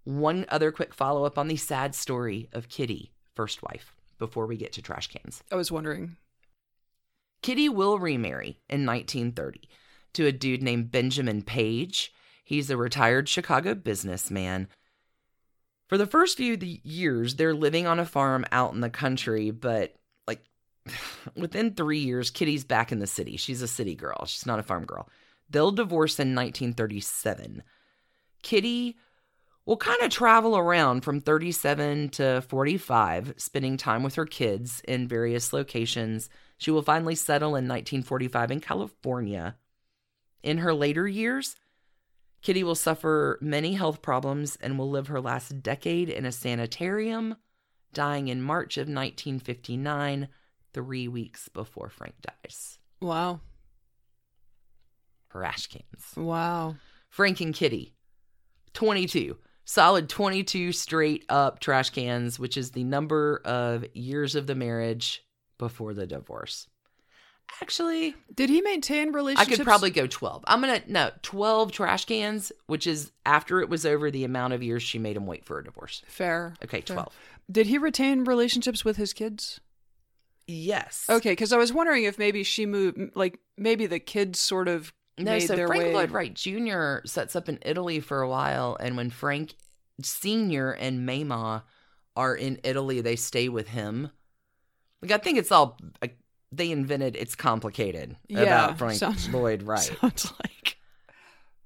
One 0.06 0.46
other 0.48 0.72
quick 0.72 0.94
follow 0.94 1.26
up 1.26 1.38
on 1.38 1.50
the 1.50 1.58
sad 1.58 1.94
story 1.94 2.48
of 2.54 2.70
Kitty, 2.70 3.12
first 3.36 3.62
wife, 3.64 3.94
before 4.18 4.46
we 4.46 4.56
get 4.56 4.74
to 4.74 4.82
trash 4.82 5.08
cans. 5.08 5.44
I 5.52 5.56
was 5.56 5.72
wondering. 5.72 6.16
Kitty 7.42 7.70
will 7.70 8.00
remarry 8.00 8.60
in 8.70 8.86
1930 8.86 9.62
to 10.14 10.26
a 10.26 10.32
dude 10.32 10.64
named 10.64 10.92
Benjamin 10.92 11.42
Page. 11.42 12.14
He's 12.44 12.70
a 12.70 12.78
retired 12.78 13.30
Chicago 13.30 13.76
businessman. 13.76 14.68
For 15.88 15.98
the 15.98 16.08
first 16.08 16.38
few 16.38 16.58
years, 16.62 17.36
they're 17.36 17.54
living 17.54 17.88
on 17.88 18.00
a 18.00 18.06
farm 18.06 18.46
out 18.52 18.74
in 18.74 18.80
the 18.80 18.90
country, 18.90 19.52
but 19.52 19.96
like 20.28 20.44
within 21.36 21.74
three 21.74 22.00
years, 22.00 22.30
Kitty's 22.30 22.64
back 22.64 22.92
in 22.92 23.00
the 23.00 23.08
city. 23.08 23.38
She's 23.38 23.62
a 23.62 23.68
city 23.68 23.96
girl, 23.96 24.26
she's 24.26 24.46
not 24.46 24.60
a 24.60 24.64
farm 24.64 24.86
girl. 24.86 25.10
They'll 25.50 25.72
divorce 25.72 26.20
in 26.20 26.36
1937. 26.36 27.64
Kitty 28.44 28.98
will 29.66 29.78
kind 29.78 30.02
of 30.02 30.10
travel 30.10 30.58
around 30.58 31.02
from 31.02 31.22
37 31.22 32.10
to 32.10 32.42
45, 32.42 33.36
spending 33.38 33.78
time 33.78 34.04
with 34.04 34.16
her 34.16 34.26
kids 34.26 34.82
in 34.88 35.08
various 35.08 35.54
locations. 35.54 36.30
She 36.58 36.72
will 36.72 36.82
finally 36.82 37.16
settle 37.16 37.50
in 37.50 37.68
1945 37.68 38.52
in 38.52 38.60
California. 38.62 39.56
In 40.44 40.60
her 40.60 40.74
later 40.74 41.08
years, 41.08 41.56
Kitty 42.42 42.64
will 42.64 42.76
suffer 42.76 43.38
many 43.42 43.74
health 43.74 44.02
problems 44.02 44.58
and 44.62 44.78
will 44.78 44.90
live 44.90 45.08
her 45.08 45.20
last 45.20 45.62
decade 45.62 46.10
in 46.10 46.26
a 46.26 46.32
sanitarium, 46.32 47.36
dying 47.94 48.30
in 48.30 48.42
March 48.42 48.78
of 48.78 48.84
1959, 48.84 50.30
three 50.74 51.08
weeks 51.08 51.50
before 51.50 51.90
Frank 51.90 52.16
dies. 52.22 52.80
Wow. 53.02 53.42
Her 55.30 55.44
ash 55.44 55.68
cans. 55.68 56.14
Wow. 56.16 56.76
Frank 57.10 57.42
and 57.42 57.54
Kitty, 57.54 57.94
22. 58.74 59.38
Solid 59.66 60.10
22 60.10 60.72
straight 60.72 61.26
up 61.30 61.60
trash 61.60 61.92
cans, 61.92 62.40
which 62.40 62.58
is 62.58 62.72
the 62.72 62.84
number 62.84 63.40
of 63.46 63.86
years 63.94 64.34
of 64.34 64.48
the 64.48 64.56
marriage 64.56 65.24
before 65.60 65.94
the 65.94 66.08
divorce. 66.08 66.68
Actually, 67.62 68.16
Did 68.34 68.50
he 68.50 68.62
maintain 68.62 69.12
relationships? 69.12 69.54
I 69.54 69.58
could 69.58 69.66
probably 69.66 69.90
go 69.90 70.08
12. 70.08 70.44
I'm 70.48 70.62
to, 70.62 70.82
no, 70.88 71.12
12 71.24 71.72
trash 71.72 72.06
cans, 72.06 72.52
which 72.68 72.88
is 72.88 73.12
after 73.26 73.60
it 73.60 73.70
was 73.70 73.86
over 73.86 74.10
the 74.10 74.24
amount 74.24 74.54
of 74.54 74.64
years 74.64 74.82
she 74.82 74.98
made 74.98 75.18
him 75.18 75.26
wait 75.26 75.46
for 75.46 75.60
a 75.60 75.64
divorce. 75.64 76.02
Fair. 76.08 76.56
Okay, 76.64 76.82
fair. 76.82 76.96
12. 76.96 77.14
Did 77.52 77.68
he 77.68 77.78
retain 77.78 78.24
relationships 78.24 78.86
with 78.86 78.98
his 78.98 79.14
kids? 79.14 79.60
Yes. 80.48 81.06
Okay, 81.10 81.32
because 81.32 81.54
I 81.54 81.58
was 81.58 81.74
wondering 81.74 82.06
if 82.06 82.18
maybe 82.18 82.44
she 82.44 82.66
moved, 82.66 82.98
like 83.16 83.40
maybe 83.58 83.86
the 83.86 84.00
kids 84.00 84.40
sort 84.40 84.68
of 84.68 84.94
No, 85.18 85.34
made 85.34 85.42
so 85.42 85.56
Frank 85.68 85.84
way. 85.84 85.94
Lloyd 85.94 86.12
Wright 86.12 86.34
Jr. 86.34 86.98
sets 87.06 87.36
up 87.36 87.50
in 87.50 87.60
Italy 87.64 88.00
for 88.00 88.22
a 88.22 88.30
while, 88.30 88.78
and 88.80 88.98
when 88.98 89.10
Frank 89.10 89.56
Sr. 90.02 90.72
and 90.72 91.08
Mamah 91.08 91.64
are 92.16 92.36
in 92.36 92.60
Italy, 92.64 93.02
they 93.02 93.16
stay 93.16 93.50
with 93.50 93.68
him. 93.68 94.10
Like 95.02 95.12
I 95.12 95.18
think 95.18 95.38
it's 95.38 95.52
all 95.52 95.78
like, 96.02 96.18
they 96.52 96.72
invented. 96.72 97.16
It's 97.16 97.36
complicated 97.36 98.16
Yeah, 98.28 98.42
about 98.66 98.78
Frank 98.78 98.98
sounds- 99.00 99.30
Lloyd 99.34 99.64
Wright. 99.64 99.82
Sounds 100.02 100.32
like. 100.44 100.78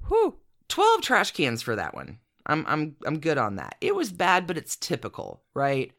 Whew. 0.08 0.36
Twelve 0.70 1.02
trash 1.02 1.32
cans 1.32 1.62
for 1.62 1.76
that 1.76 1.94
one. 1.94 2.20
I'm 2.46 2.66
I'm 2.68 2.96
I'm 3.06 3.20
good 3.20 3.38
on 3.38 3.56
that. 3.56 3.76
It 3.82 3.96
was 3.96 4.12
bad, 4.12 4.48
but 4.48 4.58
it's 4.58 4.76
typical, 4.76 5.42
right? 5.54 5.92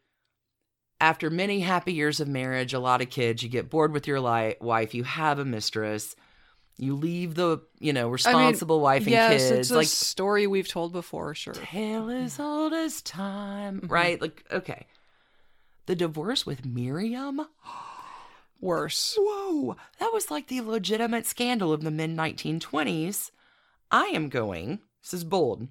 After 1.01 1.29
many 1.29 1.59
happy 1.59 1.93
years 1.93 2.19
of 2.19 2.27
marriage, 2.27 2.73
a 2.73 2.79
lot 2.79 3.01
of 3.01 3.09
kids, 3.09 3.41
you 3.43 3.49
get 3.49 3.69
bored 3.69 3.91
with 3.91 4.07
your 4.07 4.19
li- 4.21 4.55
wife, 4.61 4.93
you 4.93 5.03
have 5.03 5.39
a 5.39 5.45
mistress, 5.45 6.15
you 6.77 6.95
leave 6.95 7.35
the 7.35 7.59
you 7.79 7.93
know 7.93 8.09
responsible 8.09 8.79
wife 8.79 9.03
and 9.03 9.11
yes, 9.11 9.41
kids. 9.41 9.51
it's 9.51 9.71
a 9.71 9.75
like 9.75 9.87
story 9.87 10.45
we've 10.47 10.67
told 10.67 10.93
before. 10.93 11.33
Sure. 11.35 11.53
tale 11.53 12.09
as 12.09 12.39
old 12.39 12.73
as 12.73 13.01
time, 13.01 13.81
Mhm. 13.81 13.91
right? 13.91 14.21
Like 14.21 14.43
okay, 14.51 14.85
the 15.85 15.95
divorce 15.95 16.45
with 16.45 16.65
Miriam. 16.65 17.41
Worse. 18.61 19.15
Whoa, 19.19 19.75
that 19.99 20.11
was 20.13 20.31
like 20.31 20.47
the 20.47 20.61
legitimate 20.61 21.25
scandal 21.25 21.71
of 21.73 21.83
the 21.83 21.91
mid 21.91 22.09
1920s. 22.11 23.31
I 23.91 24.05
am 24.07 24.29
going. 24.29 24.79
This 25.03 25.13
is 25.13 25.23
bold. 25.23 25.67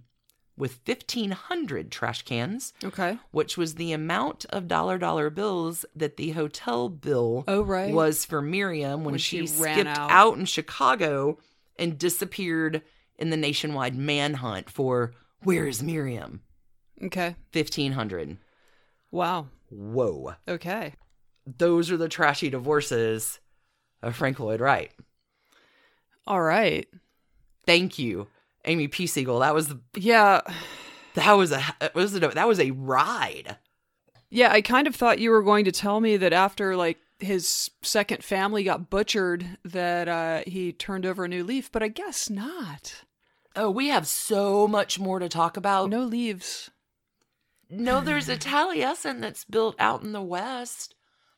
With 0.57 0.79
1,500 0.87 1.91
trash 1.91 2.23
cans, 2.23 2.73
Okay. 2.85 3.19
which 3.33 3.57
was 3.57 3.75
the 3.75 3.91
amount 3.93 4.45
of 4.51 4.69
dollar 4.69 4.99
dollar 4.99 5.29
bills 5.29 5.85
that 5.97 6.17
the 6.17 6.31
hotel 6.31 6.89
bill 6.89 7.43
Oh 7.49 7.63
right. 7.63 7.93
was 7.93 8.25
for 8.25 8.41
Miriam 8.41 9.03
when, 9.03 9.13
When 9.15 9.19
she, 9.19 9.39
she 9.41 9.47
skipped 9.49 9.89
out. 9.89 10.11
out. 10.13 10.37
in 10.39 10.45
Chicago 10.45 11.39
and 11.77 11.99
disappeared 11.99 12.83
in 13.19 13.31
the 13.31 13.37
nationwide 13.37 13.97
manhunt 13.97 14.71
for 14.71 15.13
where 15.43 15.67
is 15.67 15.83
Miriam? 15.83 16.43
okay. 17.03 17.35
1,500. 17.53 18.37
Wow. 19.11 19.49
Whoa. 19.71 20.35
Okay. 20.47 20.95
Those 21.47 21.91
are 21.91 21.97
the 21.97 22.09
trashy 22.09 22.51
divorces 22.51 23.39
of 24.03 24.17
Frank 24.17 24.41
Lloyd 24.41 24.61
Wright. 24.61 24.93
All 26.27 26.41
right. 26.41 26.89
Thank 27.67 27.99
you, 27.99 28.29
Amy 28.65 28.89
P. 28.89 29.07
Siegel. 29.07 29.41
That 29.41 29.55
was 29.55 29.75
Yeah. 29.95 30.41
that 31.15 31.33
was 31.33 31.53
a 31.53 31.63
that 31.81 31.95
was 31.95 32.15
a, 32.15 32.21
that 32.21 32.49
was 32.49 32.61
a 32.61 32.71
ride. 32.73 33.57
Yeah, 34.31 34.51
I 34.53 34.63
kind 34.63 34.87
of 34.87 34.97
thought 34.97 35.19
you 35.21 35.31
were 35.31 35.43
going 35.43 35.65
to 35.67 35.73
tell 35.73 36.01
me 36.01 36.17
that 36.17 36.33
after 36.33 36.77
like 36.77 36.99
his 37.21 37.71
second 37.83 38.25
family 38.25 38.65
got 38.65 38.91
butchered 38.91 39.59
that 39.65 40.09
uh, 40.09 40.43
he 40.47 40.73
turned 40.73 41.07
over 41.07 41.25
a 41.25 41.29
new 41.29 41.45
leaf, 41.45 41.71
but 41.71 41.83
I 41.83 41.89
guess 41.89 42.29
not. 42.29 43.05
Oh, 43.55 43.71
we 43.71 43.89
have 43.89 44.07
so 44.09 44.67
much 44.67 44.99
more 44.99 45.21
to 45.21 45.29
talk 45.29 45.57
about. 45.57 45.89
No 45.89 46.03
leaves. 46.03 46.71
No, 47.71 48.01
there's 48.01 48.29
a 48.29 48.37
Taliesin 48.37 49.21
that's 49.21 49.45
built 49.45 49.77
out 49.79 50.03
in 50.03 50.11
the 50.13 50.21
West. 50.23 50.95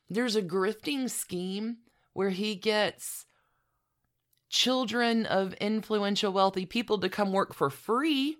There's 0.09 0.35
a 0.35 0.41
grifting 0.41 1.09
scheme 1.09 1.77
where 2.13 2.29
he 2.29 2.55
gets 2.55 3.25
children 4.49 5.25
of 5.25 5.53
influential, 5.55 6.31
wealthy 6.31 6.65
people 6.65 6.97
to 6.99 7.09
come 7.09 7.31
work 7.33 7.53
for 7.53 7.69
free 7.69 8.37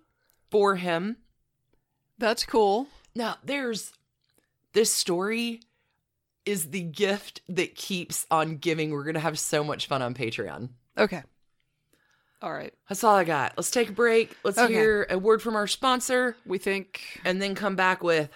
for 0.49 0.75
him. 0.77 1.17
That's 2.17 2.45
cool. 2.45 2.87
Now, 3.13 3.35
there's 3.43 3.91
this 4.73 4.93
story 4.93 5.61
is 6.45 6.69
the 6.69 6.81
gift 6.81 7.41
that 7.49 7.75
keeps 7.75 8.25
on 8.31 8.57
giving. 8.57 8.91
We're 8.91 9.03
going 9.03 9.15
to 9.15 9.19
have 9.19 9.37
so 9.37 9.63
much 9.63 9.87
fun 9.87 10.01
on 10.01 10.13
Patreon. 10.13 10.69
Okay. 10.97 11.23
All 12.41 12.53
right. 12.53 12.73
That's 12.87 13.03
all 13.03 13.15
I 13.15 13.23
got. 13.25 13.53
Let's 13.57 13.71
take 13.71 13.89
a 13.89 13.93
break. 13.93 14.35
Let's 14.43 14.57
Okay. 14.57 14.71
hear 14.73 15.05
a 15.09 15.17
word 15.17 15.41
from 15.41 15.55
our 15.55 15.67
sponsor 15.67 16.37
We 16.45 16.57
think. 16.57 17.19
and 17.25 17.41
then 17.41 17.53
come 17.55 17.75
back 17.75 18.01
with 18.03 18.29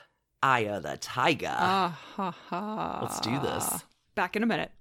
Aya 0.43 0.79
the 0.79 0.97
Tiger. 0.97 1.53
Ah 1.55 1.95
ha 2.15 2.31
ha. 2.31 2.99
Let's 3.03 3.19
do 3.19 3.39
this. 3.41 3.83
Back 4.15 4.35
in 4.35 4.41
a 4.41 4.47
minute. 4.47 4.71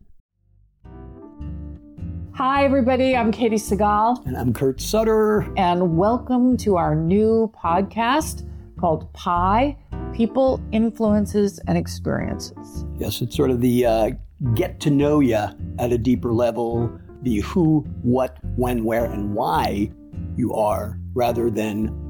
Hi, 2.32 2.64
everybody. 2.64 3.14
I'm 3.14 3.30
Katey 3.30 3.54
Sagal, 3.60 4.24
And 4.24 4.38
I'm 4.38 4.54
Kurt 4.54 4.80
Sutter. 4.80 5.46
and 5.58 5.98
welcome 5.98 6.56
to 6.58 6.76
our 6.76 6.94
new 6.94 7.52
podcast 7.62 8.48
called 8.78 9.12
Pie 9.12 9.76
People, 10.14 10.62
Influences, 10.72 11.58
and 11.66 11.76
Experiences. 11.76 12.86
Yes, 12.98 13.20
it's 13.20 13.36
sort 13.36 13.50
of 13.50 13.60
the 13.60 13.84
uh, 13.84 14.10
get 14.54 14.80
to 14.80 14.90
know 14.90 15.20
you 15.20 15.34
at 15.78 15.92
a 15.92 15.98
deeper 15.98 16.32
level, 16.32 16.90
the 17.20 17.40
who, 17.40 17.80
what, 18.00 18.38
when, 18.56 18.84
where, 18.84 19.04
and 19.04 19.34
why 19.34 19.92
you 20.36 20.54
are, 20.54 20.98
rather 21.12 21.50
than 21.50 22.09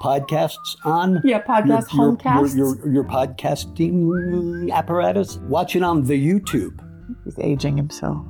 podcasts 0.00 0.76
on. 0.84 1.20
Yeah, 1.24 1.42
podcast, 1.42 1.92
your, 1.94 2.16
homecasts. 2.16 2.56
Your, 2.56 2.76
your, 2.76 2.92
your 2.92 3.04
podcasting 3.04 4.72
apparatus. 4.72 5.36
Watch 5.48 5.76
it 5.76 5.82
on 5.82 6.04
the 6.04 6.14
YouTube. 6.14 6.78
He's 7.24 7.38
aging 7.38 7.76
himself. 7.76 8.24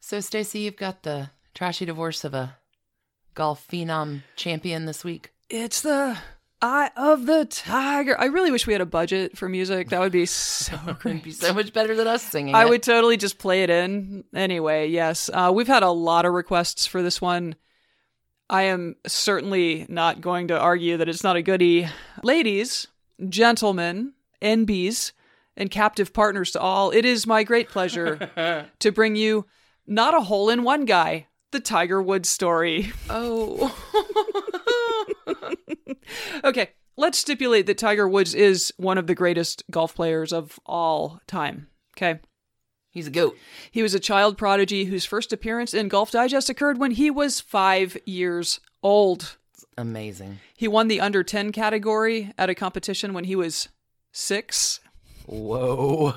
So, 0.00 0.20
Stacy, 0.20 0.60
you've 0.60 0.76
got 0.76 1.02
the 1.02 1.30
trashy 1.54 1.84
divorce 1.84 2.22
of 2.24 2.32
a 2.32 2.56
golf 3.34 3.66
phenom 3.68 4.22
champion 4.36 4.84
this 4.84 5.02
week. 5.02 5.32
It's 5.50 5.82
the 5.82 6.16
Eye 6.62 6.90
of 6.96 7.26
the 7.26 7.44
Tiger. 7.44 8.18
I 8.18 8.26
really 8.26 8.50
wish 8.50 8.66
we 8.66 8.72
had 8.72 8.80
a 8.80 8.86
budget 8.86 9.36
for 9.36 9.48
music. 9.48 9.90
That 9.90 10.00
would 10.00 10.12
be 10.12 10.26
so 10.26 10.76
great. 10.98 11.22
be 11.22 11.30
so 11.30 11.52
much 11.52 11.72
better 11.72 11.94
than 11.94 12.06
us 12.06 12.22
singing. 12.22 12.54
I 12.54 12.62
it. 12.62 12.68
would 12.70 12.82
totally 12.82 13.16
just 13.16 13.38
play 13.38 13.62
it 13.62 13.70
in. 13.70 14.24
Anyway, 14.34 14.88
yes. 14.88 15.28
Uh, 15.32 15.52
we've 15.54 15.66
had 15.66 15.82
a 15.82 15.90
lot 15.90 16.24
of 16.24 16.32
requests 16.32 16.86
for 16.86 17.02
this 17.02 17.20
one. 17.20 17.56
I 18.48 18.62
am 18.64 18.96
certainly 19.06 19.86
not 19.88 20.20
going 20.20 20.48
to 20.48 20.58
argue 20.58 20.96
that 20.96 21.08
it's 21.08 21.24
not 21.24 21.36
a 21.36 21.42
goodie. 21.42 21.88
Ladies, 22.22 22.86
gentlemen, 23.28 24.14
NBs, 24.40 25.12
and 25.56 25.70
captive 25.70 26.12
partners 26.12 26.52
to 26.52 26.60
all, 26.60 26.90
it 26.90 27.04
is 27.04 27.26
my 27.26 27.42
great 27.42 27.68
pleasure 27.68 28.66
to 28.78 28.92
bring 28.92 29.16
you 29.16 29.46
not 29.86 30.14
a 30.14 30.20
hole 30.20 30.48
in 30.48 30.62
one 30.62 30.84
guy, 30.84 31.26
the 31.50 31.60
Tiger 31.60 32.00
Woods 32.02 32.28
story. 32.28 32.92
Oh. 33.10 33.74
okay, 36.44 36.70
let's 36.96 37.18
stipulate 37.18 37.66
that 37.66 37.78
Tiger 37.78 38.08
Woods 38.08 38.34
is 38.34 38.72
one 38.76 38.98
of 38.98 39.06
the 39.06 39.14
greatest 39.14 39.64
golf 39.70 39.94
players 39.94 40.32
of 40.32 40.58
all 40.66 41.20
time. 41.26 41.68
Okay. 41.96 42.20
He's 42.90 43.08
a 43.08 43.10
goat. 43.10 43.36
He 43.70 43.82
was 43.82 43.92
a 43.92 44.00
child 44.00 44.38
prodigy 44.38 44.86
whose 44.86 45.04
first 45.04 45.30
appearance 45.30 45.74
in 45.74 45.88
Golf 45.88 46.10
Digest 46.10 46.48
occurred 46.48 46.78
when 46.78 46.92
he 46.92 47.10
was 47.10 47.40
five 47.40 47.94
years 48.06 48.58
old. 48.82 49.36
Amazing. 49.76 50.38
He 50.56 50.66
won 50.66 50.88
the 50.88 51.02
under 51.02 51.22
10 51.22 51.52
category 51.52 52.32
at 52.38 52.48
a 52.48 52.54
competition 52.54 53.12
when 53.12 53.24
he 53.24 53.36
was 53.36 53.68
six. 54.12 54.80
Whoa. 55.26 56.14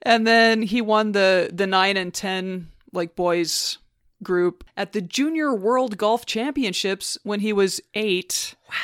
And 0.00 0.26
then 0.26 0.62
he 0.62 0.80
won 0.80 1.12
the, 1.12 1.50
the 1.52 1.66
9 1.66 1.98
and 1.98 2.14
10, 2.14 2.68
like 2.92 3.14
boys 3.14 3.76
group 4.22 4.64
at 4.76 4.92
the 4.92 5.00
Junior 5.00 5.54
World 5.54 5.96
Golf 5.96 6.26
Championships 6.26 7.18
when 7.22 7.40
he 7.40 7.52
was 7.52 7.80
eight. 7.94 8.54
Wow. 8.68 8.76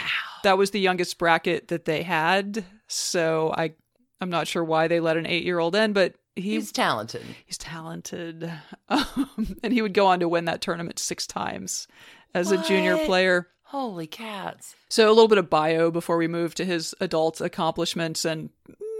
That 0.42 0.58
was 0.58 0.70
the 0.70 0.80
youngest 0.80 1.18
bracket 1.18 1.68
that 1.68 1.84
they 1.84 2.02
had. 2.02 2.64
So 2.86 3.54
I, 3.56 3.72
I'm 4.20 4.30
not 4.30 4.48
sure 4.48 4.64
why 4.64 4.88
they 4.88 5.00
let 5.00 5.16
an 5.16 5.26
eight 5.26 5.44
year 5.44 5.58
old 5.58 5.74
in, 5.74 5.92
but 5.92 6.14
he, 6.36 6.52
He's 6.52 6.72
talented. 6.72 7.22
He's 7.46 7.58
talented. 7.58 8.50
Um, 8.88 9.56
and 9.62 9.72
he 9.72 9.82
would 9.82 9.94
go 9.94 10.08
on 10.08 10.18
to 10.18 10.28
win 10.28 10.46
that 10.46 10.60
tournament 10.60 10.98
six 10.98 11.24
times 11.24 11.86
as 12.34 12.50
a 12.50 12.60
junior 12.64 12.98
player. 13.06 13.46
Holy 13.62 14.08
cats. 14.08 14.74
So, 14.88 15.06
a 15.06 15.12
little 15.14 15.28
bit 15.28 15.38
of 15.38 15.48
bio 15.48 15.92
before 15.92 16.16
we 16.16 16.26
move 16.26 16.56
to 16.56 16.64
his 16.64 16.92
adult 17.00 17.40
accomplishments 17.40 18.24
and 18.24 18.50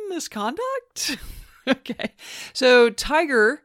misconduct. 0.09 1.17
okay. 1.67 2.13
So, 2.53 2.89
Tiger 2.91 3.65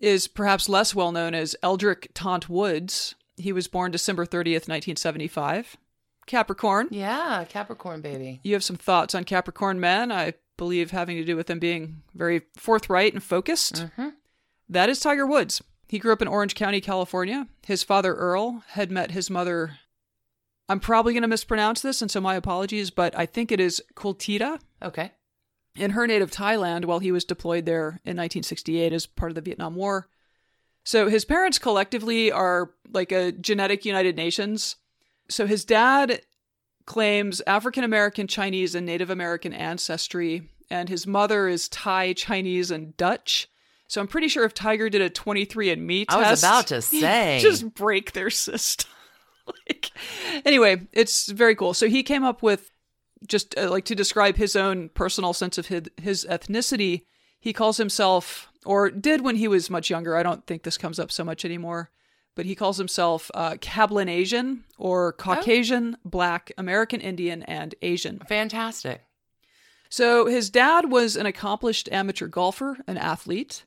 is 0.00 0.26
perhaps 0.26 0.68
less 0.68 0.94
well 0.94 1.12
known 1.12 1.34
as 1.34 1.54
Eldrick 1.62 2.08
Tont 2.14 2.48
Woods. 2.48 3.14
He 3.36 3.52
was 3.52 3.68
born 3.68 3.90
December 3.92 4.26
30th, 4.26 4.68
1975. 4.68 5.76
Capricorn. 6.26 6.88
Yeah, 6.90 7.44
Capricorn 7.48 8.00
baby. 8.00 8.40
You 8.42 8.54
have 8.54 8.64
some 8.64 8.76
thoughts 8.76 9.14
on 9.14 9.24
Capricorn 9.24 9.80
men, 9.80 10.12
I 10.12 10.34
believe, 10.56 10.90
having 10.90 11.16
to 11.16 11.24
do 11.24 11.36
with 11.36 11.46
them 11.46 11.58
being 11.58 12.02
very 12.14 12.42
forthright 12.56 13.12
and 13.14 13.22
focused. 13.22 13.86
Mhm. 13.96 14.14
That 14.68 14.88
is 14.88 15.00
Tiger 15.00 15.26
Woods. 15.26 15.62
He 15.88 15.98
grew 15.98 16.12
up 16.12 16.22
in 16.22 16.28
Orange 16.28 16.54
County, 16.54 16.80
California. 16.80 17.48
His 17.66 17.82
father, 17.82 18.14
Earl, 18.14 18.62
had 18.68 18.90
met 18.92 19.10
his 19.10 19.28
mother. 19.28 19.78
I'm 20.68 20.78
probably 20.78 21.12
going 21.14 21.22
to 21.22 21.28
mispronounce 21.28 21.82
this, 21.82 22.00
and 22.00 22.08
so 22.10 22.20
my 22.20 22.36
apologies, 22.36 22.90
but 22.90 23.12
I 23.18 23.26
think 23.26 23.50
it 23.50 23.58
is 23.58 23.82
Kultida 23.96 24.60
Okay. 24.82 25.12
In 25.76 25.92
her 25.92 26.06
native 26.06 26.30
Thailand 26.30 26.84
while 26.84 26.98
he 26.98 27.12
was 27.12 27.24
deployed 27.24 27.66
there 27.66 28.00
in 28.04 28.16
1968 28.16 28.92
as 28.92 29.06
part 29.06 29.30
of 29.30 29.34
the 29.34 29.40
Vietnam 29.40 29.74
War. 29.74 30.08
So 30.84 31.08
his 31.08 31.24
parents 31.24 31.58
collectively 31.58 32.32
are 32.32 32.70
like 32.92 33.12
a 33.12 33.32
genetic 33.32 33.84
United 33.84 34.16
Nations. 34.16 34.76
So 35.28 35.46
his 35.46 35.64
dad 35.64 36.22
claims 36.86 37.40
African 37.46 37.84
American, 37.84 38.26
Chinese, 38.26 38.74
and 38.74 38.86
Native 38.86 39.10
American 39.10 39.52
ancestry, 39.52 40.48
and 40.70 40.88
his 40.88 41.06
mother 41.06 41.46
is 41.46 41.68
Thai, 41.68 42.14
Chinese, 42.14 42.70
and 42.70 42.96
Dutch. 42.96 43.48
So 43.86 44.00
I'm 44.00 44.08
pretty 44.08 44.28
sure 44.28 44.44
if 44.44 44.54
Tiger 44.54 44.88
did 44.88 45.02
a 45.02 45.10
23andMe 45.10 46.06
test, 46.06 46.18
I 46.18 46.30
was 46.30 46.42
about 46.42 46.66
to 46.68 46.80
say. 46.82 47.38
just 47.40 47.74
break 47.74 48.12
their 48.12 48.30
system. 48.30 48.90
like, 49.68 49.90
anyway, 50.44 50.86
it's 50.92 51.30
very 51.30 51.54
cool. 51.54 51.74
So 51.74 51.88
he 51.88 52.02
came 52.02 52.24
up 52.24 52.42
with 52.42 52.70
just 53.26 53.56
uh, 53.58 53.70
like 53.70 53.84
to 53.86 53.94
describe 53.94 54.36
his 54.36 54.56
own 54.56 54.88
personal 54.90 55.32
sense 55.32 55.58
of 55.58 55.66
his, 55.66 55.82
his 56.00 56.26
ethnicity. 56.28 57.04
He 57.38 57.52
calls 57.52 57.76
himself, 57.76 58.50
or 58.64 58.90
did 58.90 59.22
when 59.22 59.36
he 59.36 59.48
was 59.48 59.70
much 59.70 59.90
younger. 59.90 60.16
I 60.16 60.22
don't 60.22 60.46
think 60.46 60.62
this 60.62 60.78
comes 60.78 60.98
up 60.98 61.10
so 61.10 61.24
much 61.24 61.44
anymore, 61.44 61.90
but 62.34 62.46
he 62.46 62.54
calls 62.54 62.78
himself 62.78 63.30
uh, 63.34 63.52
Cablinasian 63.54 64.60
or 64.78 65.12
Caucasian, 65.14 65.96
Black, 66.04 66.52
American 66.58 67.00
Indian, 67.00 67.42
and 67.44 67.74
Asian. 67.82 68.20
Fantastic. 68.28 69.02
So 69.88 70.26
his 70.26 70.50
dad 70.50 70.90
was 70.90 71.16
an 71.16 71.26
accomplished 71.26 71.88
amateur 71.90 72.28
golfer, 72.28 72.78
an 72.86 72.96
athlete. 72.96 73.64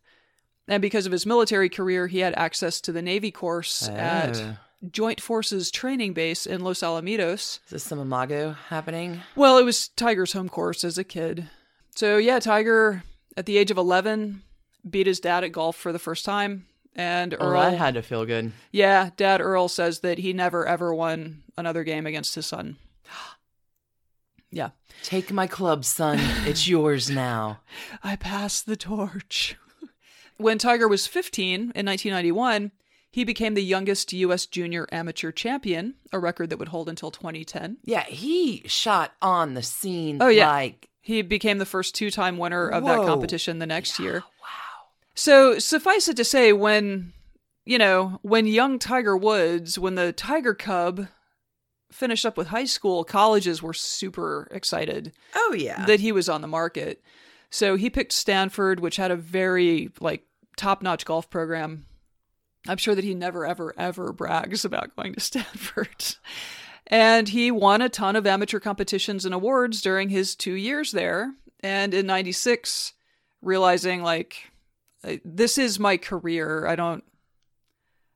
And 0.68 0.82
because 0.82 1.06
of 1.06 1.12
his 1.12 1.26
military 1.26 1.68
career, 1.68 2.08
he 2.08 2.20
had 2.20 2.34
access 2.36 2.80
to 2.82 2.94
the 2.94 3.02
Navy 3.02 3.32
course 3.32 3.90
at 3.90 4.38
Oh. 4.38 4.56
Joint 4.92 5.22
Forces 5.22 5.72
Training 5.72 6.14
Base 6.14 6.46
in 6.46 6.62
Los 6.64 6.80
Alamitos. 6.82 7.60
Is 7.66 7.70
this 7.70 7.84
some 7.84 8.00
Imago 8.00 8.52
happening? 8.70 9.22
Well, 9.36 9.58
it 9.58 9.64
was 9.64 9.88
Tiger's 9.90 10.34
home 10.34 10.50
course 10.50 10.84
as 10.84 10.98
a 10.98 11.04
kid. 11.04 11.50
So, 11.96 12.18
yeah, 12.18 12.40
Tiger, 12.40 13.04
at 13.38 13.46
the 13.46 13.58
age 13.58 13.72
of 13.72 13.78
11, 13.78 14.42
beat 14.90 15.08
his 15.08 15.20
dad 15.20 15.44
at 15.44 15.52
golf 15.54 15.76
for 15.76 15.92
the 15.92 16.00
first 16.00 16.26
time. 16.26 16.66
And 16.96 17.34
Oh, 17.40 17.48
Earl, 17.48 17.62
that 17.62 17.78
had 17.78 17.94
to 17.96 18.02
feel 18.04 18.26
good. 18.26 18.52
yeah, 18.72 19.10
Dad 19.18 19.42
Earl 19.42 19.68
says 19.68 20.02
that 20.02 20.20
he 20.20 20.32
never 20.34 20.68
ever 20.68 20.94
won 20.94 21.42
another 21.58 21.84
game 21.84 22.06
against 22.06 22.36
his 22.36 22.46
son. 22.46 22.78
Yeah. 24.52 24.70
Take 25.02 25.32
my 25.32 25.48
club, 25.48 25.84
son. 25.84 26.20
It's 26.46 26.68
yours 26.68 27.10
now. 27.10 27.62
I 28.04 28.16
pass 28.16 28.62
the 28.62 28.76
torch. 28.76 29.58
when 30.38 30.60
Tiger 30.60 30.88
was 30.88 31.08
15 31.08 31.54
in 31.54 31.86
1991, 31.88 32.72
he 33.14 33.24
became 33.24 33.54
the 33.54 33.64
youngest 33.64 34.12
U.S. 34.12 34.48
junior 34.48 34.88
amateur 34.92 35.32
champion, 35.32 35.94
a 36.12 36.18
record 36.18 36.50
that 36.50 36.58
would 36.58 36.70
hold 36.70 36.90
until 36.90 37.12
2010. 37.12 37.78
Yeah, 37.84 38.06
he 38.06 38.64
shot 38.66 39.14
on 39.22 39.54
the 39.54 39.62
scene. 39.62 40.18
Oh, 40.20 40.30
yeah. 40.30 40.50
like 40.50 40.90
He 41.00 41.22
became 41.22 41.60
the 41.60 41.66
first 41.68 41.94
two 41.94 42.10
time 42.10 42.40
winner 42.40 42.68
of 42.68 42.84
that 42.86 43.06
competition 43.06 43.60
the 43.60 43.68
next 43.68 44.00
year. 44.00 44.16
wow. 44.16 44.88
So 45.14 45.60
suffice 45.60 46.08
it 46.08 46.18
to 46.18 46.24
say, 46.24 46.54
when 46.54 47.14
you 47.66 47.78
know, 47.78 48.18
when 48.24 48.48
young 48.48 48.80
Tiger 48.80 49.16
Woods, 49.16 49.78
when 49.78 49.94
the 49.94 50.12
Tiger 50.12 50.56
Cub 50.56 51.08
finished 51.92 52.26
up 52.26 52.36
with 52.36 52.48
high 52.48 52.66
school, 52.66 53.04
colleges 53.04 53.62
were 53.62 53.76
super 53.76 54.48
excited 54.50 55.14
Oh 55.36 55.54
yeah. 55.56 55.86
that 55.86 56.00
he 56.00 56.12
was 56.12 56.28
on 56.28 56.42
the 56.42 56.48
market. 56.48 57.04
So 57.52 57.76
he 57.76 57.92
picked 57.92 58.12
Stanford, 58.12 58.80
which 58.80 58.96
had 58.96 59.12
a 59.12 59.16
very 59.16 59.90
like 60.02 60.24
top-notch 60.58 61.06
golf 61.06 61.30
program. 61.30 61.86
I'm 62.68 62.78
sure 62.78 62.96
that 62.96 63.04
he 63.04 63.14
never 63.14 63.46
ever 63.46 63.74
ever 63.78 64.14
brags 64.14 64.66
about 64.66 64.96
going 64.96 65.14
to 65.14 65.20
Stanford. 65.20 66.16
And 66.88 67.30
he 67.30 67.50
won 67.52 67.82
a 67.82 67.90
ton 67.90 68.16
of 68.16 68.28
amateur 68.28 68.60
competitions 68.60 69.26
and 69.26 69.34
awards 69.34 69.82
during 69.82 70.10
his 70.10 70.36
2 70.36 70.54
years 70.54 70.92
there. 70.92 71.34
And 71.62 71.94
in 71.94 72.06
96 72.06 72.94
realizing 73.42 74.04
like 74.04 74.52
uh, 75.04 75.18
this 75.24 75.58
is 75.58 75.80
my 75.80 75.98
career. 75.98 76.66
I 76.68 76.76
don't 76.76 77.04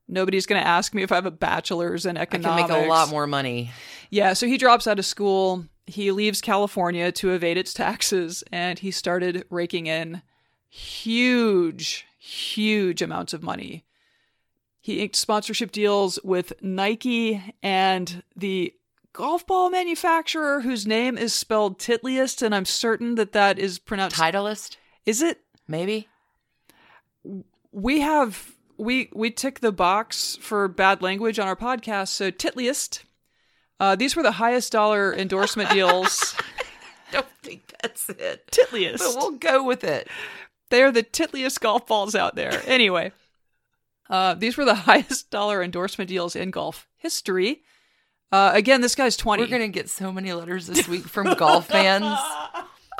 Nobody's 0.09 0.45
going 0.45 0.61
to 0.61 0.67
ask 0.67 0.93
me 0.93 1.03
if 1.03 1.11
I 1.11 1.15
have 1.15 1.25
a 1.25 1.31
bachelor's 1.31 2.05
in 2.05 2.15
economics. 2.15 2.63
I 2.63 2.67
can 2.67 2.77
make 2.77 2.87
a 2.87 2.89
lot 2.89 3.09
more 3.09 3.27
money. 3.27 3.71
Yeah, 4.09 4.31
so 4.33 4.47
he 4.47 4.57
drops 4.57 4.87
out 4.87 4.99
of 4.99 5.05
school. 5.05 5.65
He 5.85 6.11
leaves 6.11 6.39
California 6.39 7.11
to 7.13 7.31
evade 7.31 7.57
its 7.57 7.73
taxes 7.73 8.43
and 8.51 8.79
he 8.79 8.91
started 8.91 9.45
raking 9.49 9.87
in 9.87 10.21
huge, 10.69 12.05
huge 12.17 13.01
amounts 13.01 13.33
of 13.33 13.43
money. 13.43 13.83
He 14.87 15.01
inked 15.01 15.17
sponsorship 15.17 15.73
deals 15.73 16.17
with 16.23 16.53
Nike 16.61 17.43
and 17.61 18.23
the 18.37 18.73
golf 19.11 19.45
ball 19.45 19.69
manufacturer 19.69 20.61
whose 20.61 20.87
name 20.87 21.17
is 21.17 21.33
spelled 21.33 21.77
Titliest, 21.77 22.41
and 22.41 22.55
I'm 22.55 22.63
certain 22.63 23.15
that 23.15 23.33
that 23.33 23.59
is 23.59 23.79
pronounced. 23.79 24.15
Titleist, 24.15 24.77
Is 25.05 25.21
it? 25.21 25.41
maybe. 25.67 26.07
We 27.73 27.99
have 27.99 28.53
we 28.77 29.09
we 29.13 29.29
tick 29.29 29.59
the 29.59 29.73
box 29.73 30.37
for 30.39 30.69
bad 30.69 31.01
language 31.01 31.37
on 31.37 31.49
our 31.49 31.57
podcast. 31.57 32.07
So 32.07 32.31
Titliest. 32.31 33.03
Uh, 33.81 33.97
these 33.97 34.15
were 34.15 34.23
the 34.23 34.31
highest 34.31 34.71
dollar 34.71 35.13
endorsement 35.13 35.69
deals. 35.69 36.33
Don't 37.11 37.27
think 37.43 37.73
that's 37.81 38.07
it. 38.07 38.47
Titliest. 38.51 38.99
But 38.99 39.15
we'll 39.17 39.31
go 39.31 39.65
with 39.65 39.83
it. 39.83 40.07
They 40.69 40.81
are 40.81 40.93
the 40.93 41.03
titliest 41.03 41.59
golf 41.59 41.87
balls 41.87 42.15
out 42.15 42.35
there. 42.35 42.61
Anyway, 42.65 43.11
uh, 44.09 44.33
these 44.35 44.57
were 44.57 44.65
the 44.65 44.75
highest 44.89 45.29
dollar 45.29 45.61
endorsement 45.63 46.09
deals 46.09 46.35
in 46.35 46.51
golf 46.51 46.87
history. 46.95 47.61
Uh, 48.31 48.51
again, 48.53 48.81
this 48.81 48.95
guy's 48.95 49.15
20. 49.17 49.43
We're 49.43 49.49
gonna 49.49 49.67
get 49.69 49.89
so 49.89 50.11
many 50.11 50.33
letters 50.33 50.67
this 50.67 50.87
week 50.87 51.05
from 51.05 51.33
golf 51.35 51.67
fans. 51.67 52.17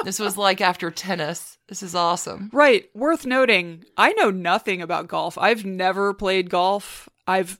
This 0.03 0.20
was 0.20 0.38
like 0.38 0.62
after 0.62 0.91
tennis. 0.91 1.58
This 1.68 1.82
is 1.82 1.95
awesome. 1.95 2.51
Right. 2.53 2.86
Worth 2.93 3.26
noting, 3.26 3.84
I 3.97 4.14
know 4.14 4.30
nothing 4.30 4.84
about 4.84 5.08
golf. 5.08 5.39
I've 5.39 5.66
never 5.66 6.14
played 6.14 6.51
golf. 6.51 7.10
I've, 7.26 7.60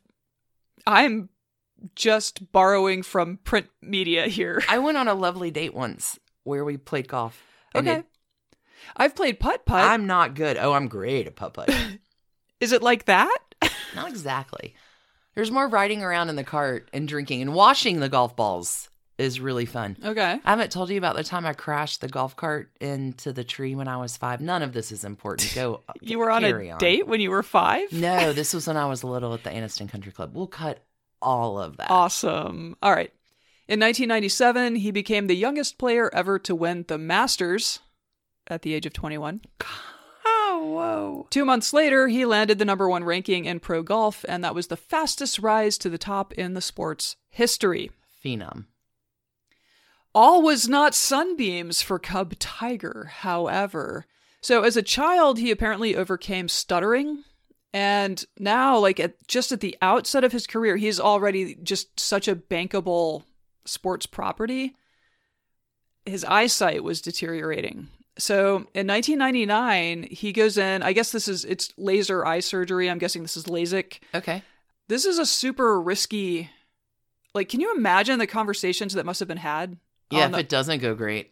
I'm 0.86 1.30
just 1.96 2.52
borrowing 2.52 3.02
from 3.02 3.38
print 3.38 3.68
media 3.82 4.28
here. 4.28 4.62
I 4.70 4.78
went 4.78 4.98
on 5.00 5.08
a 5.08 5.16
lovely 5.16 5.50
date 5.50 5.74
once 5.74 6.20
where 6.44 6.64
we 6.64 6.78
played 6.78 7.08
golf. 7.08 7.42
Okay. 7.76 7.96
it- 7.98 8.06
I've 8.96 9.16
played 9.16 9.40
putt 9.40 9.66
putt. 9.66 9.84
I'm 9.84 10.06
not 10.06 10.36
good. 10.36 10.58
Oh, 10.58 10.74
I'm 10.74 10.88
great 10.90 11.26
at 11.26 11.36
putt 11.36 11.56
putt. 11.56 11.70
Is 12.60 12.72
it 12.72 12.82
like 12.82 13.06
that? 13.06 13.38
not 13.96 14.10
exactly. 14.10 14.76
There's 15.36 15.52
more 15.52 15.68
riding 15.68 16.02
around 16.02 16.30
in 16.30 16.36
the 16.36 16.44
cart 16.44 16.90
and 16.94 17.08
drinking 17.08 17.42
and 17.42 17.54
washing 17.54 18.00
the 18.00 18.10
golf 18.10 18.36
balls 18.36 18.90
is 19.18 19.40
really 19.40 19.66
fun. 19.66 19.98
Okay. 20.04 20.40
I 20.44 20.50
haven't 20.50 20.72
told 20.72 20.90
you 20.90 20.98
about 20.98 21.16
the 21.16 21.24
time 21.24 21.46
I 21.46 21.54
crashed 21.54 22.02
the 22.02 22.08
golf 22.08 22.36
cart 22.36 22.72
into 22.80 23.34
the 23.34 23.44
tree 23.44 23.76
when 23.76 23.88
I 23.88 23.98
was 23.98 24.16
five. 24.16 24.42
None 24.42 24.62
of 24.62 24.74
this 24.74 24.92
is 24.92 25.04
important. 25.04 25.54
Go. 25.56 25.82
You 26.02 26.20
were 26.20 26.30
on 26.30 26.44
a 26.44 26.78
date 26.78 27.08
when 27.08 27.20
you 27.20 27.32
were 27.32 27.44
five? 27.44 27.92
No, 27.92 28.34
this 28.34 28.54
was 28.54 28.68
when 28.68 28.78
I 28.78 28.86
was 28.86 29.04
little 29.04 29.34
at 29.34 29.44
the 29.44 29.50
Anniston 29.50 29.90
Country 29.90 30.12
Club. 30.12 30.32
We'll 30.34 30.48
cut 30.48 30.84
all 31.22 31.60
of 31.60 31.78
that. 31.78 31.90
Awesome. 31.90 32.76
All 32.82 32.94
right. 32.94 33.12
In 33.68 33.80
1997, 33.80 34.76
he 34.78 34.92
became 34.92 35.28
the 35.28 35.36
youngest 35.36 35.78
player 35.78 36.14
ever 36.14 36.40
to 36.40 36.56
win 36.56 36.86
the 36.88 36.98
Masters 36.98 37.80
at 38.48 38.62
the 38.62 38.74
age 38.74 38.86
of 38.86 38.94
21. 38.94 39.42
Oh, 39.62 39.66
whoa. 40.64 41.28
Two 41.30 41.46
months 41.46 41.74
later, 41.74 42.08
he 42.08 42.26
landed 42.26 42.60
the 42.60 42.66
number 42.66 42.90
one 42.90 43.04
ranking 43.04 43.46
in 43.46 43.60
pro 43.60 43.84
golf, 43.84 44.26
and 44.28 44.44
that 44.44 44.56
was 44.56 44.68
the 44.68 44.78
fastest 44.78 45.40
rise 45.40 45.78
to 45.80 45.90
the 45.90 45.98
top 45.98 46.34
in 46.34 46.54
the 46.54 46.62
sport's 46.62 47.16
history. 47.30 47.92
Phenom. 48.24 48.66
All 50.14 50.42
was 50.42 50.68
not 50.68 50.96
sunbeams 50.96 51.82
for 51.82 52.00
Cub 52.00 52.40
Tiger, 52.40 53.12
however. 53.20 54.06
So, 54.42 54.64
as 54.64 54.78
a 54.78 54.82
child, 54.82 55.38
he 55.38 55.52
apparently 55.52 55.96
overcame 55.96 56.48
stuttering. 56.48 57.24
And 57.74 58.24
now, 58.40 58.80
like 58.80 59.00
at 59.00 59.28
just 59.28 59.52
at 59.52 59.60
the 59.60 59.78
outset 59.82 60.24
of 60.24 60.32
his 60.32 60.48
career, 60.48 60.78
he's 60.78 61.00
already 61.00 61.56
just 61.62 62.00
such 62.00 62.28
a 62.28 62.36
bankable 62.36 63.24
sports 63.66 64.06
property. 64.06 64.76
His 66.06 66.24
eyesight 66.24 66.84
was 66.84 67.02
deteriorating. 67.02 67.90
So 68.20 68.68
in 68.74 68.88
1999, 68.88 70.08
he 70.12 70.32
goes 70.34 70.58
in. 70.58 70.82
I 70.84 70.94
guess 70.94 71.12
this 71.12 71.28
is 71.28 71.46
it's 71.46 71.72
laser 71.78 72.26
eye 72.26 72.40
surgery. 72.40 72.90
I'm 72.90 72.98
guessing 72.98 73.22
this 73.22 73.38
is 73.38 73.46
LASIK. 73.46 74.00
Okay. 74.16 74.44
This 74.88 75.06
is 75.06 75.20
a 75.20 75.26
super 75.26 75.80
risky. 75.82 76.50
Like, 77.34 77.50
can 77.50 77.60
you 77.60 77.76
imagine 77.76 78.20
the 78.20 78.28
conversations 78.28 78.94
that 78.94 79.06
must 79.06 79.20
have 79.20 79.28
been 79.28 79.38
had? 79.38 79.78
Yeah, 80.10 80.26
if 80.28 80.32
the- 80.32 80.40
it 80.40 80.50
doesn't 80.50 80.80
go 80.80 80.96
great. 80.96 81.32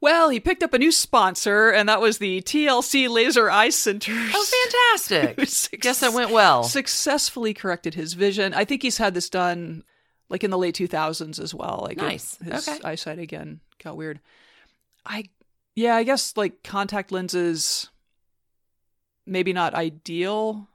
Well, 0.00 0.28
he 0.28 0.40
picked 0.40 0.62
up 0.62 0.74
a 0.74 0.78
new 0.78 0.92
sponsor, 0.92 1.70
and 1.70 1.88
that 1.88 2.00
was 2.02 2.18
the 2.18 2.42
TLC 2.42 3.08
Laser 3.08 3.50
Eye 3.50 3.70
Center. 3.70 4.12
Oh, 4.12 4.46
fantastic. 4.94 5.40
Suc- 5.48 5.80
Guess 5.80 6.00
that 6.00 6.12
went 6.12 6.30
well. 6.30 6.64
Successfully 6.64 7.54
corrected 7.54 7.94
his 7.94 8.12
vision. 8.12 8.52
I 8.52 8.64
think 8.66 8.82
he's 8.82 8.98
had 8.98 9.14
this 9.14 9.30
done 9.30 9.84
like 10.28 10.44
in 10.44 10.50
the 10.50 10.58
late 10.58 10.74
2000s 10.76 11.40
as 11.40 11.54
well. 11.54 11.80
Like 11.88 11.96
Nice. 11.96 12.36
his 12.38 12.68
Okay. 12.68 12.78
eyesight 12.84 13.18
again 13.18 13.60
got 13.82 13.96
weird. 13.96 14.20
I 15.06 15.24
yeah, 15.74 15.94
I 15.94 16.04
guess 16.04 16.36
like 16.36 16.62
contact 16.62 17.12
lenses 17.12 17.90
maybe 19.26 19.52
not 19.52 19.74
ideal. 19.74 20.68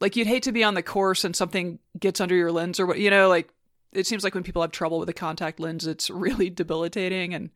Like 0.00 0.16
you'd 0.16 0.26
hate 0.26 0.44
to 0.44 0.52
be 0.52 0.64
on 0.64 0.74
the 0.74 0.82
course 0.82 1.24
and 1.24 1.34
something 1.34 1.78
gets 1.98 2.20
under 2.20 2.34
your 2.34 2.52
lens 2.52 2.80
or 2.80 2.86
what 2.86 2.98
you 2.98 3.10
know, 3.10 3.28
like 3.28 3.52
it 3.92 4.06
seems 4.06 4.24
like 4.24 4.34
when 4.34 4.44
people 4.44 4.62
have 4.62 4.72
trouble 4.72 4.98
with 4.98 5.08
a 5.08 5.14
contact 5.14 5.60
lens, 5.60 5.86
it's 5.86 6.10
really 6.10 6.50
debilitating 6.50 7.34
and 7.34 7.50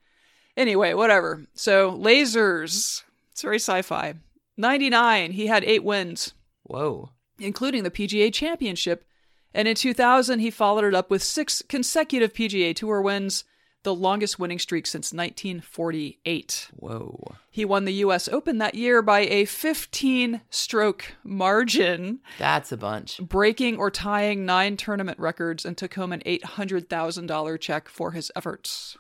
anyway, 0.57 0.95
whatever. 0.95 1.47
So 1.55 1.93
lasers. 1.93 3.03
It's 3.33 3.43
very 3.43 3.59
sci-fi. 3.59 4.15
99, 4.57 5.33
he 5.33 5.47
had 5.47 5.63
8 5.65 5.85
wins 5.85 6.33
Whoa. 6.63 7.11
including 7.39 7.83
the 7.83 7.91
PGA 7.91 8.33
Championship. 8.33 9.05
And 9.53 9.69
in 9.69 9.75
2000, 9.75 10.39
he 10.39 10.51
followed 10.51 10.85
it 10.85 10.95
up 10.95 11.11
with 11.11 11.23
six 11.23 11.63
consecutive 11.69 12.33
PGA 12.33 12.75
Tour 12.75 13.03
wins, 13.03 13.45
the 13.87 13.95
longest 13.95 14.37
winning 14.37 14.59
streak 14.59 14.85
since 14.85 15.13
1948. 15.13 16.71
Whoa. 16.75 17.37
He 17.53 17.65
won 17.65 17.85
the 17.85 17.93
U.S. 17.95 18.27
Open 18.27 18.59
that 18.59 18.75
year 18.75 19.01
by 19.01 19.21
a 19.21 19.45
15 19.45 20.41
stroke 20.51 21.15
margin, 21.23 22.19
That's 22.37 22.73
a 22.73 22.77
bunch. 22.77 23.21
breaking 23.21 23.79
or 23.79 23.93
tying 23.93 24.45
nine 24.45 24.77
tournament 24.77 25.21
records, 25.21 25.65
and 25.65 25.79
took 25.79 25.95
home 25.95 26.13
an 26.13 26.21
$800,000 26.27 27.61
check 27.61 27.89
for 27.89 28.11
his 28.11 28.33
efforts. 28.35 28.97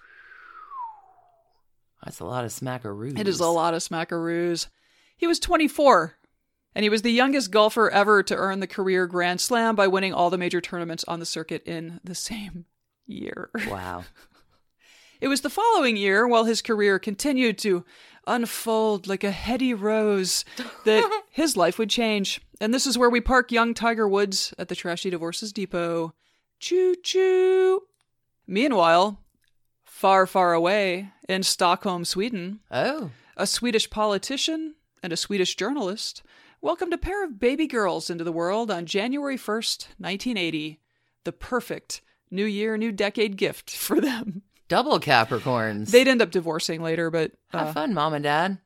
That's 2.04 2.20
a 2.20 2.24
lot 2.24 2.44
of 2.44 2.52
smackaroos. 2.52 3.18
It 3.18 3.26
is 3.26 3.40
a 3.40 3.48
lot 3.48 3.74
of 3.74 3.80
smackaroos. 3.82 4.68
He 5.16 5.26
was 5.26 5.40
24, 5.40 6.14
and 6.76 6.84
he 6.84 6.88
was 6.90 7.02
the 7.02 7.10
youngest 7.10 7.50
golfer 7.50 7.90
ever 7.90 8.22
to 8.22 8.36
earn 8.36 8.60
the 8.60 8.68
career 8.68 9.08
Grand 9.08 9.40
Slam 9.40 9.74
by 9.74 9.88
winning 9.88 10.14
all 10.14 10.30
the 10.30 10.38
major 10.38 10.60
tournaments 10.60 11.04
on 11.08 11.18
the 11.18 11.26
circuit 11.26 11.64
in 11.66 11.98
the 12.04 12.14
same 12.14 12.66
year. 13.04 13.50
Wow. 13.68 14.04
It 15.20 15.28
was 15.28 15.40
the 15.40 15.50
following 15.50 15.96
year, 15.96 16.26
while 16.26 16.44
his 16.44 16.62
career 16.62 16.98
continued 16.98 17.58
to 17.58 17.84
unfold 18.26 19.06
like 19.06 19.24
a 19.24 19.30
heady 19.30 19.72
rose, 19.72 20.44
that 20.84 21.22
his 21.30 21.56
life 21.56 21.78
would 21.78 21.90
change. 21.90 22.40
And 22.60 22.72
this 22.74 22.86
is 22.86 22.98
where 22.98 23.10
we 23.10 23.20
park 23.20 23.52
young 23.52 23.72
Tiger 23.74 24.08
Woods 24.08 24.52
at 24.58 24.68
the 24.68 24.74
Trashy 24.74 25.10
Divorces 25.10 25.52
Depot. 25.52 26.14
Choo 26.58 26.94
choo. 27.02 27.82
Meanwhile, 28.46 29.20
far, 29.84 30.26
far 30.26 30.52
away 30.54 31.10
in 31.28 31.42
Stockholm, 31.42 32.04
Sweden, 32.04 32.60
Oh. 32.70 33.10
a 33.36 33.46
Swedish 33.46 33.90
politician 33.90 34.74
and 35.02 35.12
a 35.12 35.16
Swedish 35.16 35.54
journalist 35.56 36.22
welcomed 36.60 36.92
a 36.94 36.98
pair 36.98 37.24
of 37.24 37.38
baby 37.38 37.66
girls 37.66 38.08
into 38.10 38.24
the 38.24 38.32
world 38.32 38.70
on 38.70 38.86
January 38.86 39.36
1st, 39.36 39.88
1980, 39.98 40.80
the 41.24 41.32
perfect 41.32 42.00
new 42.30 42.44
year, 42.46 42.76
new 42.76 42.90
decade 42.92 43.36
gift 43.36 43.70
for 43.70 44.00
them. 44.00 44.42
Double 44.68 44.98
Capricorns. 45.00 45.90
They'd 45.90 46.08
end 46.08 46.22
up 46.22 46.30
divorcing 46.30 46.82
later, 46.82 47.10
but 47.10 47.32
Have 47.50 47.68
uh, 47.68 47.72
fun, 47.72 47.94
mom 47.94 48.14
and 48.14 48.22
dad. 48.24 48.58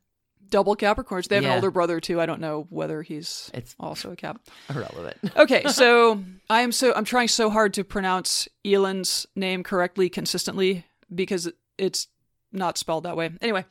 double 0.48 0.74
Capricorns. 0.76 1.28
They 1.28 1.36
have 1.36 1.44
an 1.44 1.50
older 1.52 1.70
brother 1.70 2.00
too. 2.00 2.20
I 2.20 2.26
don't 2.26 2.40
know 2.40 2.66
whether 2.70 3.02
he's 3.02 3.50
It's 3.54 3.74
also 3.78 4.10
a 4.12 4.16
Cap. 4.16 4.40
irrelevant. 4.68 5.16
Okay, 5.36 5.64
so 5.68 6.22
I 6.48 6.62
am 6.62 6.72
so 6.72 6.92
I'm 6.94 7.04
trying 7.04 7.28
so 7.28 7.50
hard 7.50 7.74
to 7.74 7.84
pronounce 7.84 8.48
Elon's 8.64 9.26
name 9.36 9.62
correctly 9.62 10.08
consistently 10.08 10.84
because 11.14 11.50
it's 11.78 12.08
not 12.52 12.78
spelled 12.78 13.04
that 13.04 13.16
way. 13.16 13.30
Anyway, 13.40 13.64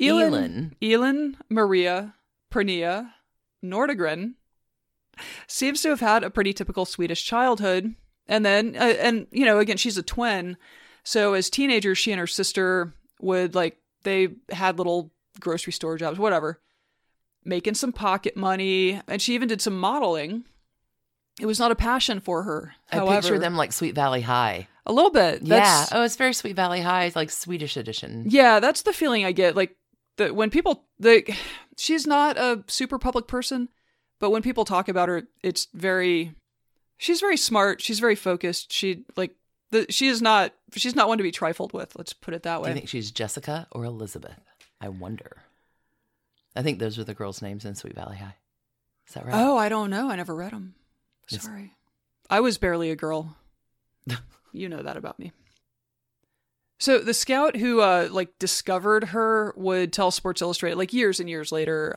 Elon, 0.00 0.32
Elon. 0.34 0.76
Elon 0.82 1.36
Maria 1.48 2.14
Pernilla 2.50 3.10
Nordegren 3.64 4.34
seems 5.46 5.82
to 5.82 5.88
have 5.88 6.00
had 6.00 6.22
a 6.24 6.30
pretty 6.30 6.52
typical 6.52 6.84
Swedish 6.84 7.24
childhood, 7.24 7.94
and 8.26 8.44
then 8.44 8.76
uh, 8.76 8.94
and 9.00 9.26
you 9.30 9.44
know 9.44 9.58
again 9.58 9.76
she's 9.76 9.98
a 9.98 10.02
twin, 10.02 10.56
so 11.02 11.34
as 11.34 11.50
teenagers 11.50 11.98
she 11.98 12.12
and 12.12 12.20
her 12.20 12.26
sister 12.26 12.92
would 13.20 13.54
like 13.54 13.76
they 14.02 14.28
had 14.50 14.78
little 14.78 15.10
grocery 15.38 15.72
store 15.72 15.96
jobs, 15.98 16.18
whatever, 16.18 16.60
making 17.44 17.74
some 17.74 17.92
pocket 17.92 18.36
money, 18.36 19.00
and 19.08 19.20
she 19.20 19.34
even 19.34 19.48
did 19.48 19.60
some 19.60 19.78
modeling. 19.78 20.44
It 21.40 21.46
was 21.46 21.58
not 21.58 21.70
a 21.70 21.76
passion 21.76 22.20
for 22.20 22.42
her. 22.42 22.74
I 22.92 23.00
picture 23.06 23.38
them 23.38 23.56
like 23.56 23.72
Sweet 23.72 23.94
Valley 23.94 24.20
High. 24.20 24.68
a 24.84 24.92
little 24.92 25.10
bit. 25.10 25.42
yeah. 25.42 25.86
Oh, 25.92 26.02
it's 26.02 26.16
very 26.16 26.34
Sweet 26.34 26.56
Valley 26.56 26.80
High. 26.82 27.04
It's 27.04 27.16
like 27.16 27.30
Swedish 27.30 27.76
edition. 27.76 28.24
Yeah, 28.28 28.60
that's 28.60 28.82
the 28.82 28.92
feeling 28.92 29.24
I 29.24 29.32
get. 29.32 29.56
Like 29.56 29.76
the 30.16 30.34
when 30.34 30.50
people 30.50 30.84
like 30.98 31.34
she's 31.78 32.06
not 32.06 32.36
a 32.36 32.62
super 32.66 32.98
public 32.98 33.26
person, 33.26 33.68
but 34.18 34.30
when 34.30 34.42
people 34.42 34.64
talk 34.64 34.88
about 34.88 35.08
her, 35.08 35.22
it's 35.42 35.68
very 35.72 36.34
she's 36.98 37.20
very 37.20 37.36
smart, 37.38 37.80
she's 37.80 38.00
very 38.00 38.16
focused. 38.16 38.70
She 38.72 39.04
like 39.16 39.34
the 39.70 39.86
she 39.88 40.08
is 40.08 40.20
not 40.20 40.52
she's 40.76 40.94
not 40.96 41.08
one 41.08 41.18
to 41.18 41.22
be 41.24 41.30
trifled 41.32 41.72
with. 41.72 41.96
Let's 41.96 42.12
put 42.12 42.34
it 42.34 42.42
that 42.44 42.60
way. 42.60 42.68
Do 42.68 42.70
you 42.70 42.74
think 42.76 42.88
she's 42.88 43.10
Jessica 43.10 43.66
or 43.72 43.84
Elizabeth? 43.84 44.38
I 44.80 44.88
wonder. 44.88 45.38
I 46.56 46.62
think 46.62 46.78
those 46.78 46.98
were 46.98 47.04
the 47.04 47.14
girls' 47.14 47.42
names 47.42 47.64
in 47.64 47.74
Sweet 47.74 47.94
Valley 47.94 48.16
High. 48.16 48.36
Is 49.08 49.14
that 49.14 49.24
right? 49.26 49.34
Oh, 49.34 49.56
I 49.56 49.68
don't 49.68 49.90
know. 49.90 50.10
I 50.10 50.16
never 50.16 50.34
read 50.34 50.52
them. 50.52 50.74
It's- 51.30 51.44
Sorry. 51.44 51.74
I 52.28 52.40
was 52.40 52.58
barely 52.58 52.90
a 52.90 52.96
girl. 52.96 53.36
you 54.52 54.68
know 54.68 54.82
that 54.82 54.96
about 54.96 55.18
me. 55.18 55.32
So 56.78 56.98
the 56.98 57.12
scout 57.14 57.56
who 57.56 57.80
uh 57.80 58.08
like 58.10 58.38
discovered 58.38 59.04
her 59.04 59.52
would 59.56 59.92
tell 59.92 60.10
Sports 60.10 60.40
Illustrated 60.40 60.76
like 60.78 60.92
years 60.92 61.20
and 61.20 61.28
years 61.28 61.52
later, 61.52 61.94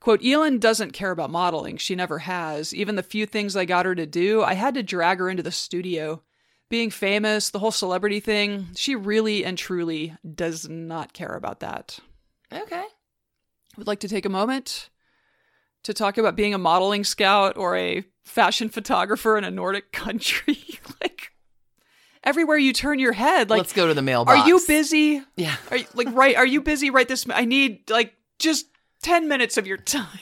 quote, 0.00 0.24
Elin 0.24 0.58
doesn't 0.58 0.92
care 0.92 1.10
about 1.12 1.30
modeling. 1.30 1.76
She 1.76 1.94
never 1.94 2.20
has. 2.20 2.74
Even 2.74 2.96
the 2.96 3.02
few 3.02 3.24
things 3.26 3.54
I 3.54 3.64
got 3.66 3.86
her 3.86 3.94
to 3.94 4.06
do, 4.06 4.42
I 4.42 4.54
had 4.54 4.74
to 4.74 4.82
drag 4.82 5.18
her 5.18 5.28
into 5.30 5.42
the 5.42 5.52
studio. 5.52 6.22
Being 6.68 6.90
famous, 6.90 7.50
the 7.50 7.60
whole 7.60 7.70
celebrity 7.70 8.18
thing, 8.18 8.68
she 8.74 8.96
really 8.96 9.44
and 9.44 9.56
truly 9.56 10.16
does 10.34 10.68
not 10.68 11.12
care 11.12 11.32
about 11.34 11.60
that 11.60 12.00
Okay. 12.52 12.82
would 13.76 13.86
like 13.86 14.00
to 14.00 14.08
take 14.08 14.24
a 14.24 14.28
moment 14.28 14.90
to 15.84 15.94
talk 15.94 16.18
about 16.18 16.34
being 16.34 16.54
a 16.54 16.58
modeling 16.58 17.04
scout 17.04 17.56
or 17.56 17.76
a 17.76 18.02
fashion 18.24 18.68
photographer 18.68 19.38
in 19.38 19.44
a 19.44 19.50
Nordic 19.50 19.92
country. 19.92 20.58
like 21.00 21.30
everywhere 22.24 22.58
you 22.58 22.72
turn 22.72 22.98
your 22.98 23.12
head, 23.12 23.48
like 23.48 23.58
Let's 23.58 23.72
go 23.72 23.86
to 23.86 23.94
the 23.94 24.02
mailbox. 24.02 24.40
are 24.40 24.48
you 24.48 24.60
busy? 24.66 25.22
Yeah. 25.36 25.54
Are 25.70 25.76
you, 25.76 25.86
like 25.94 26.12
right? 26.12 26.34
Are 26.34 26.46
you 26.46 26.60
busy 26.60 26.90
right 26.90 27.06
this? 27.06 27.24
I 27.32 27.44
need 27.44 27.88
like 27.90 28.12
just 28.40 28.66
ten 29.02 29.28
minutes 29.28 29.56
of 29.56 29.68
your 29.68 29.76
time. 29.76 30.08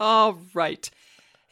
All 0.00 0.38
right. 0.54 0.88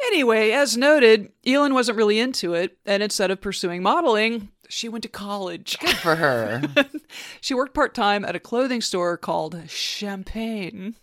Anyway, 0.07 0.51
as 0.51 0.77
noted, 0.77 1.31
Elin 1.47 1.75
wasn't 1.75 1.99
really 1.99 2.19
into 2.19 2.55
it, 2.55 2.79
and 2.87 3.03
instead 3.03 3.31
of 3.31 3.41
pursuing 3.41 3.83
modeling, 3.83 4.49
she 4.69 4.89
went 4.89 5.03
to 5.03 5.09
college. 5.09 5.79
Good 5.79 5.97
for 5.97 6.17
her. 6.17 6.63
She 7.41 7.55
worked 7.55 7.75
part 7.75 7.93
time 7.93 8.25
at 8.25 8.37
a 8.37 8.41
clothing 8.41 8.81
store 8.81 9.17
called 9.17 9.61
Champagne. 9.69 10.95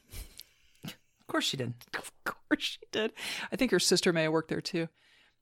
of 0.85 0.95
course 1.27 1.43
she 1.43 1.57
did. 1.57 1.73
Of 1.97 2.11
course 2.23 2.61
she 2.63 2.79
did. 2.93 3.11
I 3.51 3.57
think 3.57 3.71
her 3.71 3.79
sister 3.79 4.13
may 4.13 4.23
have 4.23 4.31
worked 4.31 4.47
there 4.49 4.61
too. 4.61 4.87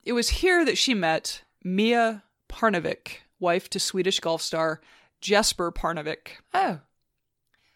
It 0.03 0.14
was 0.14 0.30
here 0.30 0.66
that 0.66 0.78
she 0.78 0.95
met 0.95 1.43
Mia 1.64 2.24
Parnevik, 2.49 3.18
wife 3.39 3.70
to 3.72 3.80
Swedish 3.80 4.20
golf 4.20 4.41
star 4.41 4.82
Jesper 5.22 5.72
Parnevik. 5.72 6.30
Oh. 6.53 6.80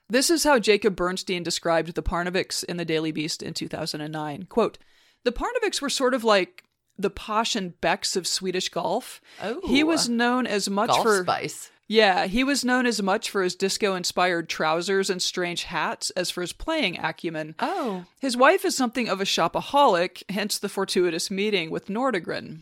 This 0.10 0.32
is 0.32 0.44
how 0.44 0.58
Jacob 0.58 0.96
Bernstein 0.96 1.44
described 1.44 1.94
the 1.94 2.02
Parneviks 2.02 2.64
in 2.64 2.78
the 2.78 2.86
Daily 2.86 3.12
Beast 3.12 3.44
in 3.44 3.54
2009. 3.54 4.48
Quote, 4.50 4.80
the 5.24 5.32
Parneviks 5.32 5.82
were 5.82 5.90
sort 5.90 6.14
of 6.14 6.24
like 6.24 6.64
the 6.98 7.10
Posh 7.10 7.56
and 7.56 7.80
Becks 7.80 8.16
of 8.16 8.28
Swedish 8.28 8.70
golf. 8.70 9.22
Oh. 9.42 9.62
He 9.66 9.84
was 9.84 10.10
known 10.10 10.46
as 10.46 10.70
much 10.70 10.90
Golf 10.90 11.04
for 11.04 11.24
spice. 11.24 11.72
Yeah, 11.88 12.28
he 12.28 12.44
was 12.44 12.64
known 12.64 12.86
as 12.86 13.02
much 13.02 13.32
for 13.32 13.42
his 13.42 13.56
disco 13.56 13.96
inspired 13.96 14.48
trousers 14.48 15.10
and 15.10 15.20
strange 15.20 15.64
hats 15.64 16.12
as 16.12 16.30
for 16.30 16.42
his 16.42 16.54
playing 16.54 17.00
acumen. 17.00 17.56
Oh. 17.58 18.06
His 18.20 18.38
wife 18.38 18.64
is 18.64 18.78
something 18.78 19.10
of 19.10 19.20
a 19.20 19.26
shopaholic, 19.26 20.22
hence 20.30 20.60
the 20.60 20.70
fortuitous 20.70 21.32
meeting 21.32 21.72
with 21.72 21.88
Nordegren. 21.88 22.62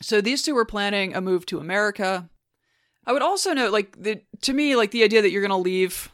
So 0.00 0.20
these 0.20 0.42
two 0.42 0.54
were 0.54 0.64
planning 0.64 1.16
a 1.16 1.20
move 1.20 1.46
to 1.46 1.58
America. 1.58 2.28
I 3.04 3.12
would 3.12 3.22
also 3.22 3.54
note, 3.54 3.72
like, 3.72 4.00
the, 4.00 4.20
to 4.42 4.52
me, 4.52 4.76
like 4.76 4.92
the 4.92 5.02
idea 5.02 5.20
that 5.20 5.32
you're 5.32 5.42
going 5.42 5.50
to 5.50 5.56
leave 5.56 6.08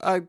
a 0.00 0.22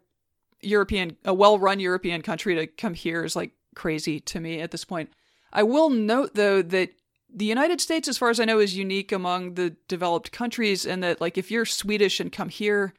European, 0.61 1.15
a 1.23 1.33
well 1.33 1.57
run 1.57 1.79
European 1.79 2.21
country 2.23 2.55
to 2.55 2.67
come 2.67 2.93
here 2.93 3.23
is 3.23 3.37
like 3.37 3.51
crazy 3.75 4.19
to 4.19 4.39
me 4.39 4.59
at 4.59 4.71
this 4.71 4.85
point. 4.85 5.09
I 5.53 5.63
will 5.63 5.89
note, 5.89 6.31
though, 6.35 6.61
that 6.61 6.91
the 7.33 7.45
United 7.45 7.79
States, 7.81 8.07
as 8.07 8.17
far 8.17 8.29
as 8.29 8.39
I 8.39 8.45
know, 8.45 8.59
is 8.59 8.75
unique 8.77 9.11
among 9.11 9.53
the 9.53 9.75
developed 9.87 10.31
countries, 10.31 10.85
and 10.85 11.03
that, 11.03 11.21
like, 11.21 11.37
if 11.37 11.49
you're 11.51 11.65
Swedish 11.65 12.19
and 12.19 12.31
come 12.31 12.49
here, 12.49 12.93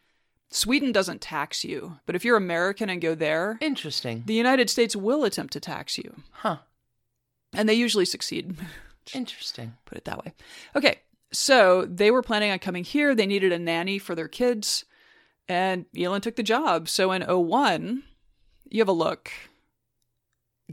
Sweden 0.51 0.93
doesn't 0.93 1.21
tax 1.21 1.65
you. 1.65 1.99
But 2.07 2.15
if 2.17 2.25
you're 2.25 2.37
American 2.37 2.89
and 2.91 3.01
go 3.01 3.15
there, 3.15 3.59
Interesting. 3.61 4.23
the 4.27 4.35
United 4.35 4.69
States 4.71 4.95
will 4.97 5.25
attempt 5.25 5.53
to 5.55 5.61
tax 5.61 5.97
you, 5.99 6.23
Huh. 6.33 6.59
and 7.55 7.69
they 7.69 7.75
usually 7.75 8.05
succeed. 8.05 8.57
Interesting. 9.15 9.75
Put 9.87 9.99
it 9.99 10.05
that 10.05 10.25
way. 10.25 10.33
Okay, 10.77 11.01
so 11.33 11.85
they 11.87 12.11
were 12.11 12.23
planning 12.23 12.51
on 12.51 12.59
coming 12.59 12.85
here. 12.85 13.15
They 13.15 13.27
needed 13.27 13.53
a 13.53 13.59
nanny 13.59 13.99
for 13.99 14.15
their 14.15 14.29
kids, 14.29 14.85
and 15.49 15.87
Elin 15.97 16.21
took 16.21 16.37
the 16.37 16.43
job. 16.43 16.89
So 16.89 17.13
in 17.13 17.23
01, 17.23 18.03
you 18.69 18.81
have 18.81 18.89
a 18.89 18.93
look. 18.93 19.31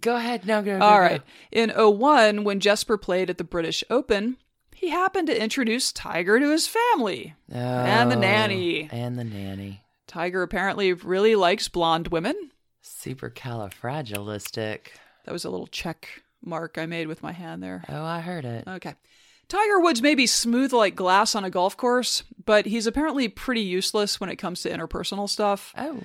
Go 0.01 0.15
ahead. 0.15 0.45
No, 0.45 0.61
go. 0.61 0.77
go 0.77 0.85
All 0.85 0.97
go. 0.97 1.01
right. 1.01 1.21
In 1.51 1.69
01, 1.71 2.43
when 2.43 2.59
Jesper 2.59 2.97
played 2.97 3.29
at 3.29 3.37
the 3.37 3.43
British 3.43 3.83
Open, 3.89 4.37
he 4.75 4.89
happened 4.89 5.27
to 5.27 5.41
introduce 5.41 5.91
Tiger 5.91 6.39
to 6.39 6.51
his 6.51 6.67
family. 6.67 7.35
And 7.49 8.11
the 8.11 8.15
Oh, 8.15 8.19
nanny. 8.19 8.87
And 8.91 9.17
the 9.17 9.23
nanny. 9.23 9.81
Tiger 10.07 10.41
apparently 10.41 10.93
really 10.93 11.35
likes 11.35 11.67
blonde 11.67 12.07
women. 12.09 12.51
Supercalifragilistic. 12.83 14.79
That 15.25 15.31
was 15.31 15.45
a 15.45 15.49
little 15.49 15.67
check 15.67 16.07
mark 16.43 16.77
I 16.77 16.85
made 16.85 17.07
with 17.07 17.21
my 17.23 17.31
hand 17.31 17.61
there. 17.61 17.83
Oh, 17.89 18.03
I 18.03 18.21
heard 18.21 18.45
it. 18.45 18.65
Okay. 18.67 18.95
Tiger 19.47 19.79
Woods 19.79 20.01
may 20.01 20.13
be 20.15 20.27
smooth 20.27 20.71
like 20.73 20.95
glass 20.95 21.33
on 21.35 21.43
a 21.43 21.49
golf 21.49 21.75
course, 21.75 22.23
but 22.45 22.65
he's 22.67 22.85
apparently 22.87 23.27
pretty 23.27 23.61
useless 23.61 24.19
when 24.19 24.29
it 24.29 24.35
comes 24.35 24.61
to 24.61 24.69
interpersonal 24.69 25.27
stuff. 25.27 25.73
Oh. 25.77 25.99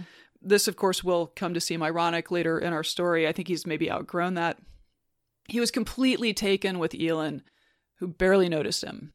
This, 0.44 0.68
of 0.68 0.76
course, 0.76 1.02
will 1.02 1.32
come 1.34 1.54
to 1.54 1.60
seem 1.60 1.82
ironic 1.82 2.30
later 2.30 2.58
in 2.58 2.72
our 2.72 2.84
story. 2.84 3.26
I 3.26 3.32
think 3.32 3.48
he's 3.48 3.66
maybe 3.66 3.90
outgrown 3.90 4.34
that. 4.34 4.58
He 5.48 5.60
was 5.60 5.70
completely 5.70 6.32
taken 6.34 6.78
with 6.78 6.94
Elin, 6.98 7.42
who 7.98 8.08
barely 8.08 8.48
noticed 8.48 8.82
him. 8.84 9.12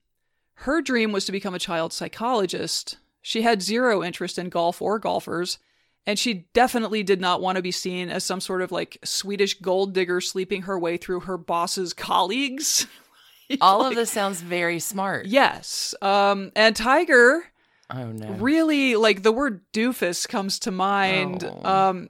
Her 0.56 0.82
dream 0.82 1.12
was 1.12 1.26
to 1.26 1.32
become 1.32 1.54
a 1.56 1.60
child 1.60 1.94
psychologist. 1.94 2.98
She 3.22 3.42
had 3.44 3.62
zero 3.62 4.04
interest 4.04 4.38
in 4.38 4.50
golf 4.50 4.82
or 4.82 5.00
golfers, 5.00 5.58
and 6.06 6.18
she 6.20 6.48
definitely 6.54 7.04
did 7.04 7.22
not 7.22 7.42
want 7.42 7.56
to 7.58 7.62
be 7.62 7.72
seen 7.72 8.10
as 8.10 8.24
some 8.24 8.42
sort 8.42 8.62
of 8.62 8.72
like 8.72 8.98
Swedish 9.04 9.60
gold 9.60 9.94
digger 9.94 10.22
sleeping 10.22 10.64
her 10.64 10.78
way 10.80 10.98
through 10.98 11.22
her 11.22 11.38
boss's 11.38 11.94
colleagues. 11.94 12.88
All 13.62 13.80
Like- 13.80 13.92
of 13.92 13.96
this 13.96 14.12
sounds 14.12 14.42
very 14.42 14.80
smart. 14.80 15.26
Yes. 15.26 15.96
Um, 16.02 16.52
and 16.56 16.76
Tiger 16.76 17.44
Oh 17.92 18.12
no. 18.12 18.30
really 18.34 18.96
like 18.96 19.24
the 19.24 19.32
word 19.32 19.62
doofus 19.74 20.28
comes 20.28 20.60
to 20.60 20.72
mind. 20.72 21.44
Oh. 21.44 21.70
Um, 21.70 22.10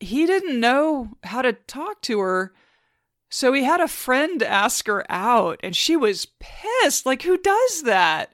he 0.00 0.26
didn't 0.26 0.60
know 0.60 1.10
how 1.24 1.42
to 1.42 1.52
talk 1.52 2.00
to 2.02 2.20
her. 2.20 2.52
So 3.30 3.52
he 3.52 3.64
had 3.64 3.80
a 3.80 3.88
friend 3.88 4.42
ask 4.42 4.86
her 4.86 5.04
out, 5.10 5.60
and 5.62 5.76
she 5.76 5.96
was 5.96 6.26
pissed. 6.40 7.04
Like, 7.04 7.22
who 7.22 7.36
does 7.36 7.82
that? 7.82 8.32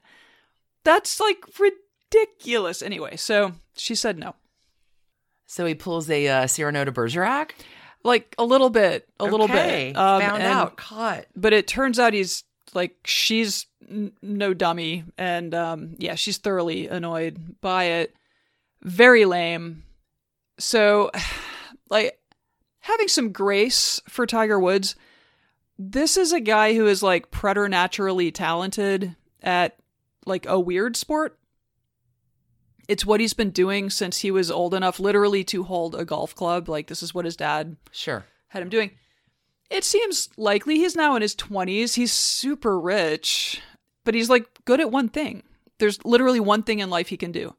That's 0.84 1.18
like 1.18 1.44
ridiculous. 1.58 2.80
Anyway, 2.82 3.16
so 3.16 3.52
she 3.76 3.94
said 3.96 4.18
no. 4.18 4.36
So 5.46 5.66
he 5.66 5.74
pulls 5.74 6.08
a 6.10 6.28
uh, 6.28 6.46
Cyrano 6.46 6.84
de 6.84 6.92
Bergerac. 6.92 7.54
Like 8.04 8.34
a 8.38 8.44
little 8.44 8.68
bit, 8.70 9.08
a 9.18 9.24
little 9.24 9.48
bit. 9.48 9.96
Um, 9.96 10.20
Found 10.20 10.42
and- 10.42 10.52
out. 10.52 10.76
Caught. 10.76 11.24
but 11.34 11.52
it 11.54 11.66
turns 11.66 11.98
out 11.98 12.12
he's 12.12 12.44
like 12.74 12.94
she's 13.04 13.66
n- 13.90 14.12
no 14.22 14.54
dummy 14.54 15.04
and 15.18 15.54
um 15.54 15.94
yeah 15.98 16.14
she's 16.14 16.38
thoroughly 16.38 16.88
annoyed 16.88 17.60
by 17.60 17.84
it 17.84 18.14
very 18.82 19.24
lame 19.24 19.82
so 20.58 21.10
like 21.90 22.18
having 22.80 23.08
some 23.08 23.32
grace 23.32 24.00
for 24.08 24.26
tiger 24.26 24.58
woods 24.60 24.94
this 25.78 26.16
is 26.16 26.32
a 26.32 26.40
guy 26.40 26.74
who 26.74 26.86
is 26.86 27.02
like 27.02 27.30
preternaturally 27.30 28.30
talented 28.30 29.16
at 29.42 29.76
like 30.24 30.46
a 30.46 30.58
weird 30.60 30.96
sport. 30.96 31.36
It's 32.86 33.04
what 33.04 33.18
he's 33.20 33.34
been 33.34 33.50
doing 33.50 33.90
since 33.90 34.18
he 34.18 34.30
was 34.30 34.50
old 34.50 34.72
enough, 34.74 35.00
literally, 35.00 35.42
to 35.44 35.64
hold 35.64 35.94
a 35.94 36.04
golf 36.04 36.34
club. 36.34 36.68
Like, 36.68 36.86
this 36.86 37.02
is 37.02 37.12
what 37.12 37.24
his 37.24 37.34
dad 37.36 37.76
Sure. 37.90 38.24
had 38.48 38.62
him 38.62 38.68
doing. 38.68 38.92
It 39.70 39.84
seems 39.84 40.28
likely 40.36 40.76
he's 40.76 40.94
now 40.94 41.16
in 41.16 41.22
his 41.22 41.34
20s. 41.34 41.94
He's 41.94 42.12
super 42.12 42.78
rich, 42.78 43.60
but 44.04 44.14
he's 44.14 44.30
like 44.30 44.46
good 44.64 44.80
at 44.80 44.90
one 44.90 45.08
thing. 45.08 45.42
There's 45.78 46.02
literally 46.04 46.40
one 46.40 46.62
thing 46.62 46.78
in 46.78 46.90
life 46.90 47.08
he 47.08 47.16
can 47.16 47.32
do. 47.32 47.54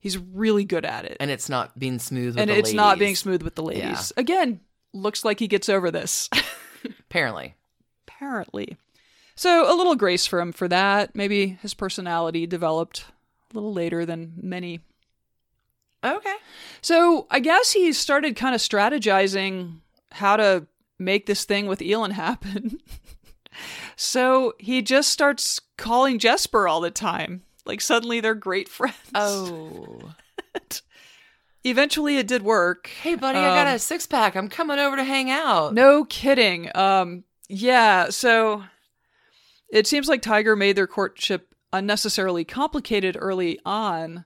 He's 0.00 0.18
really 0.18 0.64
good 0.64 0.84
at 0.84 1.04
it. 1.04 1.16
And 1.20 1.30
it's 1.30 1.48
not 1.48 1.78
being 1.78 1.98
smooth 1.98 2.34
with 2.34 2.42
And 2.42 2.50
it's 2.50 2.72
not 2.72 2.98
being 2.98 3.16
smooth 3.16 3.42
with 3.42 3.54
the 3.54 3.62
ladies. 3.62 4.12
Again, 4.16 4.60
looks 4.92 5.24
like 5.24 5.40
he 5.40 5.48
gets 5.48 5.68
over 5.68 5.90
this. 5.90 6.28
Apparently. 7.00 7.54
Apparently. 8.06 8.76
So 9.34 9.72
a 9.72 9.74
little 9.74 9.94
grace 9.94 10.26
for 10.26 10.40
him 10.40 10.52
for 10.52 10.68
that. 10.68 11.14
Maybe 11.14 11.58
his 11.62 11.72
personality 11.72 12.46
developed 12.46 13.06
a 13.50 13.54
little 13.54 13.72
later 13.72 14.04
than 14.04 14.34
many 14.42 14.80
Okay. 16.04 16.34
So 16.82 17.26
I 17.30 17.40
guess 17.40 17.72
he 17.72 17.92
started 17.92 18.36
kind 18.36 18.54
of 18.54 18.60
strategizing 18.60 19.78
how 20.12 20.36
to 20.36 20.66
make 20.98 21.26
this 21.26 21.44
thing 21.44 21.66
with 21.66 21.82
Elin 21.82 22.10
happen. 22.10 22.78
so 23.96 24.54
he 24.58 24.82
just 24.82 25.10
starts 25.10 25.60
calling 25.78 26.18
Jesper 26.18 26.66
all 26.68 26.80
the 26.80 26.90
time. 26.90 27.42
Like 27.66 27.80
suddenly 27.80 28.20
they're 28.20 28.34
great 28.34 28.68
friends. 28.70 28.96
Oh. 29.14 30.12
Eventually 31.66 32.18
it 32.18 32.26
did 32.26 32.42
work. 32.42 32.88
Hey, 33.02 33.14
buddy, 33.14 33.38
I 33.38 33.54
got 33.56 33.66
Um, 33.66 33.74
a 33.74 33.78
six 33.78 34.06
pack. 34.06 34.36
I'm 34.36 34.50
coming 34.50 34.78
over 34.78 34.96
to 34.96 35.04
hang 35.04 35.30
out. 35.30 35.72
No 35.72 36.04
kidding. 36.04 36.70
Um 36.76 37.24
yeah, 37.48 38.10
so 38.10 38.64
it 39.70 39.86
seems 39.86 40.08
like 40.08 40.20
Tiger 40.22 40.56
made 40.56 40.76
their 40.76 40.86
courtship 40.86 41.54
unnecessarily 41.72 42.44
complicated 42.44 43.16
early 43.18 43.58
on, 43.64 44.24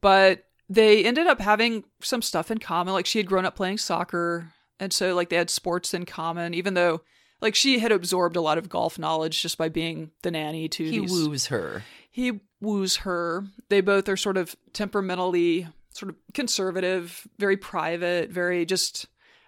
but 0.00 0.44
they 0.68 1.04
ended 1.04 1.26
up 1.26 1.40
having 1.40 1.84
some 2.00 2.22
stuff 2.22 2.50
in 2.50 2.58
common. 2.58 2.94
Like 2.94 3.06
she 3.06 3.18
had 3.18 3.26
grown 3.26 3.44
up 3.44 3.54
playing 3.56 3.78
soccer, 3.78 4.52
and 4.80 4.92
so 4.92 5.14
like 5.14 5.28
they 5.28 5.36
had 5.36 5.50
sports 5.50 5.94
in 5.94 6.04
common, 6.04 6.52
even 6.54 6.74
though 6.74 7.02
like 7.40 7.54
she 7.54 7.78
had 7.78 7.92
absorbed 7.92 8.36
a 8.36 8.40
lot 8.40 8.58
of 8.58 8.68
golf 8.68 8.98
knowledge 8.98 9.42
just 9.42 9.58
by 9.58 9.68
being 9.68 10.10
the 10.22 10.30
nanny 10.30 10.68
to 10.68 10.84
He 10.84 11.00
these 11.00 11.10
woos 11.10 11.46
her. 11.46 11.82
he 12.10 12.40
woos 12.60 12.96
her. 12.98 13.44
They 13.68 13.80
both 13.80 14.08
are 14.08 14.16
sort 14.16 14.36
of 14.36 14.56
temperamentally 14.72 15.68
sort 15.90 16.10
of 16.10 16.16
conservative, 16.32 17.26
very 17.38 17.56
private, 17.56 18.30
very 18.30 18.64
just 18.64 19.06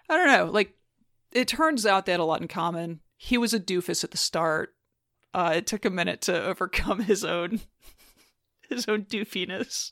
I 0.09 0.15
don't 0.17 0.27
know, 0.27 0.51
like 0.51 0.73
it 1.31 1.47
turns 1.47 1.85
out 1.85 2.05
they 2.05 2.13
had 2.13 2.21
a 2.21 2.25
lot 2.25 2.41
in 2.41 2.47
common. 2.47 2.99
He 3.17 3.37
was 3.37 3.53
a 3.53 3.59
doofus 3.59 4.03
at 4.03 4.11
the 4.11 4.17
start. 4.17 4.73
Uh, 5.33 5.53
it 5.57 5.67
took 5.67 5.83
a 5.85 5.89
minute 5.89 6.21
to 6.21 6.43
overcome 6.45 7.01
his 7.01 7.23
own 7.25 7.59
his 8.69 8.87
own 8.87 9.03
doofiness. 9.03 9.91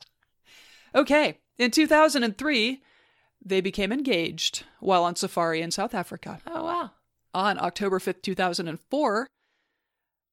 Okay, 0.94 1.40
in 1.58 1.72
2003, 1.72 2.82
they 3.44 3.62
became 3.62 3.92
engaged 3.92 4.64
while 4.80 5.04
on 5.04 5.16
safari 5.16 5.62
in 5.62 5.72
South 5.72 5.94
Africa. 5.94 6.40
Oh, 6.48 6.64
wow. 6.64 6.92
On 7.36 7.60
October 7.60 8.00
5th, 8.00 8.22
2004, 8.22 9.28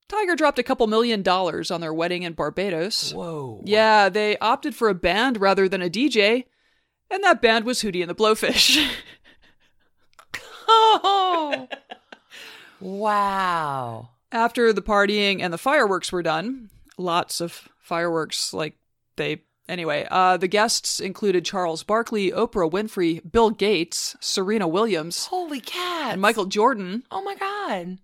Tiger 0.09 0.36
dropped 0.36 0.61
a 0.61 0.62
couple 0.62 0.86
million 0.86 1.20
dollars 1.20 1.72
on 1.72 1.80
their 1.80 1.92
wedding 1.92 2.22
in 2.22 2.34
Barbados. 2.34 3.12
Whoa. 3.12 3.61
Yeah, 3.64 4.09
they 4.09 4.38
opted 4.38 4.76
for 4.76 4.88
a 4.88 4.94
band 4.94 5.40
rather 5.40 5.68
than 5.68 5.82
a 5.82 5.90
DJ, 5.90 6.44
and 7.11 7.24
that 7.24 7.42
band 7.42 7.64
was 7.64 7.82
Hootie 7.82 8.03
and 8.03 8.09
the 8.09 8.14
Blowfish. 8.14 8.88
Oh. 10.68 11.66
wow. 12.80 14.11
After 14.30 14.72
the 14.72 14.80
partying 14.80 15.42
and 15.42 15.53
the 15.53 15.59
fireworks 15.59 16.12
were 16.12 16.22
done, 16.22 16.70
lots 16.96 17.40
of 17.40 17.68
fireworks, 17.80 18.55
like 18.55 18.76
they. 19.16 19.42
Anyway, 19.69 20.07
uh, 20.11 20.37
the 20.37 20.49
guests 20.49 20.99
included 21.01 21.45
Charles 21.45 21.83
Barkley, 21.83 22.31
Oprah 22.31 22.71
Winfrey, 22.71 23.21
Bill 23.31 23.51
Gates, 23.51 24.17
Serena 24.21 24.67
Williams, 24.67 25.27
Holy 25.27 25.61
cat. 25.61 26.13
and 26.13 26.21
Michael 26.21 26.47
Jordan. 26.47 27.05
Oh, 27.11 27.23
my 27.23 27.35
God. 27.37 27.99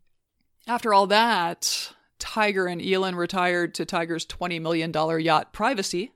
After 0.67 0.95
all 0.95 1.07
that, 1.09 1.93
Tiger 2.19 2.67
and 2.67 2.81
Elin 2.81 3.17
retired 3.17 3.75
to 3.75 3.85
Tiger's 3.85 4.27
$20 4.27 4.61
million 4.61 4.93
yacht 5.21 5.53
Privacy. 5.53 6.13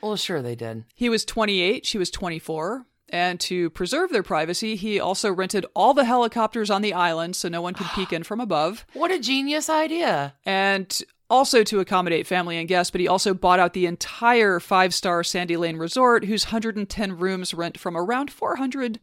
Well, 0.00 0.16
sure 0.16 0.40
they 0.40 0.54
did. 0.54 0.84
He 0.94 1.08
was 1.10 1.24
28, 1.24 1.84
she 1.84 1.98
was 1.98 2.10
24. 2.10 2.86
And 3.12 3.40
to 3.40 3.70
preserve 3.70 4.10
their 4.10 4.22
privacy, 4.22 4.76
he 4.76 5.00
also 5.00 5.32
rented 5.32 5.66
all 5.74 5.94
the 5.94 6.04
helicopters 6.04 6.70
on 6.70 6.80
the 6.80 6.94
island 6.94 7.34
so 7.34 7.48
no 7.48 7.60
one 7.60 7.74
could 7.74 7.88
peek 7.88 8.12
in 8.14 8.22
from 8.22 8.40
above. 8.40 8.86
What 8.92 9.10
a 9.10 9.18
genius 9.18 9.68
idea. 9.68 10.34
And 10.46 10.96
also 11.30 11.62
to 11.62 11.80
accommodate 11.80 12.26
family 12.26 12.58
and 12.58 12.68
guests, 12.68 12.90
but 12.90 13.00
he 13.00 13.08
also 13.08 13.32
bought 13.32 13.60
out 13.60 13.72
the 13.72 13.86
entire 13.86 14.58
five 14.60 14.92
star 14.92 15.22
Sandy 15.22 15.56
Lane 15.56 15.76
resort, 15.76 16.24
whose 16.24 16.46
110 16.46 17.18
rooms 17.18 17.54
rent 17.54 17.78
from 17.78 17.96
around 17.96 18.30
400 18.30 18.98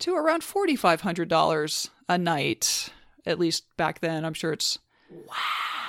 to 0.00 0.16
around 0.16 0.42
$4,500 0.42 1.90
a 2.08 2.18
night. 2.18 2.88
At 3.24 3.38
least 3.38 3.64
back 3.76 4.00
then. 4.00 4.24
I'm 4.24 4.34
sure 4.34 4.52
it's 4.52 4.78
wow. 5.10 5.34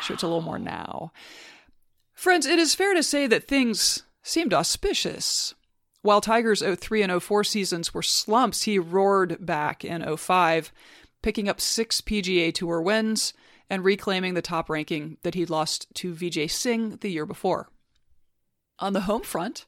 sure 0.04 0.14
it's 0.14 0.24
a 0.24 0.28
little 0.28 0.42
more 0.42 0.60
now. 0.60 1.12
Friends, 2.14 2.46
it 2.46 2.60
is 2.60 2.76
fair 2.76 2.94
to 2.94 3.02
say 3.02 3.26
that 3.26 3.48
things 3.48 4.04
seemed 4.22 4.54
auspicious. 4.54 5.56
While 6.04 6.22
Tiger's 6.22 6.62
03 6.62 7.02
and 7.02 7.24
04 7.24 7.44
seasons 7.44 7.94
were 7.94 8.04
slumps, 8.04 8.64
he 8.64 8.78
roared 8.78 9.44
back 9.44 9.84
in 9.84 10.18
05, 10.18 10.72
picking 11.22 11.50
up 11.50 11.60
six 11.60 12.02
PGA 12.02 12.54
Tour 12.54 12.82
wins 12.82 13.34
and 13.70 13.84
reclaiming 13.84 14.34
the 14.34 14.42
top 14.42 14.70
ranking 14.70 15.18
that 15.24 15.36
he'd 15.36 15.50
lost 15.50 15.88
to 15.96 16.14
Vijay 16.14 16.50
Singh 16.50 16.98
the 16.98 17.10
year 17.10 17.26
before. 17.26 17.70
On 18.80 18.94
the 18.94 19.02
home 19.02 19.22
front, 19.22 19.66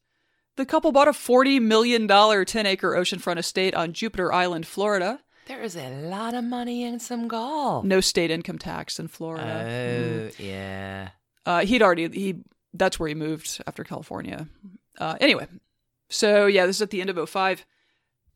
the 0.57 0.65
couple 0.65 0.91
bought 0.91 1.07
a 1.07 1.11
$40 1.11 1.61
million 1.61 2.07
10 2.07 2.65
acre 2.65 2.91
oceanfront 2.91 3.37
estate 3.37 3.75
on 3.75 3.93
Jupiter 3.93 4.31
Island, 4.31 4.65
Florida. 4.65 5.19
There 5.47 5.61
is 5.61 5.75
a 5.75 5.89
lot 5.89 6.33
of 6.33 6.43
money 6.43 6.83
in 6.83 6.99
some 6.99 7.27
golf. 7.27 7.85
No 7.85 8.01
state 8.01 8.31
income 8.31 8.57
tax 8.57 8.99
in 8.99 9.07
Florida. 9.07 10.31
Oh, 10.31 10.43
yeah. 10.43 11.09
Uh, 11.45 11.65
he'd 11.65 11.83
already 11.83 12.09
he 12.09 12.43
that's 12.73 12.99
where 12.99 13.07
he 13.07 13.15
moved 13.15 13.61
after 13.67 13.83
California. 13.83 14.47
Uh, 14.97 15.15
anyway, 15.21 15.47
so 16.09 16.47
yeah, 16.47 16.65
this 16.65 16.77
is 16.77 16.81
at 16.81 16.89
the 16.89 17.01
end 17.01 17.09
of 17.09 17.29
05. 17.29 17.65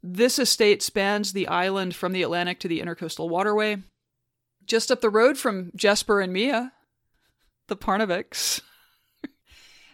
This 0.03 0.39
estate 0.39 0.82
spans 0.82 1.34
the 1.34 1.47
island 1.47 1.95
from 1.95 2.14
the 2.14 2.24
Atlantic 2.24 2.60
to 2.60 2.68
the 2.68 2.80
Intercoastal 2.80 3.28
Waterway, 3.28 3.78
just 4.70 4.89
up 4.91 5.01
the 5.01 5.09
road 5.09 5.38
from 5.38 5.72
Jesper 5.76 6.22
and 6.22 6.32
Mia, 6.32 6.72
the 7.67 7.76
Parneviks, 7.76 8.61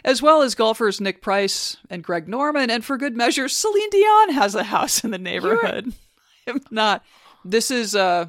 as 0.06 0.22
well 0.22 0.42
as 0.44 0.54
golfers 0.54 1.02
Nick 1.02 1.22
Price 1.22 1.78
and 1.90 2.04
Greg 2.04 2.28
Norman, 2.28 2.70
and 2.70 2.86
for 2.86 2.98
good 2.98 3.16
measure, 3.16 3.48
Celine 3.50 3.90
Dion 3.90 4.30
has 4.34 4.54
a 4.54 4.64
house 4.64 5.04
in 5.04 5.10
the 5.12 5.18
neighborhood. 5.18 5.92
I'm 6.48 6.62
not. 6.70 7.04
This 7.44 7.72
is 7.72 7.96
uh 7.96 8.28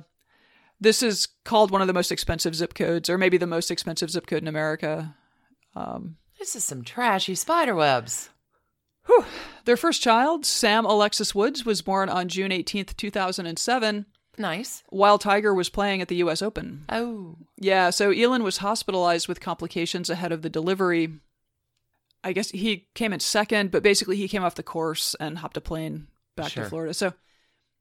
this 0.80 1.02
is 1.02 1.28
called 1.44 1.70
one 1.70 1.80
of 1.80 1.86
the 1.86 1.92
most 1.94 2.12
expensive 2.12 2.54
zip 2.54 2.74
codes, 2.74 3.08
or 3.10 3.18
maybe 3.18 3.36
the 3.38 3.46
most 3.46 3.70
expensive 3.70 4.10
zip 4.10 4.26
code 4.26 4.42
in 4.42 4.48
America. 4.48 5.14
Um, 5.74 6.16
This 6.38 6.54
is 6.56 6.64
some 6.64 6.82
trashy 6.82 7.34
spider 7.34 7.74
webs. 7.74 8.30
whew. 9.06 9.24
Their 9.64 9.76
first 9.76 10.02
child, 10.02 10.44
Sam 10.46 10.84
Alexis 10.84 11.34
Woods, 11.34 11.64
was 11.64 11.82
born 11.82 12.08
on 12.08 12.28
June 12.28 12.50
18th, 12.52 12.94
2007, 12.96 14.06
Nice. 14.38 14.82
while 14.88 15.18
Tiger 15.18 15.52
was 15.54 15.68
playing 15.68 16.00
at 16.02 16.08
the 16.08 16.16
U.S. 16.16 16.42
Open. 16.42 16.84
Oh. 16.88 17.36
Yeah, 17.56 17.90
so 17.90 18.10
Elin 18.10 18.42
was 18.42 18.58
hospitalized 18.58 19.28
with 19.28 19.40
complications 19.40 20.10
ahead 20.10 20.32
of 20.32 20.42
the 20.42 20.50
delivery. 20.50 21.10
I 22.24 22.32
guess 22.32 22.50
he 22.50 22.88
came 22.94 23.12
in 23.12 23.20
second, 23.20 23.70
but 23.70 23.82
basically 23.82 24.16
he 24.16 24.28
came 24.28 24.42
off 24.44 24.54
the 24.56 24.62
course 24.62 25.14
and 25.20 25.38
hopped 25.38 25.56
a 25.56 25.60
plane 25.60 26.08
back 26.36 26.50
Sure. 26.50 26.64
to 26.64 26.68
Florida. 26.70 26.92
So 26.94 27.14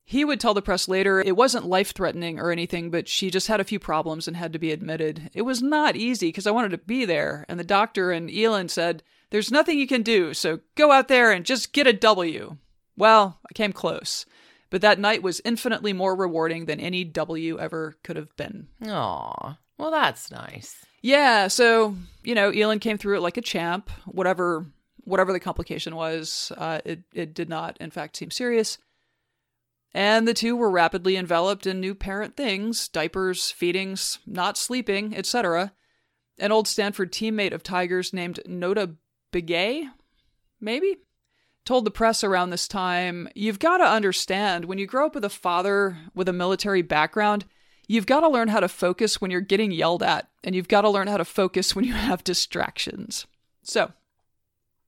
he 0.04 0.24
would 0.24 0.40
tell 0.40 0.54
the 0.54 0.62
press 0.62 0.88
later 0.88 1.20
it 1.20 1.36
wasn't 1.36 1.66
life 1.66 1.92
threatening 1.94 2.40
or 2.40 2.52
anything, 2.52 2.92
but 2.92 3.08
she 3.08 3.32
just 3.32 3.48
had 3.48 3.60
a 3.60 3.64
few 3.66 3.80
problems 3.80 4.28
and 4.28 4.38
had 4.38 4.54
to 4.54 4.60
be 4.60 4.72
admitted. 4.72 5.32
It 5.34 5.42
was 5.42 5.64
not 5.64 5.96
easy 5.96 6.28
because 6.28 6.46
I 6.46 6.52
wanted 6.52 6.70
to 6.72 6.78
be 6.78 7.06
there. 7.06 7.44
And 7.50 7.60
the 7.60 7.64
doctor 7.64 8.12
and 8.12 8.30
Elin 8.30 8.70
said, 8.70 9.02
There's 9.32 9.52
nothing 9.52 9.80
you 9.80 9.88
can 9.88 10.04
do, 10.04 10.34
so 10.36 10.60
go 10.76 10.92
out 10.92 11.08
there 11.08 11.32
and 11.32 11.44
just 11.44 11.74
get 11.74 11.88
a 11.88 11.94
W. 11.94 12.58
Well, 12.96 13.40
I 13.50 13.54
came 13.54 13.74
close, 13.74 14.26
but 14.76 14.82
that 14.82 15.00
night 15.00 15.24
was 15.24 15.40
infinitely 15.46 15.94
more 15.94 16.14
rewarding 16.14 16.66
than 16.66 16.82
any 16.82 17.06
W 17.06 17.58
ever 17.58 17.96
could 18.04 18.18
have 18.18 18.36
been. 18.36 18.68
Aw. 18.86 19.58
Well, 19.78 19.90
that's 19.90 20.30
nice. 20.30 20.76
Yeah, 21.02 21.48
so 21.48 21.96
you 22.26 22.36
know, 22.36 22.50
Elin 22.50 22.80
came 22.80 22.98
through 22.98 23.16
it 23.16 23.22
like 23.22 23.38
a 23.38 23.42
champ. 23.42 23.90
Whatever, 24.04 24.66
whatever 25.06 25.32
the 25.32 25.40
complication 25.40 25.96
was, 25.96 26.52
uh, 26.58 26.82
it 26.84 27.04
it 27.14 27.34
did 27.34 27.48
not, 27.48 27.78
in 27.80 27.90
fact, 27.90 28.18
seem 28.18 28.32
serious. 28.32 28.78
And 29.94 30.28
the 30.28 30.34
two 30.34 30.58
were 30.58 30.70
rapidly 30.70 31.16
enveloped 31.16 31.66
in 31.66 31.80
new 31.80 31.96
parent 31.96 32.36
things: 32.36 32.90
diapers, 32.90 33.52
feedings, 33.52 34.20
not 34.28 34.58
sleeping, 34.58 35.16
etc. 35.16 35.72
An 36.38 36.52
old 36.52 36.68
Stanford 36.68 37.14
teammate 37.14 37.54
of 37.54 37.64
Tiger's 37.64 38.12
named 38.12 38.42
Notah 38.46 38.98
Begay, 39.32 39.90
maybe, 40.60 40.98
told 41.66 41.86
the 41.86 41.92
press 41.92 42.24
around 42.24 42.50
this 42.52 42.68
time, 42.68 43.28
"You've 43.36 43.60
got 43.60 43.78
to 43.78 43.86
understand 43.86 44.66
when 44.66 44.78
you 44.78 44.86
grow 44.86 45.08
up 45.08 45.16
with 45.16 45.26
a 45.26 45.30
father 45.30 45.98
with 46.14 46.30
a 46.30 46.34
military 46.34 46.82
background." 46.82 47.46
you've 47.88 48.08
got 48.08 48.22
to 48.22 48.28
learn 48.28 48.48
how 48.48 48.60
to 48.60 48.68
focus 48.68 49.22
when 49.22 49.30
you're 49.30 49.40
getting 49.42 49.72
yelled 49.72 50.02
at, 50.02 50.28
and 50.44 50.56
you've 50.56 50.68
got 50.68 50.82
to 50.82 50.90
learn 50.90 51.08
how 51.08 51.18
to 51.18 51.24
focus 51.24 51.76
when 51.76 51.86
you 51.86 51.94
have 51.94 52.24
distractions. 52.24 53.28
So, 53.62 53.94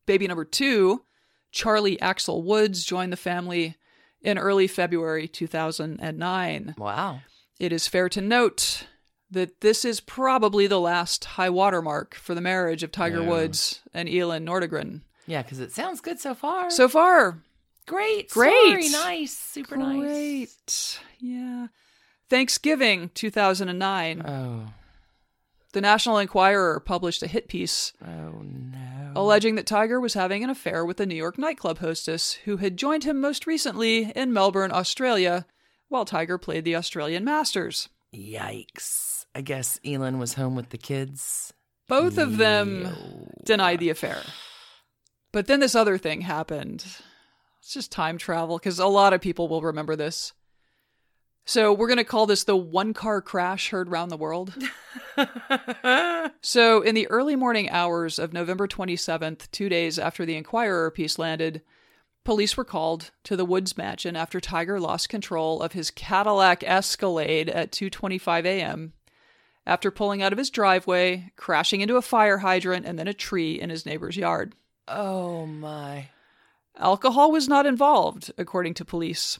baby 0.07 0.27
number 0.27 0.43
two, 0.45 1.03
Charlie 1.51 2.01
Axel 2.01 2.41
Woods, 2.41 2.83
joined 2.83 3.13
the 3.13 3.17
family 3.17 3.75
in 4.21 4.39
early 4.39 4.67
February 4.67 5.27
2009. 5.27 6.75
Wow. 6.77 7.21
It 7.59 7.71
is 7.71 7.87
fair 7.87 8.09
to 8.09 8.19
note 8.21 8.87
that 9.29 9.61
this 9.61 9.83
is 9.85 9.99
probably 9.99 10.67
the 10.67 10.79
last 10.79 11.23
high 11.25 11.49
watermark 11.49 12.15
for 12.15 12.33
the 12.33 12.41
marriage 12.41 12.81
of 12.83 12.91
Tiger 12.91 13.21
Yeah. 13.21 13.29
Woods 13.29 13.81
and 13.93 14.09
Elin 14.09 14.45
Nordegren. 14.45 15.01
Yeah, 15.27 15.41
because 15.43 15.59
it 15.59 15.71
sounds 15.71 16.01
good 16.01 16.19
so 16.19 16.33
far. 16.33 16.69
So 16.71 16.87
far, 16.87 17.37
great. 17.85 18.29
Great. 18.31 18.53
Story. 18.67 18.89
Nice. 18.89 19.37
Super 19.37 19.75
nice. 19.77 19.99
great. 19.99 20.99
Yeah. 21.19 21.67
Thanksgiving 22.29 23.11
2009. 23.13 24.23
Oh. 24.25 24.73
The 25.73 25.81
National 25.81 26.17
Enquirer 26.17 26.79
published 26.79 27.21
a 27.21 27.27
hit 27.27 27.47
piece 27.49 27.93
Oh 28.03 28.41
no. 28.41 29.11
alleging 29.15 29.55
that 29.55 29.67
Tiger 29.67 29.99
was 29.99 30.13
having 30.15 30.43
an 30.43 30.49
affair 30.49 30.83
with 30.85 30.99
a 30.99 31.05
New 31.05 31.15
York 31.15 31.37
nightclub 31.37 31.79
hostess 31.79 32.33
who 32.45 32.57
had 32.57 32.77
joined 32.77 33.03
him 33.03 33.19
most 33.21 33.45
recently 33.45 34.11
in 34.15 34.33
Melbourne, 34.33 34.71
Australia, 34.71 35.45
while 35.89 36.05
Tiger 36.05 36.37
played 36.37 36.63
the 36.65 36.75
Australian 36.75 37.23
Masters. 37.23 37.89
Yikes. 38.15 39.25
I 39.35 39.41
guess 39.41 39.79
Elin 39.85 40.17
was 40.19 40.33
home 40.33 40.55
with 40.55 40.69
the 40.69 40.77
kids. 40.77 41.53
Both 41.87 42.17
of 42.17 42.37
them 42.37 43.27
denied 43.45 43.79
the 43.79 43.89
affair. 43.89 44.21
But 45.37 45.45
then 45.45 45.59
this 45.59 45.75
other 45.75 45.99
thing 45.99 46.21
happened. 46.21 46.83
It's 47.59 47.71
just 47.71 47.91
time 47.91 48.17
travel 48.17 48.57
because 48.57 48.79
a 48.79 48.87
lot 48.87 49.13
of 49.13 49.21
people 49.21 49.47
will 49.47 49.61
remember 49.61 49.95
this. 49.95 50.33
So 51.45 51.71
we're 51.71 51.85
going 51.85 51.97
to 51.97 52.03
call 52.03 52.25
this 52.25 52.43
the 52.43 52.57
one 52.57 52.95
car 52.95 53.21
crash 53.21 53.69
heard 53.69 53.87
round 53.91 54.09
the 54.09 54.17
world. 54.17 54.55
So, 56.41 56.81
in 56.81 56.95
the 56.95 57.07
early 57.09 57.35
morning 57.35 57.69
hours 57.69 58.19
of 58.19 58.33
November 58.33 58.67
27th, 58.67 59.49
two 59.51 59.69
days 59.69 59.99
after 59.99 60.25
the 60.25 60.35
Enquirer 60.35 60.89
piece 60.91 61.19
landed, 61.19 61.61
police 62.23 62.57
were 62.57 62.65
called 62.65 63.11
to 63.23 63.35
the 63.35 63.45
Woods 63.45 63.77
mansion 63.77 64.15
after 64.15 64.39
Tiger 64.39 64.79
lost 64.79 65.09
control 65.09 65.61
of 65.61 65.73
his 65.73 65.91
Cadillac 65.91 66.63
Escalade 66.63 67.49
at 67.49 67.71
2:25 67.71 68.45
a.m. 68.45 68.93
after 69.67 69.91
pulling 69.91 70.23
out 70.23 70.31
of 70.31 70.39
his 70.39 70.49
driveway, 70.49 71.31
crashing 71.35 71.81
into 71.81 71.95
a 71.95 72.01
fire 72.01 72.39
hydrant 72.39 72.87
and 72.87 72.97
then 72.97 73.07
a 73.07 73.13
tree 73.13 73.59
in 73.59 73.69
his 73.69 73.85
neighbor's 73.85 74.17
yard. 74.17 74.55
Oh 74.87 75.45
my. 75.45 76.09
Alcohol 76.77 77.31
was 77.31 77.47
not 77.47 77.65
involved, 77.65 78.31
according 78.37 78.75
to 78.75 78.85
police. 78.85 79.39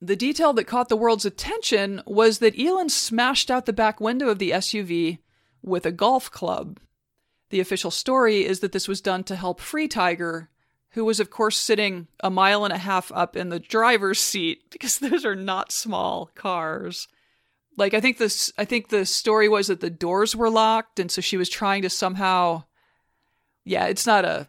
The 0.00 0.16
detail 0.16 0.52
that 0.54 0.64
caught 0.64 0.88
the 0.88 0.96
world's 0.96 1.24
attention 1.24 2.02
was 2.06 2.38
that 2.38 2.58
Elin 2.58 2.88
smashed 2.88 3.50
out 3.50 3.66
the 3.66 3.72
back 3.72 4.00
window 4.00 4.28
of 4.28 4.38
the 4.38 4.50
SUV 4.50 5.18
with 5.62 5.86
a 5.86 5.92
golf 5.92 6.30
club. 6.30 6.78
The 7.50 7.60
official 7.60 7.90
story 7.90 8.44
is 8.44 8.60
that 8.60 8.72
this 8.72 8.88
was 8.88 9.00
done 9.00 9.24
to 9.24 9.36
help 9.36 9.60
free 9.60 9.88
Tiger, 9.88 10.50
who 10.90 11.04
was, 11.04 11.20
of 11.20 11.30
course, 11.30 11.56
sitting 11.56 12.08
a 12.20 12.30
mile 12.30 12.64
and 12.64 12.72
a 12.72 12.78
half 12.78 13.12
up 13.12 13.36
in 13.36 13.50
the 13.50 13.60
driver's 13.60 14.18
seat 14.18 14.62
because 14.70 14.98
those 14.98 15.24
are 15.24 15.36
not 15.36 15.72
small 15.72 16.30
cars. 16.34 17.08
Like 17.76 17.94
I 17.94 18.00
think 18.00 18.18
this, 18.18 18.52
I 18.56 18.64
think 18.64 18.88
the 18.88 19.04
story 19.04 19.48
was 19.48 19.66
that 19.66 19.80
the 19.80 19.90
doors 19.90 20.34
were 20.34 20.50
locked, 20.50 20.98
and 20.98 21.10
so 21.10 21.20
she 21.20 21.36
was 21.36 21.50
trying 21.50 21.82
to 21.82 21.90
somehow. 21.90 22.64
Yeah, 23.64 23.86
it's 23.86 24.06
not 24.06 24.24
a 24.24 24.48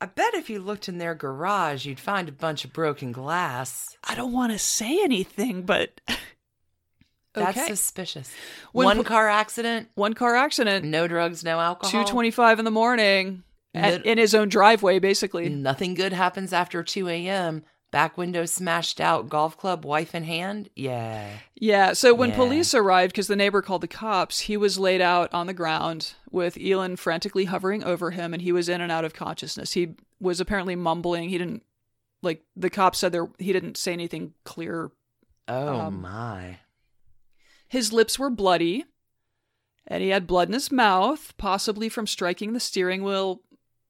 I 0.00 0.06
bet 0.06 0.34
if 0.34 0.48
you 0.48 0.60
looked 0.60 0.88
in 0.88 0.98
their 0.98 1.14
garage, 1.14 1.84
you'd 1.84 2.00
find 2.00 2.28
a 2.28 2.32
bunch 2.32 2.64
of 2.64 2.72
broken 2.72 3.12
glass. 3.12 3.96
I 4.04 4.14
don't 4.14 4.32
want 4.32 4.52
to 4.52 4.58
say 4.58 5.02
anything, 5.04 5.62
but 5.62 6.00
That's 7.34 7.56
okay. 7.58 7.66
suspicious. 7.68 8.32
When 8.72 8.86
One 8.86 8.96
po- 8.98 9.02
car 9.04 9.28
accident, 9.28 9.88
One 9.94 10.14
car 10.14 10.34
accident, 10.36 10.84
no 10.86 11.06
drugs, 11.06 11.44
no 11.44 11.60
alcohol. 11.60 12.04
two 12.04 12.10
twenty-five 12.10 12.58
in 12.58 12.64
the 12.64 12.70
morning, 12.70 13.42
at, 13.74 14.04
in 14.04 14.18
his 14.18 14.34
own 14.34 14.48
driveway, 14.48 14.98
basically. 14.98 15.48
Nothing 15.48 15.94
good 15.94 16.12
happens 16.12 16.52
after 16.52 16.82
2 16.82 17.06
a.m. 17.08 17.62
Back 17.90 18.16
window 18.16 18.44
smashed 18.46 19.00
out, 19.00 19.28
golf 19.28 19.56
club, 19.56 19.84
wife 19.84 20.14
in 20.14 20.22
hand. 20.22 20.68
Yeah. 20.76 21.28
Yeah. 21.56 21.92
So 21.92 22.14
when 22.14 22.30
Yeah. 22.30 22.36
police 22.36 22.72
arrived, 22.72 23.12
because 23.12 23.26
the 23.26 23.34
neighbor 23.34 23.62
called 23.62 23.80
the 23.80 23.88
cops, 23.88 24.40
he 24.40 24.56
was 24.56 24.78
laid 24.78 25.00
out 25.00 25.32
on 25.34 25.48
the 25.48 25.52
ground 25.52 26.14
with 26.30 26.56
Elin 26.56 26.94
frantically 26.94 27.46
hovering 27.46 27.82
over 27.82 28.12
him, 28.12 28.32
and 28.32 28.42
he 28.42 28.52
was 28.52 28.68
in 28.68 28.80
and 28.80 28.92
out 28.92 29.04
of 29.04 29.12
consciousness. 29.12 29.72
He 29.72 29.96
was 30.20 30.40
apparently 30.40 30.76
mumbling. 30.76 31.30
He 31.30 31.38
didn't 31.38 31.64
like 32.22 32.44
the 32.54 32.70
cops 32.70 33.00
said 33.00 33.10
there. 33.10 33.28
He 33.38 33.52
didn't 33.52 33.76
say 33.76 33.92
anything 33.92 34.34
clear. 34.44 34.92
Oh 35.48 35.80
Um, 35.80 36.00
my. 36.02 36.58
His 37.66 37.92
lips 37.92 38.18
were 38.20 38.30
bloody, 38.30 38.84
and 39.86 40.00
he 40.02 40.10
had 40.10 40.28
blood 40.28 40.48
in 40.48 40.54
his 40.54 40.70
mouth, 40.70 41.36
possibly 41.38 41.88
from 41.88 42.06
striking 42.06 42.52
the 42.52 42.60
steering 42.60 43.02
wheel 43.02 43.42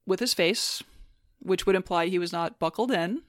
with 0.07 0.19
his 0.19 0.33
face, 0.33 0.81
which 1.39 1.67
would 1.67 1.75
imply 1.75 2.07
he 2.07 2.17
was 2.17 2.31
not 2.31 2.57
buckled 2.57 2.89
in. 2.91 3.21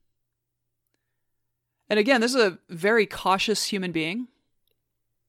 And 1.92 1.98
again, 1.98 2.22
this 2.22 2.34
is 2.34 2.40
a 2.42 2.58
very 2.70 3.04
cautious 3.04 3.64
human 3.66 3.92
being. 3.92 4.28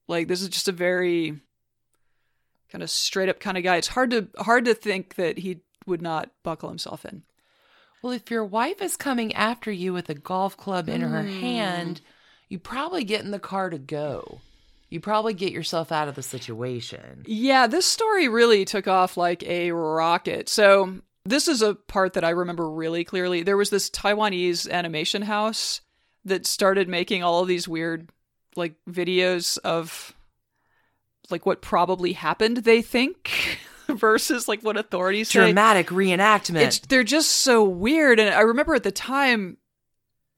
Like 0.08 0.30
this 0.30 0.42
is 0.42 0.48
just 0.48 0.70
a 0.70 0.72
very 0.72 1.42
kind 2.72 2.82
of 2.82 2.90
straight 2.90 3.28
up 3.28 3.42
kind 3.42 3.58
of 3.58 3.66
guy. 3.66 3.76
It's 3.76 3.90
hard 3.90 4.12
to 4.12 4.30
hard 4.38 4.64
to 4.64 4.74
think 4.74 5.16
that 5.16 5.40
he 5.40 5.60
would 5.86 6.02
not 6.02 6.30
buckle 6.42 6.70
himself 6.70 7.04
in. 7.04 7.24
Well, 8.02 8.14
if 8.14 8.32
your 8.32 8.46
wife 8.46 8.82
is 8.82 8.96
coming 8.96 9.34
after 9.34 9.74
you 9.74 9.92
with 9.92 10.10
a 10.10 10.14
golf 10.14 10.56
club 10.56 10.88
in 10.88 11.02
her 11.02 11.24
Hmm. 11.24 11.40
hand, 11.42 12.02
you 12.48 12.60
probably 12.60 13.04
get 13.04 13.26
in 13.26 13.32
the 13.32 13.40
car 13.40 13.70
to 13.70 13.78
go. 13.78 14.40
You 14.90 15.02
probably 15.02 15.34
get 15.34 15.52
yourself 15.52 15.92
out 15.92 16.08
of 16.08 16.16
the 16.16 16.24
situation. 16.24 17.24
Yeah, 17.26 17.68
this 17.68 17.86
story 17.86 18.30
really 18.30 18.64
took 18.64 18.88
off 18.88 19.18
like 19.18 19.44
a 19.44 19.72
rocket. 19.74 20.48
So, 20.48 21.02
this 21.26 21.50
is 21.50 21.62
a 21.62 21.76
part 21.76 22.14
that 22.14 22.24
I 22.24 22.30
remember 22.30 22.70
really 22.70 23.04
clearly. 23.04 23.44
There 23.44 23.58
was 23.58 23.70
this 23.70 23.90
Taiwanese 23.90 24.72
animation 24.72 25.24
house 25.24 25.82
that 26.26 26.46
started 26.46 26.88
making 26.88 27.24
all 27.24 27.42
of 27.42 27.48
these 27.48 27.68
weird 27.68 28.10
like 28.56 28.76
videos 28.90 29.58
of 29.60 30.14
like 31.30 31.46
what 31.46 31.62
probably 31.62 32.14
happened, 32.14 32.58
they 32.58 32.82
think, 32.82 33.60
versus 33.88 34.48
like 34.48 34.62
what 34.62 34.78
authorities 34.78 35.30
say. 35.30 35.40
Dramatic 35.40 35.88
reenactment. 35.88 36.62
It's 36.62 36.80
they're 36.80 37.04
just 37.04 37.32
so 37.32 37.64
weird 37.64 38.20
and 38.20 38.34
I 38.34 38.42
remember 38.42 38.76
at 38.76 38.84
the 38.84 38.92
time 38.92 39.58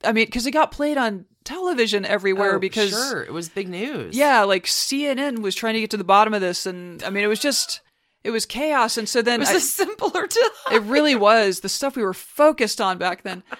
I 0.03 0.11
mean 0.11 0.29
cuz 0.29 0.45
it 0.45 0.51
got 0.51 0.71
played 0.71 0.97
on 0.97 1.25
television 1.43 2.05
everywhere 2.05 2.55
Oh, 2.55 2.59
because 2.59 2.89
sure, 2.91 3.21
it 3.23 3.33
was 3.33 3.49
big 3.49 3.67
news. 3.69 4.15
yeah, 4.15 4.43
like 4.43 4.65
CNN 4.65 5.39
was 5.39 5.53
trying 5.55 5.75
to 5.75 5.79
get 5.79 5.91
to 5.91 5.97
the 5.97 6.03
bottom 6.03 6.33
of 6.33 6.41
this, 6.41 6.65
and 6.65 7.03
I 7.03 7.11
mean, 7.11 7.23
it 7.23 7.27
was 7.27 7.39
just, 7.39 7.81
it 8.23 8.31
was 8.31 8.47
chaos. 8.47 8.97
And 8.97 9.07
so 9.07 9.21
then 9.21 9.35
it 9.35 9.39
was 9.41 9.49
I- 9.51 9.57
a 9.57 9.59
simpler 9.59 10.25
time. 10.27 10.49
it 10.71 10.81
really 10.83 11.13
was 11.15 11.59
the 11.59 11.69
stuff 11.69 11.95
we 11.95 12.01
were 12.03 12.15
focused 12.15 12.81
on 12.81 12.97
back 12.97 13.21
then. 13.23 13.43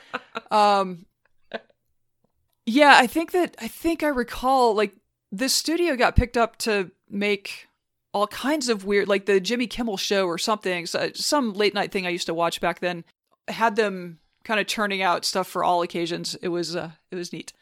Um, 0.51 1.04
yeah, 2.65 2.95
I 2.97 3.07
think 3.07 3.31
that 3.31 3.55
I 3.59 3.67
think 3.67 4.03
I 4.03 4.07
recall 4.07 4.75
like 4.75 4.95
this 5.31 5.53
studio 5.53 5.95
got 5.95 6.15
picked 6.15 6.37
up 6.37 6.57
to 6.59 6.91
make 7.09 7.67
all 8.13 8.27
kinds 8.27 8.69
of 8.69 8.85
weird, 8.85 9.07
like 9.07 9.25
the 9.25 9.39
Jimmy 9.39 9.67
Kimmel 9.67 9.97
Show 9.97 10.25
or 10.25 10.37
something, 10.37 10.85
so, 10.85 11.11
some 11.13 11.53
late 11.53 11.73
night 11.73 11.91
thing 11.91 12.07
I 12.07 12.11
used 12.11 12.27
to 12.27 12.33
watch 12.33 12.61
back 12.61 12.79
then. 12.79 13.03
Had 13.47 13.75
them 13.75 14.19
kind 14.43 14.59
of 14.59 14.67
turning 14.67 15.01
out 15.01 15.25
stuff 15.25 15.47
for 15.47 15.63
all 15.63 15.81
occasions. 15.81 16.35
It 16.41 16.47
was 16.47 16.75
uh, 16.75 16.91
it 17.11 17.15
was 17.15 17.33
neat. 17.33 17.53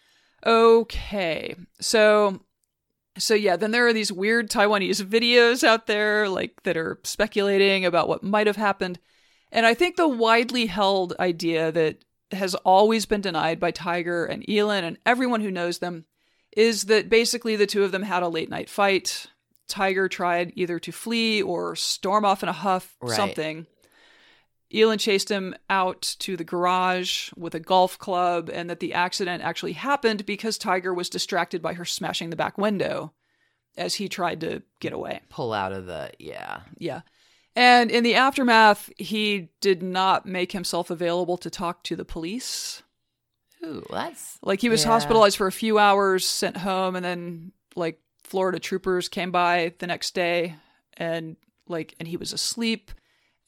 Okay, 0.45 1.56
so 1.82 2.41
so 3.18 3.34
yeah, 3.34 3.56
then 3.56 3.72
there 3.72 3.88
are 3.88 3.93
these 3.93 4.12
weird 4.12 4.49
Taiwanese 4.49 5.04
videos 5.04 5.64
out 5.64 5.88
there 5.88 6.30
like 6.30 6.64
that 6.64 6.78
are 6.78 6.99
speculating 7.04 7.86
about 7.86 8.08
what 8.08 8.24
might 8.24 8.47
have 8.47 8.56
happened. 8.56 8.99
And 9.51 9.66
I 9.66 9.74
think 9.74 9.97
the 9.97 10.08
widely 10.08 10.66
held 10.66 11.14
idea 11.20 11.72
that 11.72 12.04
has 12.34 12.56
always 12.56 13.06
been 13.06 13.22
denied 13.22 13.60
by 13.60 13.72
Tiger 13.72 14.26
and 14.26 14.48
Elin 14.50 14.84
and 14.84 14.98
everyone 15.06 15.42
who 15.42 15.52
knows 15.52 15.80
them 15.80 16.06
is 16.56 16.84
that 16.84 17.10
basically 17.10 17.56
the 17.56 17.66
two 17.66 17.84
of 17.84 17.92
them 17.92 18.04
had 18.04 18.24
a 18.24 18.28
late 18.28 18.50
night 18.50 18.70
fight. 18.70 19.28
Tiger 19.68 20.08
tried 20.08 20.54
either 20.56 20.78
to 20.80 20.92
flee 20.92 21.42
or 21.42 21.76
storm 21.76 22.26
off 22.26 22.44
in 22.44 22.50
a 22.50 22.54
huff, 22.54 22.96
Right. 23.02 23.16
something. 23.16 23.66
Elin 24.74 24.98
chased 24.98 25.30
him 25.30 25.54
out 25.70 26.16
to 26.20 26.36
the 26.36 26.44
garage 26.44 27.32
with 27.36 27.54
a 27.54 27.60
golf 27.60 27.98
club, 28.00 28.50
and 28.52 28.70
that 28.70 28.80
the 28.80 28.94
accident 28.94 29.44
actually 29.44 29.74
happened 29.74 30.26
because 30.26 30.58
Tiger 30.58 30.94
was 30.94 31.10
distracted 31.10 31.62
by 31.62 31.74
her 31.74 31.86
smashing 31.86 32.32
the 32.32 32.36
back 32.36 32.58
window 32.58 33.14
as 33.78 33.96
he 33.96 34.10
tried 34.10 34.42
to 34.42 34.64
get 34.80 34.92
away. 34.94 35.22
Pull 35.30 35.54
out 35.54 35.72
of 35.74 35.86
the 35.86 36.12
yeah. 36.20 36.62
Yeah. 36.78 37.02
And 37.56 37.91
in 37.91 38.04
the 38.04 38.16
aftermath, 38.16 38.89
he 38.97 39.49
did 39.62 39.84
not 39.84 40.26
make 40.26 40.54
himself 40.54 40.89
available 40.89 41.38
to 41.38 41.49
talk 41.49 41.84
to 41.84 41.95
the 41.95 42.06
police. 42.06 42.82
Ooh, 43.64 43.86
that's 43.89 44.39
Like 44.41 44.60
he 44.62 44.70
was 44.70 44.84
Yeah. 44.84 44.91
hospitalized 44.91 45.38
for 45.38 45.47
a 45.47 45.51
few 45.51 45.78
hours, 45.80 46.28
sent 46.28 46.58
home, 46.58 46.95
and 46.95 47.06
then 47.06 47.51
like 47.76 48.01
Florida 48.24 48.60
troopers 48.60 49.08
came 49.08 49.32
by 49.32 49.74
the 49.80 49.88
next 49.88 50.14
day 50.16 50.56
and 50.97 51.38
like 51.68 51.95
and 51.99 52.08
he 52.08 52.18
was 52.18 52.34
asleep. 52.34 52.91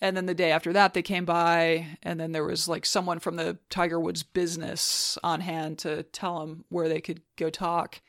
And 0.01 0.16
then 0.16 0.26
the 0.26 0.34
day 0.36 0.51
after 0.51 0.72
that 0.74 0.93
they 0.93 1.01
came 1.01 1.26
by 1.26 1.97
and 2.03 2.20
then 2.20 2.32
there 2.32 2.43
was 2.45 2.68
like 2.68 2.86
someone 2.86 3.20
from 3.20 3.36
the 3.36 3.58
Tiger 3.70 3.99
Woods 3.99 4.24
business 4.24 5.18
on 5.24 5.41
hand 5.41 5.80
to 5.80 6.03
tell 6.03 6.41
him 6.43 6.66
where 6.70 6.88
they 6.88 7.01
could 7.01 7.22
go 7.36 7.49
talk. 7.49 8.01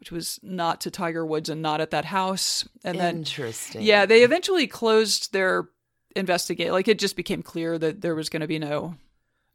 Which 0.00 0.12
was 0.12 0.38
not 0.42 0.80
to 0.82 0.90
Tiger 0.90 1.24
Woods 1.26 1.48
and 1.48 1.60
not 1.62 1.80
at 1.80 1.90
that 1.90 2.04
house. 2.04 2.68
And 2.84 2.98
then, 2.98 3.16
Interesting. 3.18 3.82
yeah, 3.82 4.06
they 4.06 4.22
eventually 4.22 4.66
closed 4.66 5.32
their 5.32 5.68
investigate. 6.14 6.72
Like 6.72 6.88
it 6.88 6.98
just 6.98 7.16
became 7.16 7.42
clear 7.42 7.78
that 7.78 8.00
there 8.00 8.14
was 8.14 8.28
going 8.28 8.40
to 8.42 8.46
be 8.46 8.58
no. 8.58 8.94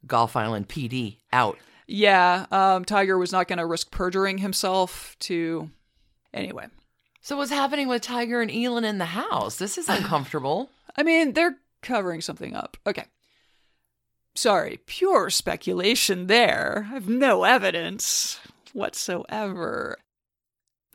Golf 0.06 0.36
Island 0.36 0.68
PD 0.68 1.18
out. 1.32 1.58
Yeah, 1.88 2.46
um, 2.52 2.86
Tiger 2.86 3.18
was 3.18 3.32
not 3.32 3.48
going 3.48 3.60
to 3.60 3.66
risk 3.66 3.92
perjuring 3.92 4.38
himself 4.40 5.16
to. 5.22 5.70
Anyway, 6.34 6.66
So 7.22 7.38
what's 7.38 7.52
happening 7.52 7.88
with 7.88 8.02
Tiger 8.02 8.42
and 8.42 8.50
Elin 8.50 8.84
in 8.86 8.98
the 8.98 9.06
house? 9.06 9.58
This 9.58 9.78
is 9.78 9.88
uncomfortable. 9.90 10.70
I 10.98 11.04
mean, 11.04 11.34
they're 11.34 11.58
covering 11.82 12.22
something 12.22 12.56
up. 12.56 12.78
Okay. 12.88 13.06
Sorry, 14.36 14.80
pure 14.88 15.30
speculation 15.30 16.26
there. 16.28 16.88
I 16.90 16.94
have 16.96 17.08
no 17.08 17.44
evidence 17.44 18.40
whatsoever. 18.74 19.98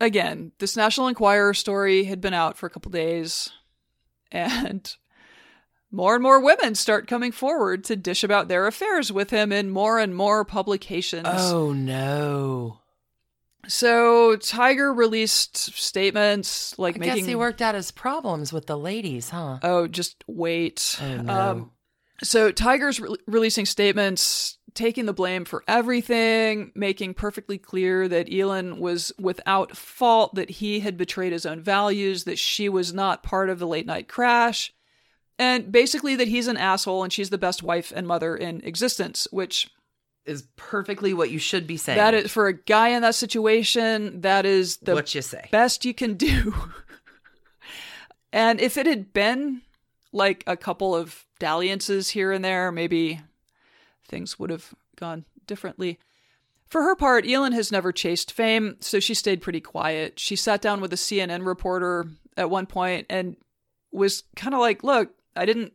Again, 0.00 0.52
this 0.58 0.76
National 0.76 1.08
Enquirer 1.08 1.54
story 1.54 2.04
had 2.04 2.20
been 2.20 2.34
out 2.34 2.56
for 2.56 2.66
a 2.66 2.70
couple 2.70 2.90
days, 2.90 3.50
and 4.30 4.94
more 5.90 6.14
and 6.14 6.22
more 6.22 6.38
women 6.40 6.74
start 6.74 7.08
coming 7.08 7.32
forward 7.32 7.82
to 7.84 7.96
dish 7.96 8.22
about 8.22 8.48
their 8.48 8.66
affairs 8.66 9.10
with 9.10 9.30
him 9.30 9.50
in 9.52 9.70
more 9.70 9.98
and 9.98 10.14
more 10.14 10.44
publications. 10.44 11.26
oh 11.28 11.72
no. 11.72 12.80
So 13.66 14.36
Tiger 14.36 14.94
released 14.94 15.56
statements 15.76 16.78
like 16.78 16.96
I 16.96 16.98
making 17.00 17.16
guess 17.16 17.26
he 17.26 17.34
worked 17.34 17.60
out 17.60 17.74
his 17.74 17.90
problems 17.90 18.52
with 18.52 18.66
the 18.66 18.78
ladies, 18.78 19.30
huh? 19.30 19.58
Oh, 19.62 19.86
just 19.88 20.22
wait. 20.26 20.96
Oh, 21.02 21.16
no. 21.16 21.32
Um, 21.32 21.70
so 22.22 22.50
Tiger's 22.52 23.00
re- 23.00 23.16
releasing 23.26 23.66
statements, 23.66 24.57
taking 24.74 25.06
the 25.06 25.12
blame 25.12 25.44
for 25.44 25.64
everything, 25.66 26.72
making 26.74 27.14
perfectly 27.14 27.58
clear 27.58 28.08
that 28.08 28.32
Elin 28.32 28.78
was 28.78 29.12
without 29.18 29.76
fault, 29.76 30.34
that 30.34 30.50
he 30.50 30.80
had 30.80 30.96
betrayed 30.96 31.32
his 31.32 31.46
own 31.46 31.60
values, 31.60 32.24
that 32.24 32.38
she 32.38 32.68
was 32.68 32.92
not 32.92 33.22
part 33.22 33.50
of 33.50 33.58
the 33.58 33.66
late 33.66 33.86
night 33.86 34.08
crash, 34.08 34.72
and 35.38 35.70
basically 35.70 36.16
that 36.16 36.28
he's 36.28 36.48
an 36.48 36.56
asshole 36.56 37.04
and 37.04 37.12
she's 37.12 37.30
the 37.30 37.38
best 37.38 37.62
wife 37.62 37.92
and 37.94 38.06
mother 38.06 38.36
in 38.36 38.60
existence, 38.62 39.26
which 39.30 39.70
is 40.24 40.44
perfectly 40.56 41.14
what 41.14 41.30
you 41.30 41.38
should 41.38 41.66
be 41.66 41.76
saying. 41.76 41.96
that 41.96 42.14
is 42.14 42.30
for 42.30 42.48
a 42.48 42.52
guy 42.52 42.88
in 42.88 43.02
that 43.02 43.14
situation, 43.14 44.20
that 44.20 44.44
is 44.44 44.76
the 44.78 44.94
what 44.94 45.14
you 45.14 45.22
say. 45.22 45.48
best 45.50 45.84
you 45.84 45.94
can 45.94 46.14
do. 46.14 46.54
and 48.32 48.60
if 48.60 48.76
it 48.76 48.86
had 48.86 49.12
been 49.12 49.62
like 50.12 50.44
a 50.46 50.56
couple 50.56 50.94
of 50.94 51.24
dalliances 51.38 52.10
here 52.10 52.32
and 52.32 52.44
there, 52.44 52.70
maybe 52.70 53.20
things 54.08 54.38
would 54.38 54.50
have 54.50 54.74
gone 54.96 55.24
differently. 55.46 55.98
For 56.66 56.82
her 56.82 56.94
part, 56.96 57.26
Elin 57.26 57.52
has 57.52 57.72
never 57.72 57.92
chased 57.92 58.32
fame, 58.32 58.76
so 58.80 59.00
she 59.00 59.14
stayed 59.14 59.40
pretty 59.40 59.60
quiet. 59.60 60.18
She 60.18 60.36
sat 60.36 60.60
down 60.60 60.80
with 60.80 60.92
a 60.92 60.96
CNN 60.96 61.46
reporter 61.46 62.06
at 62.36 62.50
one 62.50 62.66
point 62.66 63.06
and 63.08 63.36
was 63.90 64.24
kind 64.36 64.54
of 64.54 64.60
like, 64.60 64.82
"Look, 64.84 65.10
I 65.34 65.46
didn't 65.46 65.72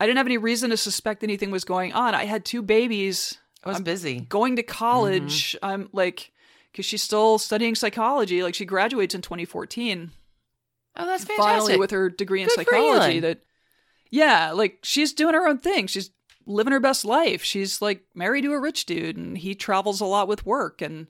I 0.00 0.06
didn't 0.06 0.16
have 0.18 0.26
any 0.26 0.38
reason 0.38 0.70
to 0.70 0.76
suspect 0.76 1.22
anything 1.22 1.50
was 1.50 1.64
going 1.64 1.92
on. 1.92 2.14
I 2.14 2.24
had 2.24 2.44
two 2.44 2.62
babies 2.62 3.38
I 3.64 3.68
was 3.70 3.78
I'm 3.78 3.84
busy. 3.84 4.20
going 4.20 4.56
to 4.56 4.62
college. 4.62 5.52
Mm-hmm. 5.52 5.64
I'm 5.64 5.88
like, 5.92 6.32
because 6.72 6.86
she's 6.86 7.02
still 7.02 7.38
studying 7.38 7.74
psychology. 7.74 8.42
Like 8.42 8.54
she 8.54 8.64
graduates 8.64 9.14
in 9.14 9.22
2014, 9.22 10.12
Oh, 10.98 11.06
that's 11.06 11.24
fantastic. 11.24 11.44
finally 11.44 11.76
with 11.78 11.90
her 11.90 12.08
degree 12.08 12.40
in 12.42 12.48
Good 12.48 12.54
psychology. 12.56 13.20
That, 13.20 13.40
yeah, 14.10 14.52
like 14.52 14.78
she's 14.82 15.12
doing 15.12 15.34
her 15.34 15.46
own 15.46 15.58
thing. 15.58 15.86
She's 15.88 16.10
living 16.46 16.72
her 16.72 16.80
best 16.80 17.04
life. 17.04 17.42
She's 17.42 17.82
like 17.82 18.04
married 18.14 18.42
to 18.42 18.52
a 18.52 18.60
rich 18.60 18.86
dude, 18.86 19.16
and 19.16 19.36
he 19.36 19.54
travels 19.54 20.00
a 20.00 20.06
lot 20.06 20.28
with 20.28 20.46
work. 20.46 20.80
And 20.80 21.08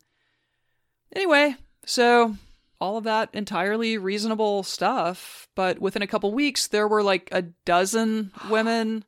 anyway, 1.14 1.56
so 1.84 2.36
all 2.80 2.96
of 2.96 3.04
that 3.04 3.30
entirely 3.32 3.98
reasonable 3.98 4.62
stuff. 4.62 5.48
But 5.54 5.78
within 5.80 6.02
a 6.02 6.06
couple 6.06 6.32
weeks, 6.32 6.66
there 6.66 6.88
were 6.88 7.02
like 7.02 7.28
a 7.32 7.42
dozen 7.64 8.32
women 8.50 9.04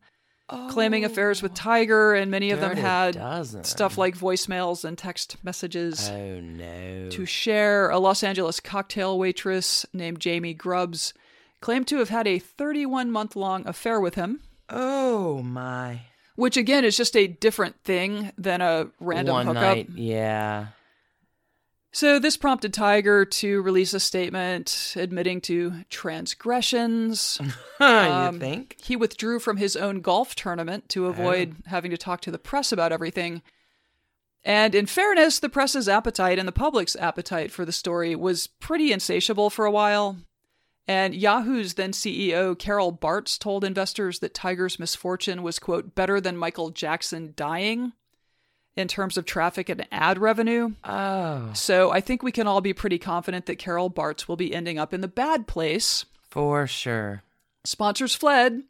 claiming 0.71 1.05
affairs 1.05 1.43
with 1.43 1.53
oh. 1.53 1.57
Tiger, 1.57 2.15
and 2.15 2.31
many 2.31 2.51
of 2.53 2.61
them 2.61 2.75
had 2.77 3.15
dozen. 3.15 3.65
stuff 3.65 3.99
like 3.99 4.17
voicemails 4.17 4.83
and 4.85 4.97
text 4.97 5.37
messages 5.43 6.09
Oh 6.09 6.41
no. 6.41 7.09
to 7.11 7.27
share. 7.27 7.91
A 7.91 7.99
Los 7.99 8.23
Angeles 8.23 8.59
cocktail 8.59 9.19
waitress 9.19 9.85
named 9.93 10.21
Jamie 10.21 10.55
Grubbs 10.55 11.13
claimed 11.61 11.87
to 11.89 11.99
have 11.99 12.09
had 12.09 12.27
a 12.27 12.39
31 12.39 13.11
month 13.11 13.37
long 13.37 13.67
affair 13.67 14.01
with 14.01 14.15
him, 14.15 14.41
oh 14.71 15.43
my. 15.43 16.01
Which 16.39 16.57
again 16.57 16.85
is 16.85 16.97
just 16.97 17.17
a 17.17 17.27
different 17.27 17.75
thing 17.83 18.31
than 18.39 18.61
a 18.61 18.87
random 19.01 19.33
One 19.33 19.47
hookup. 19.49 19.61
night. 19.61 19.89
Yeah. 19.93 20.69
So 21.91 22.21
this 22.21 22.37
prompted 22.37 22.73
Tiger 22.73 23.25
to 23.25 23.61
release 23.61 23.93
a 23.93 23.99
statement 23.99 24.95
admitting 24.97 25.41
to 25.43 25.85
transgressions. 25.91 27.41
Um, 27.81 28.35
you 28.35 28.41
think? 28.41 28.77
He 28.83 28.97
withdrew 28.97 29.39
from 29.39 29.57
his 29.57 29.77
own 29.77 30.01
golf 30.01 30.35
tournament 30.35 30.89
to 30.89 31.07
avoid 31.07 31.55
having 31.67 31.93
to 31.93 31.97
talk 31.97 32.21
to 32.23 32.33
the 32.33 32.39
press 32.39 32.73
about 32.73 32.91
everything. 32.91 33.41
And 34.43 34.75
in 34.75 34.87
fairness, 34.87 35.39
the 35.39 35.49
press's 35.49 35.89
appetite 35.89 36.41
and 36.41 36.49
the 36.49 36.53
public's 36.53 36.97
appetite 36.97 37.53
for 37.53 37.65
the 37.65 37.71
story 37.71 38.17
was 38.17 38.49
pretty 38.49 38.91
insatiable 38.91 39.49
for 39.49 39.65
a 39.65 39.71
while. 39.71 40.17
And 40.89 41.15
Yahoo's 41.15 41.75
then 41.75 41.93
CEO 41.93 42.59
Carol 42.59 42.93
Bartz 42.93 43.39
told 43.39 43.63
investors 43.63 44.21
that 44.21 44.33
Tiger's 44.33 44.79
misfortune 44.79 45.43
was, 45.43 45.59
quote, 45.59 45.95
better 45.95 46.19
than 46.19 46.37
Michael 46.37 46.71
Jackson 46.71 47.35
dying 47.37 47.93
in 48.75 48.89
terms 48.89 49.19
of 49.19 49.27
traffic 49.27 49.69
and 49.69 49.87
ad 49.93 50.19
revenue. 50.19 50.73
Oh, 50.85 51.51
So 51.53 51.91
I 51.91 52.01
think 52.01 52.23
we 52.23 52.33
can 52.33 52.47
all 52.47 52.63
be 52.63 52.73
pretty 52.73 52.99
confident 52.99 53.45
that 53.47 53.59
Carol 53.59 53.91
Bartz 53.91 54.29
will 54.29 54.37
be 54.37 54.55
ending 54.55 54.79
up 54.79 54.95
in 54.95 55.03
the 55.03 55.09
bad 55.09 55.47
place. 55.47 56.07
for 56.31 56.67
sure. 56.67 57.23
Sponsors 57.65 58.15
fled. 58.15 58.63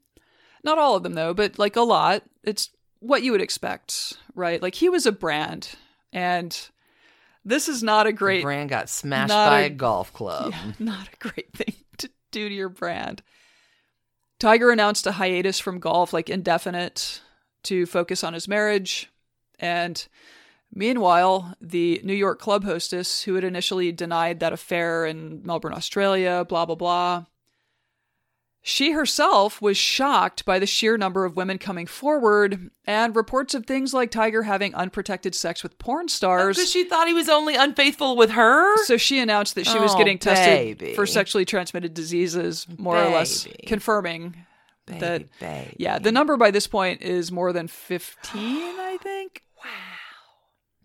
Not 0.65 0.79
all 0.79 0.97
of 0.97 1.05
them, 1.05 1.15
though, 1.15 1.35
but 1.35 1.57
like 1.59 1.77
a 1.77 1.83
lot. 1.83 2.25
It's 2.43 2.71
what 2.99 3.23
you 3.23 3.31
would 3.31 3.41
expect, 3.41 4.15
right? 4.35 4.61
Like 4.61 4.75
he 4.75 4.89
was 4.89 5.07
a 5.07 5.13
brand, 5.13 5.77
and 6.13 6.69
this 7.49 7.69
is 7.69 7.83
not 7.83 8.07
a 8.07 8.13
great, 8.13 8.43
Brand 8.43 8.69
got 8.71 8.89
smashed 8.89 9.31
by 9.33 9.61
a- 9.63 9.67
a, 9.67 9.71
golf 9.71 10.13
club. 10.19 10.53
yeah, 10.53 10.73
not 10.79 11.09
a 11.09 11.17
great 11.29 11.53
thing 11.55 11.75
to 11.99 12.11
do 12.31 12.49
to 12.49 12.55
your 12.55 12.69
brand. 12.69 13.23
Tiger 14.39 14.71
announced 14.71 15.07
a 15.07 15.13
hiatus 15.13 15.59
from 15.59 15.81
golf, 15.81 16.13
like 16.13 16.31
indefinite, 16.31 17.21
to 17.65 17.87
focus 17.87 18.23
on 18.23 18.35
his 18.35 18.47
marriage. 18.47 19.11
And 19.59 20.07
meanwhile, 20.73 21.55
the 21.61 22.01
New 22.05 22.15
York 22.15 22.39
club 22.39 22.63
hostess, 22.65 23.23
who 23.23 23.35
had 23.35 23.43
initially 23.45 23.91
denied 23.91 24.39
that 24.41 24.53
affair 24.53 25.07
in 25.07 25.43
Melbourne, 25.45 25.75
Australia, 25.75 26.45
blah, 26.49 26.67
blah, 26.67 26.77
blah, 26.77 27.25
she 28.63 28.93
herself 28.93 29.63
was 29.63 29.77
shocked 29.77 30.45
by 30.45 30.59
the 30.59 30.67
sheer 30.67 30.99
number 30.99 31.25
of 31.25 31.37
women 31.37 31.59
coming 31.59 31.87
forward 31.87 32.71
and 32.85 33.15
reports 33.17 33.55
of 33.55 33.65
things 33.67 33.95
like 33.95 34.11
Tiger 34.11 34.43
having 34.43 34.75
unprotected 34.75 35.35
sex 35.35 35.63
with 35.63 35.79
porn 35.79 36.05
oh, 36.05 36.09
stars. 36.09 36.57
Because 36.57 36.71
she 36.71 36.85
thought 36.85 37.07
he 37.09 37.15
was 37.15 37.29
only 37.29 37.55
unfaithful 37.55 38.17
with 38.17 38.31
her. 38.31 38.77
So 38.85 38.97
she 38.97 39.21
announced 39.21 39.55
that 39.55 39.67
she 39.67 39.79
was 39.79 39.95
Oh, 39.95 39.99
getting 39.99 40.19
tested 40.19 40.95
for 40.95 41.07
sexually 41.07 41.45
transmitted 41.45 41.95
diseases, 41.95 42.67
more 42.77 42.97
or 42.99 43.11
less 43.11 43.47
confirming 43.67 44.37
Baby, 44.87 45.01
that. 45.01 45.39
baby. 45.41 45.77
Yeah, 45.79 45.99
the 45.99 46.13
number 46.13 46.37
by 46.37 46.51
this 46.51 46.67
point 46.67 47.03
is 47.03 47.31
more 47.31 47.53
than 47.53 47.69
15, 47.69 48.19
I 48.35 48.99
think. 49.03 49.43
Wow. 49.65 49.71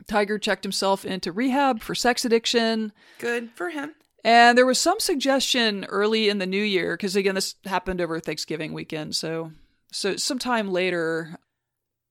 Tiger 0.07 0.39
checked 0.39 0.63
himself 0.63 1.05
into 1.05 1.31
rehab 1.31 1.81
for 1.81 1.93
sex 1.93 2.25
addiction. 2.25 2.91
Good 3.19 3.51
for 3.55 3.69
him. 3.69 3.93
And 4.23 4.57
there 4.57 4.65
was 4.65 4.79
some 4.79 4.99
suggestion 4.99 5.85
early 5.85 6.29
in 6.29 6.37
the 6.37 6.45
new 6.45 6.63
year, 6.63 6.95
because 6.95 7.15
again, 7.15 7.35
this 7.35 7.55
happened 7.65 7.99
over 7.99 8.19
Thanksgiving 8.19 8.71
weekend. 8.71 9.15
So, 9.15 9.51
so 9.91 10.15
sometime 10.15 10.71
later, 10.71 11.37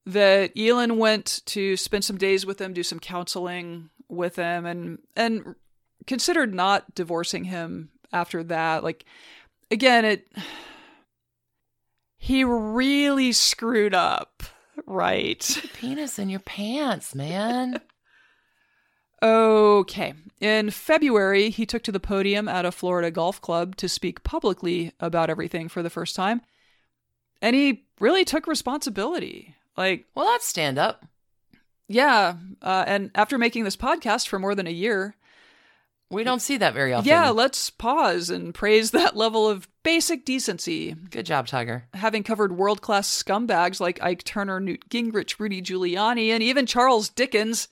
that 0.06 0.52
Elin 0.56 0.98
went 0.98 1.40
to 1.46 1.76
spend 1.76 2.04
some 2.04 2.18
days 2.18 2.44
with 2.44 2.60
him, 2.60 2.72
do 2.72 2.82
some 2.82 2.98
counseling 2.98 3.90
with 4.08 4.36
him, 4.36 4.66
and 4.66 4.98
and 5.16 5.54
considered 6.06 6.54
not 6.54 6.94
divorcing 6.94 7.44
him 7.44 7.90
after 8.12 8.42
that. 8.44 8.84
Like, 8.84 9.04
again, 9.70 10.04
it 10.04 10.28
he 12.18 12.44
really 12.44 13.32
screwed 13.32 13.94
up, 13.94 14.42
right? 14.86 15.60
Penis 15.74 16.18
in 16.18 16.28
your 16.28 16.40
pants, 16.40 17.14
man. 17.14 17.80
Okay. 19.22 20.14
In 20.40 20.70
February, 20.70 21.50
he 21.50 21.64
took 21.66 21.82
to 21.84 21.92
the 21.92 22.00
podium 22.00 22.48
at 22.48 22.64
a 22.64 22.72
Florida 22.72 23.10
golf 23.10 23.40
club 23.40 23.76
to 23.76 23.88
speak 23.88 24.24
publicly 24.24 24.92
about 24.98 25.30
everything 25.30 25.68
for 25.68 25.82
the 25.82 25.90
first 25.90 26.16
time. 26.16 26.40
And 27.40 27.54
he 27.54 27.84
really 28.00 28.24
took 28.24 28.46
responsibility. 28.46 29.54
Like, 29.76 30.06
well, 30.14 30.26
that's 30.26 30.46
stand 30.46 30.78
up. 30.78 31.04
yeah. 31.88 32.34
Uh, 32.60 32.84
and 32.86 33.10
after 33.14 33.38
making 33.38 33.64
this 33.64 33.76
podcast 33.76 34.26
for 34.28 34.38
more 34.38 34.54
than 34.54 34.66
a 34.66 34.70
year, 34.70 35.14
We 36.10 36.24
don't 36.24 36.42
see 36.42 36.56
that 36.58 36.74
very 36.74 36.92
often. 36.92 37.08
yeah, 37.08 37.30
let's 37.30 37.70
pause 37.70 38.28
and 38.30 38.52
praise 38.52 38.90
that 38.92 39.16
level 39.16 39.48
of 39.48 39.68
basic 39.84 40.24
decency. 40.24 40.92
Good 41.10 41.26
job, 41.26 41.46
Tiger. 41.46 41.84
Having 41.94 42.24
covered 42.24 42.56
world 42.56 42.82
class 42.82 43.08
scumbags 43.08 43.80
like 43.80 44.02
Ike 44.02 44.24
Turner, 44.24 44.58
Newt 44.60 44.88
Gingrich, 44.90 45.38
Rudy 45.38 45.62
Giuliani, 45.62 46.28
and 46.28 46.42
even 46.42 46.66
Charles 46.66 47.08
Dickens, 47.08 47.68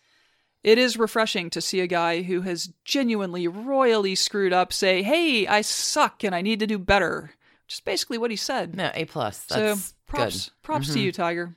It 0.62 0.76
is 0.78 0.98
refreshing 0.98 1.48
to 1.50 1.60
see 1.60 1.80
a 1.80 1.86
guy 1.86 2.22
who 2.22 2.42
has 2.42 2.72
genuinely 2.84 3.48
royally 3.48 4.14
screwed 4.14 4.52
up 4.52 4.72
say, 4.72 5.02
"Hey, 5.02 5.46
I 5.46 5.62
suck 5.62 6.22
and 6.22 6.34
I 6.34 6.42
need 6.42 6.60
to 6.60 6.66
do 6.66 6.78
better." 6.78 7.32
Which 7.64 7.74
is 7.74 7.80
basically 7.80 8.18
what 8.18 8.30
he 8.30 8.36
said. 8.36 8.74
No, 8.76 8.90
A 8.94 9.04
plus. 9.06 9.44
That's 9.44 9.80
so 9.82 9.94
props, 10.06 10.44
good. 10.46 10.52
props 10.62 10.92
to 10.92 10.98
Mhm. 10.98 11.02
you, 11.02 11.12
Tiger. 11.12 11.56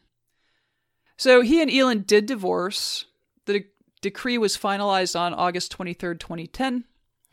So 1.18 1.42
he 1.42 1.62
and 1.62 1.72
Elin 1.72 2.02
did 2.04 2.26
divorce. 2.26 3.06
The 3.46 3.60
de- 3.60 3.66
decree 4.02 4.38
was 4.38 4.58
finalized 4.58 5.20
on 5.20 5.34
August 5.34 5.72
23rd, 5.72 6.20
2010. 6.20 6.86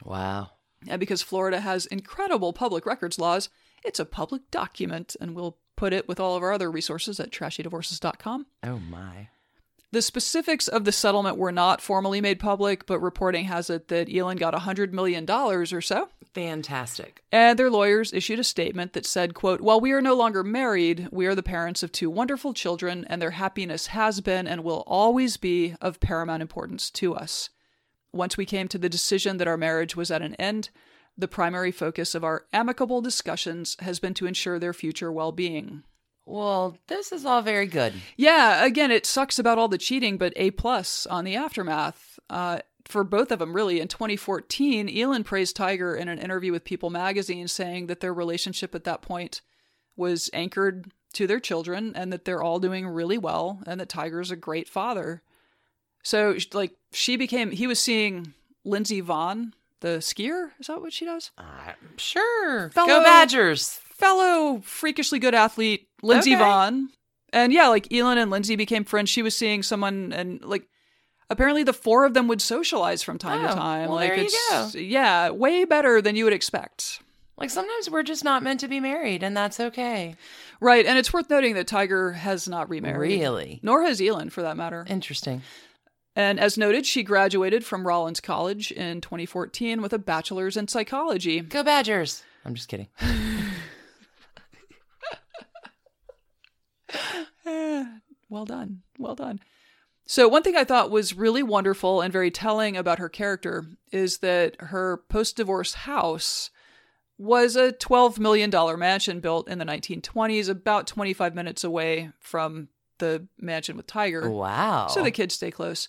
Wow. 0.05 0.51
And 0.89 0.99
because 0.99 1.23
Florida 1.23 1.61
has 1.61 1.87
incredible 1.87 2.53
public 2.53 2.87
records 2.87 3.19
laws, 3.19 3.49
it's 3.85 4.01
a 4.01 4.05
public 4.07 4.51
document, 4.51 5.15
and 5.21 5.35
we'll 5.37 5.59
put 5.77 5.93
it 5.93 6.09
with 6.09 6.19
all 6.19 6.37
of 6.37 6.43
our 6.43 6.53
other 6.53 6.71
resources 6.71 7.21
at 7.21 7.31
trashydivorces.com. 7.31 8.47
Oh 8.63 8.79
my. 8.79 9.29
The 9.93 10.03
specifics 10.03 10.69
of 10.69 10.85
the 10.85 10.93
settlement 10.93 11.37
were 11.37 11.51
not 11.51 11.81
formally 11.81 12.21
made 12.21 12.39
public, 12.39 12.87
but 12.87 13.01
reporting 13.01 13.47
has 13.47 13.69
it 13.71 13.89
that 13.89 14.09
Elin 14.09 14.37
got 14.37 14.55
$100 14.55 14.93
million 14.93 15.29
or 15.29 15.81
so. 15.81 16.09
Fantastic. 16.33 17.25
And 17.33 17.59
their 17.59 17.71
lawyers 17.71 18.13
issued 18.13 18.39
a 18.39 18.45
statement 18.45 18.93
that 18.93 19.05
said, 19.05 19.35
quote, 19.35 19.61
While 19.61 19.81
we 19.81 19.91
are 19.91 20.01
no 20.01 20.15
longer 20.15 20.45
married, 20.45 21.09
we 21.11 21.27
are 21.27 21.35
the 21.35 21.43
parents 21.43 21.83
of 21.83 21.91
two 21.91 22.09
wonderful 22.09 22.55
children, 22.55 23.05
and 23.09 23.21
their 23.21 23.33
happiness 23.33 23.89
has 23.89 24.21
been 24.21 24.47
and 24.47 24.63
will 24.63 24.85
always 24.87 25.37
be 25.37 25.75
of 25.81 25.99
paramount 25.99 26.43
importance 26.43 26.89
to 26.91 27.17
us. 27.17 27.51
Once 28.13 28.37
we 28.37 28.47
came 28.47 28.69
to 28.69 28.79
the 28.79 28.89
decision 28.89 29.39
that 29.39 29.49
our 29.49 29.57
marriage 29.57 29.97
was 29.97 30.13
at 30.13 30.23
an 30.23 30.37
end, 30.37 30.71
the 31.19 31.27
primary 31.27 31.73
focus 31.73 32.15
of 32.15 32.23
our 32.23 32.47
amicable 32.53 33.01
discussions 33.01 33.77
has 33.81 33.99
been 33.99 34.15
to 34.15 34.27
ensure 34.27 34.61
their 34.61 34.73
future 34.73 35.11
well 35.11 35.33
being. 35.33 35.83
Well, 36.31 36.79
this 36.87 37.11
is 37.13 37.27
all 37.27 37.43
very 37.43 37.67
good. 37.67 37.93
Yeah, 38.17 38.65
again, 38.65 38.91
it 38.91 39.05
sucks 39.05 39.39
about 39.39 39.59
all 39.59 39.69
the 39.69 39.79
cheating, 39.79 40.17
but 40.17 40.33
A 40.37 40.53
plus 40.53 41.05
on 41.07 41.25
the 41.25 41.35
aftermath. 41.37 42.19
Uh, 42.29 42.61
for 42.87 43.03
both 43.05 43.31
of 43.33 43.39
them, 43.41 43.53
really. 43.55 43.81
In 43.81 43.89
2014, 43.89 44.89
Elin 44.89 45.25
praised 45.25 45.57
Tiger 45.57 45.95
in 45.95 46.09
an 46.09 46.19
interview 46.19 46.53
with 46.53 46.65
People 46.65 46.89
magazine, 46.91 47.49
saying 47.49 47.89
that 47.89 48.01
their 48.01 48.15
relationship 48.15 48.75
at 48.75 48.85
that 48.85 49.03
point 49.03 49.41
was 49.97 50.31
anchored 50.33 50.91
to 51.15 51.27
their 51.27 51.41
children 51.41 51.93
and 51.97 52.13
that 52.13 52.25
they're 52.25 52.43
all 52.43 52.61
doing 52.61 52.87
really 52.87 53.19
well 53.19 53.61
and 53.67 53.81
that 53.81 53.89
Tiger's 53.89 54.31
a 54.31 54.37
great 54.37 54.69
father. 54.69 55.23
So, 56.03 56.37
like, 56.53 56.73
she 56.93 57.17
became, 57.17 57.51
he 57.51 57.67
was 57.67 57.79
seeing 57.81 58.33
Lindsey 58.65 59.03
Vonn, 59.03 59.53
the 59.81 59.99
skier. 59.99 60.51
Is 60.61 60.69
that 60.69 60.81
what 60.81 60.93
she 60.93 61.05
does? 61.05 61.33
Uh, 61.37 61.73
sure. 61.97 62.71
Fellow- 62.71 62.87
Go 62.87 63.03
Badgers. 63.05 63.73
fellow 63.75 64.61
freakishly 64.65 65.19
good 65.19 65.35
athlete, 65.35 65.89
Lindsey 66.03 66.35
Okay. 66.35 66.43
Vonn. 66.45 66.87
And 67.33 67.53
yeah, 67.53 67.69
like 67.69 67.93
Elin 67.93 68.19
and 68.19 68.31
Lindsey 68.31 68.57
became 68.57 68.85
friends. 68.85 69.09
She 69.11 69.23
was 69.23 69.37
seeing 69.37 69.63
someone 69.63 70.13
and 70.13 70.43
like 70.45 70.67
apparently 71.29 71.63
the 71.63 71.73
four 71.73 72.05
of 72.05 72.15
them 72.15 72.27
would 72.29 72.43
socialize 72.43 73.03
from 73.03 73.19
time 73.19 73.43
to 73.47 73.53
Oh, 73.53 73.55
time. 73.55 73.89
well, 73.89 73.97
like 73.97 74.11
there 74.11 74.19
you 74.19 74.25
it's 74.51 74.75
yeah, 74.75 75.31
way 75.31 75.65
better 75.65 76.03
than 76.03 76.17
you 76.17 76.25
would 76.25 76.33
expect. 76.33 77.01
Like 77.39 77.51
sometimes 77.51 77.89
we're 77.89 78.03
just 78.03 78.25
not 78.25 78.43
meant 78.43 78.61
to 78.61 78.69
be 78.69 78.81
married, 78.81 79.23
and 79.23 79.35
that's 79.37 79.59
okay. 79.61 80.15
Right, 80.61 80.85
and 80.85 80.99
it's 80.99 81.11
worth 81.13 81.31
noting 81.31 81.55
that 81.55 81.67
Tiger 81.67 82.13
has 82.13 82.47
not 82.49 82.69
remarried. 82.69 83.19
Really? 83.19 83.61
Nor 83.63 83.83
has 83.85 83.99
Elin, 84.01 84.29
for 84.29 84.43
that 84.43 84.59
matter. 84.59 84.85
Interesting. 84.89 85.41
And 86.15 86.39
as 86.39 86.59
noted, 86.59 86.85
she 86.85 87.03
graduated 87.03 87.65
from 87.65 87.87
Rollins 87.87 88.21
College 88.21 88.73
in 88.73 89.01
2014 89.01 89.81
with 89.81 89.95
a 89.95 89.99
bachelor's 89.99 90.57
in 90.59 90.69
psychology. 90.69 91.41
Go 91.41 91.63
Badgers. 91.63 92.25
I'm 92.45 92.55
just 92.55 92.69
kidding. 92.69 92.89
Eh, 97.51 97.85
well 98.29 98.45
done. 98.45 98.83
Well 98.99 99.15
done. 99.15 99.41
So, 100.07 100.27
one 100.29 100.43
thing 100.43 100.57
I 100.57 100.65
thought 100.65 100.91
was 100.91 101.15
really 101.17 101.43
wonderful 101.43 102.01
and 102.01 102.13
very 102.13 102.31
telling 102.31 102.77
about 102.77 102.99
her 102.99 103.09
character 103.09 103.65
is 103.93 104.19
that 104.19 104.57
her 104.61 105.03
post 105.09 105.37
divorce 105.37 105.75
house 105.75 106.51
was 107.17 107.55
a 107.55 107.71
$12 107.73 108.19
million 108.19 108.51
mansion 108.79 109.21
built 109.21 109.47
in 109.49 109.59
the 109.59 109.65
1920s, 109.65 110.49
about 110.49 110.87
25 110.87 111.35
minutes 111.35 111.63
away 111.63 112.11
from 112.19 112.69
the 112.99 113.27
mansion 113.39 113.77
with 113.77 113.87
Tiger. 113.87 114.29
Wow. 114.31 114.89
So 114.89 115.03
the 115.03 115.11
kids 115.11 115.35
stay 115.35 115.51
close. 115.51 115.89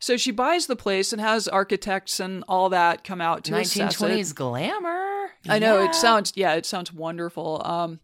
So 0.00 0.16
she 0.16 0.30
buys 0.30 0.66
the 0.66 0.76
place 0.76 1.12
and 1.12 1.20
has 1.20 1.48
architects 1.48 2.20
and 2.20 2.44
all 2.48 2.68
that 2.70 3.02
come 3.02 3.20
out 3.20 3.44
to 3.44 3.56
assess 3.56 4.00
it. 4.00 4.04
1920s 4.04 4.34
glamour. 4.34 5.30
I 5.48 5.58
know 5.58 5.78
Yeah. 5.80 5.88
it 5.88 5.94
sounds 5.94 6.32
yeah, 6.36 6.54
it 6.54 6.66
sounds 6.66 6.92
wonderful. 6.92 7.62
Um 7.64 8.00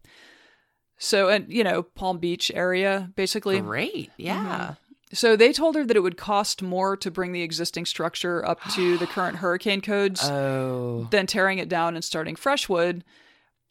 so 0.97 1.29
and 1.29 1.51
you 1.51 1.63
know, 1.63 1.83
Palm 1.83 2.17
Beach 2.19 2.51
area 2.53 3.11
basically. 3.15 3.59
great. 3.61 4.11
Yeah. 4.17 4.75
So 5.13 5.35
they 5.35 5.53
told 5.53 5.75
her 5.75 5.85
that 5.85 5.95
it 5.95 6.01
would 6.01 6.17
cost 6.17 6.61
more 6.61 6.97
to 6.97 7.11
bring 7.11 7.31
the 7.31 7.41
existing 7.43 7.85
structure 7.85 8.45
up 8.45 8.59
to 8.73 8.97
the 8.97 9.07
current 9.15 9.37
hurricane 9.37 9.81
codes 9.81 10.21
Oh. 10.23 11.07
than 11.11 11.27
tearing 11.27 11.57
it 11.59 11.69
down 11.69 11.95
and 11.95 12.03
starting 12.03 12.35
fresh 12.35 12.67
wood. 12.67 13.03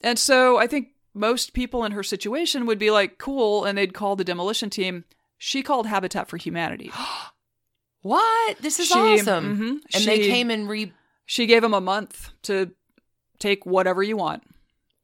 And 0.00 0.18
so 0.18 0.58
I 0.58 0.66
think 0.66 0.88
most 1.12 1.52
people 1.52 1.84
in 1.84 1.92
her 1.92 2.02
situation 2.02 2.66
would 2.66 2.78
be 2.78 2.90
like, 2.90 3.18
"Cool," 3.18 3.64
and 3.64 3.76
they'd 3.76 3.94
call 3.94 4.16
the 4.16 4.24
demolition 4.24 4.70
team. 4.70 5.04
She 5.38 5.62
called 5.62 5.86
Habitat 5.86 6.28
for 6.28 6.36
Humanity. 6.36 6.90
What? 8.02 8.58
This 8.58 8.78
is 8.80 8.88
She- 8.88 8.98
awesome. 8.98 9.58
mhm. 9.58 9.80
And 9.94 10.04
they 10.04 10.18
came 10.28 10.50
and 10.50 10.68
re. 10.68 10.92
She 11.26 11.46
gave 11.46 11.62
them 11.62 11.72
a 11.72 11.80
month 11.80 12.30
to 12.42 12.72
take 13.38 13.64
whatever 13.64 14.02
you 14.02 14.16
want. 14.16 14.42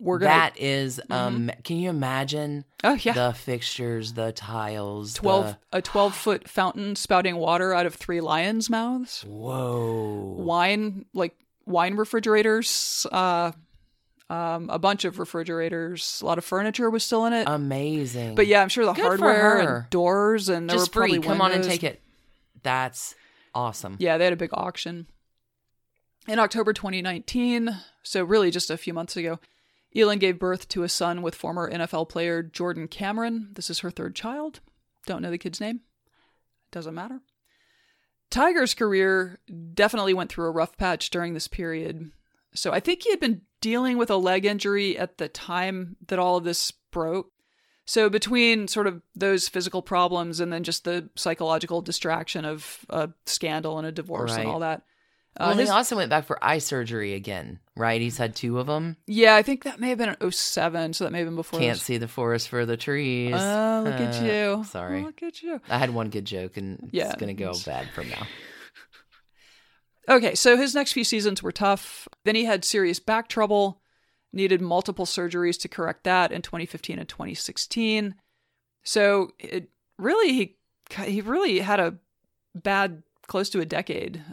We're 0.01 0.19
gonna 0.19 0.31
That 0.31 0.59
is 0.59 1.01
um. 1.11 1.51
Can 1.63 1.77
you 1.77 1.91
imagine 1.91 2.65
oh 2.83 2.95
yeah 3.03 3.13
the 3.13 3.35
fixtures, 3.35 4.15
the 4.15 4.33
tiles, 4.33 5.15
twelve 5.15 5.57
a 5.73 5.83
twelve 5.83 6.17
foot 6.17 6.49
fountain 6.49 6.97
spouting 6.97 7.37
water 7.37 7.75
out 7.75 7.85
of 7.85 7.95
three 7.95 8.23
lions' 8.23 8.71
mouths. 8.71 9.23
Whoa. 9.29 10.37
Wine 10.39 11.05
like 11.13 11.37
wine 11.67 11.97
refrigerators. 11.97 13.07
Uh, 13.13 13.53
um, 14.31 14.71
a 14.71 14.79
bunch 14.79 15.05
of 15.05 15.19
refrigerators. 15.19 16.21
A 16.23 16.27
lot 16.27 16.39
of 16.39 16.45
furniture 16.45 16.89
was 16.89 17.05
still 17.05 17.27
in 17.27 17.33
it. 17.33 17.49
Amazing. 17.49 18.37
but 18.37 18.47
yeah, 18.47 18.63
I'm 18.63 18.69
sure 18.69 18.87
the 18.87 18.93
Good 18.93 19.05
hardware 19.05 19.59
and 19.59 19.91
doors 19.91 20.49
and 20.49 20.71
just 20.71 20.93
free. 20.93 21.19
Come 21.19 21.41
on 21.41 21.53
and 21.53 21.63
take 21.65 21.85
it. 21.85 22.01
That's 22.63 23.15
awesome. 23.55 23.97
Yeah, 23.99 24.17
they 24.19 24.25
had 24.25 24.33
a 24.33 24.37
big 24.37 24.51
auction. 24.55 25.09
In 26.29 26.39
October 26.39 26.73
2019, 26.73 27.77
so 28.03 28.23
really 28.23 28.51
just 28.51 28.71
a 28.71 28.77
few 28.77 28.95
months 28.95 29.17
ago, 29.17 29.41
Elin 29.95 30.19
gave 30.19 30.39
birth 30.39 30.69
to 30.69 30.83
a 30.83 30.89
son 30.89 31.23
with 31.23 31.35
former 31.35 31.71
NFL 31.71 32.09
player 32.09 32.43
Jordan 32.43 32.87
Cameron. 32.89 33.51
This 33.55 33.71
is 33.71 33.81
her 33.81 33.91
third 33.91 34.15
child. 34.15 34.61
Don't 35.07 35.23
know 35.23 35.31
the 35.31 35.39
kid's 35.39 35.61
name. 35.61 35.81
Doesn't 36.71 36.95
matter. 36.95 37.21
Tiger's 38.31 38.75
career 38.75 39.41
definitely 39.75 40.15
went 40.15 40.31
through 40.31 40.47
a 40.47 40.51
rough 40.53 40.77
patch 40.77 41.11
during 41.11 41.35
this 41.35 41.49
period. 41.49 42.13
So 42.55 42.73
I 42.73 42.79
think 42.81 43.03
he 43.03 43.11
had 43.11 43.21
been 43.21 43.43
dealing 43.61 43.99
with 43.99 44.11
a 44.11 44.17
leg 44.17 44.45
injury 44.45 44.97
at 44.97 45.19
the 45.19 45.29
time 45.29 45.97
that 46.07 46.19
all 46.19 46.37
of 46.37 46.45
this 46.45 46.71
broke. 46.93 47.31
So 47.87 48.09
between 48.09 48.69
sort 48.69 48.87
of 48.87 49.03
those 49.17 49.49
physical 49.49 49.83
problems 49.83 50.39
and 50.39 50.53
then 50.53 50.63
just 50.63 50.85
the 50.85 51.11
psychological 51.17 51.83
distraction 51.83 52.45
of 52.45 52.85
a 52.89 53.11
scandal 53.27 53.79
and 53.79 53.87
a 53.87 53.93
divorce 53.93 54.31
Right. 54.33 54.41
and 54.43 54.49
all 54.49 54.61
that. 54.61 54.83
Uh, 55.39 55.47
Well, 55.51 55.57
his- 55.59 55.69
he 55.69 55.73
also 55.75 55.97
went 55.97 56.11
back 56.11 56.25
for 56.27 56.43
eye 56.45 56.59
surgery 56.59 57.15
again, 57.15 57.61
right? 57.77 58.01
He's 58.01 58.19
had 58.19 58.35
two 58.35 58.59
of 58.59 58.67
them. 58.67 58.97
yeah, 59.07 59.37
I 59.37 59.43
think 59.43 59.63
that 59.65 59.79
may 59.81 59.91
have 59.91 59.99
been 59.99 60.09
in 60.11 60.17
07, 60.21 60.93
so 60.93 61.05
that 61.05 61.11
may 61.13 61.19
have 61.21 61.29
been 61.29 61.37
before. 61.37 61.61
Can't 61.61 61.77
this. 61.77 61.83
see 61.85 61.99
the 61.99 62.09
forest 62.09 62.49
for 62.49 62.67
the 62.67 62.77
trees. 62.77 63.35
Oh, 63.37 63.83
look 63.85 63.95
at 63.95 64.21
Uh, 64.23 64.25
you. 64.25 64.65
Sorry. 64.65 65.03
Look 65.03 65.23
at 65.23 65.41
you. 65.43 65.61
I 65.69 65.79
had 65.79 65.91
one 65.95 66.11
good 66.11 66.25
joke, 66.25 66.57
and 66.57 66.91
Yeah. 66.93 67.07
it's 67.07 67.17
gonna 67.17 67.35
go 67.35 67.53
bad 67.65 67.89
from 67.91 68.09
now. 68.11 68.27
Okay, 70.09 70.35
so 70.35 70.57
his 70.57 70.75
next 70.75 70.93
few 70.93 71.05
seasons 71.05 71.43
were 71.43 71.53
tough. 71.53 72.09
Then 72.25 72.35
he 72.35 72.45
had 72.45 72.65
serious 72.65 72.99
back 72.99 73.29
trouble, 73.29 73.81
needed 74.33 74.61
multiple 74.61 75.05
surgeries 75.07 75.61
to 75.61 75.69
correct 75.69 76.03
that 76.05 76.33
in 76.33 76.43
2015 76.43 76.99
and 76.99 77.09
2016. 77.09 78.17
So 78.83 79.33
it 79.39 79.69
really 79.99 80.33
he 80.33 80.57
he 81.05 81.21
really 81.21 81.61
had 81.61 81.79
a 81.79 81.99
bad 82.57 83.05
close 83.29 83.51
to 83.51 83.61
a 83.61 83.67
decade. 83.67 84.25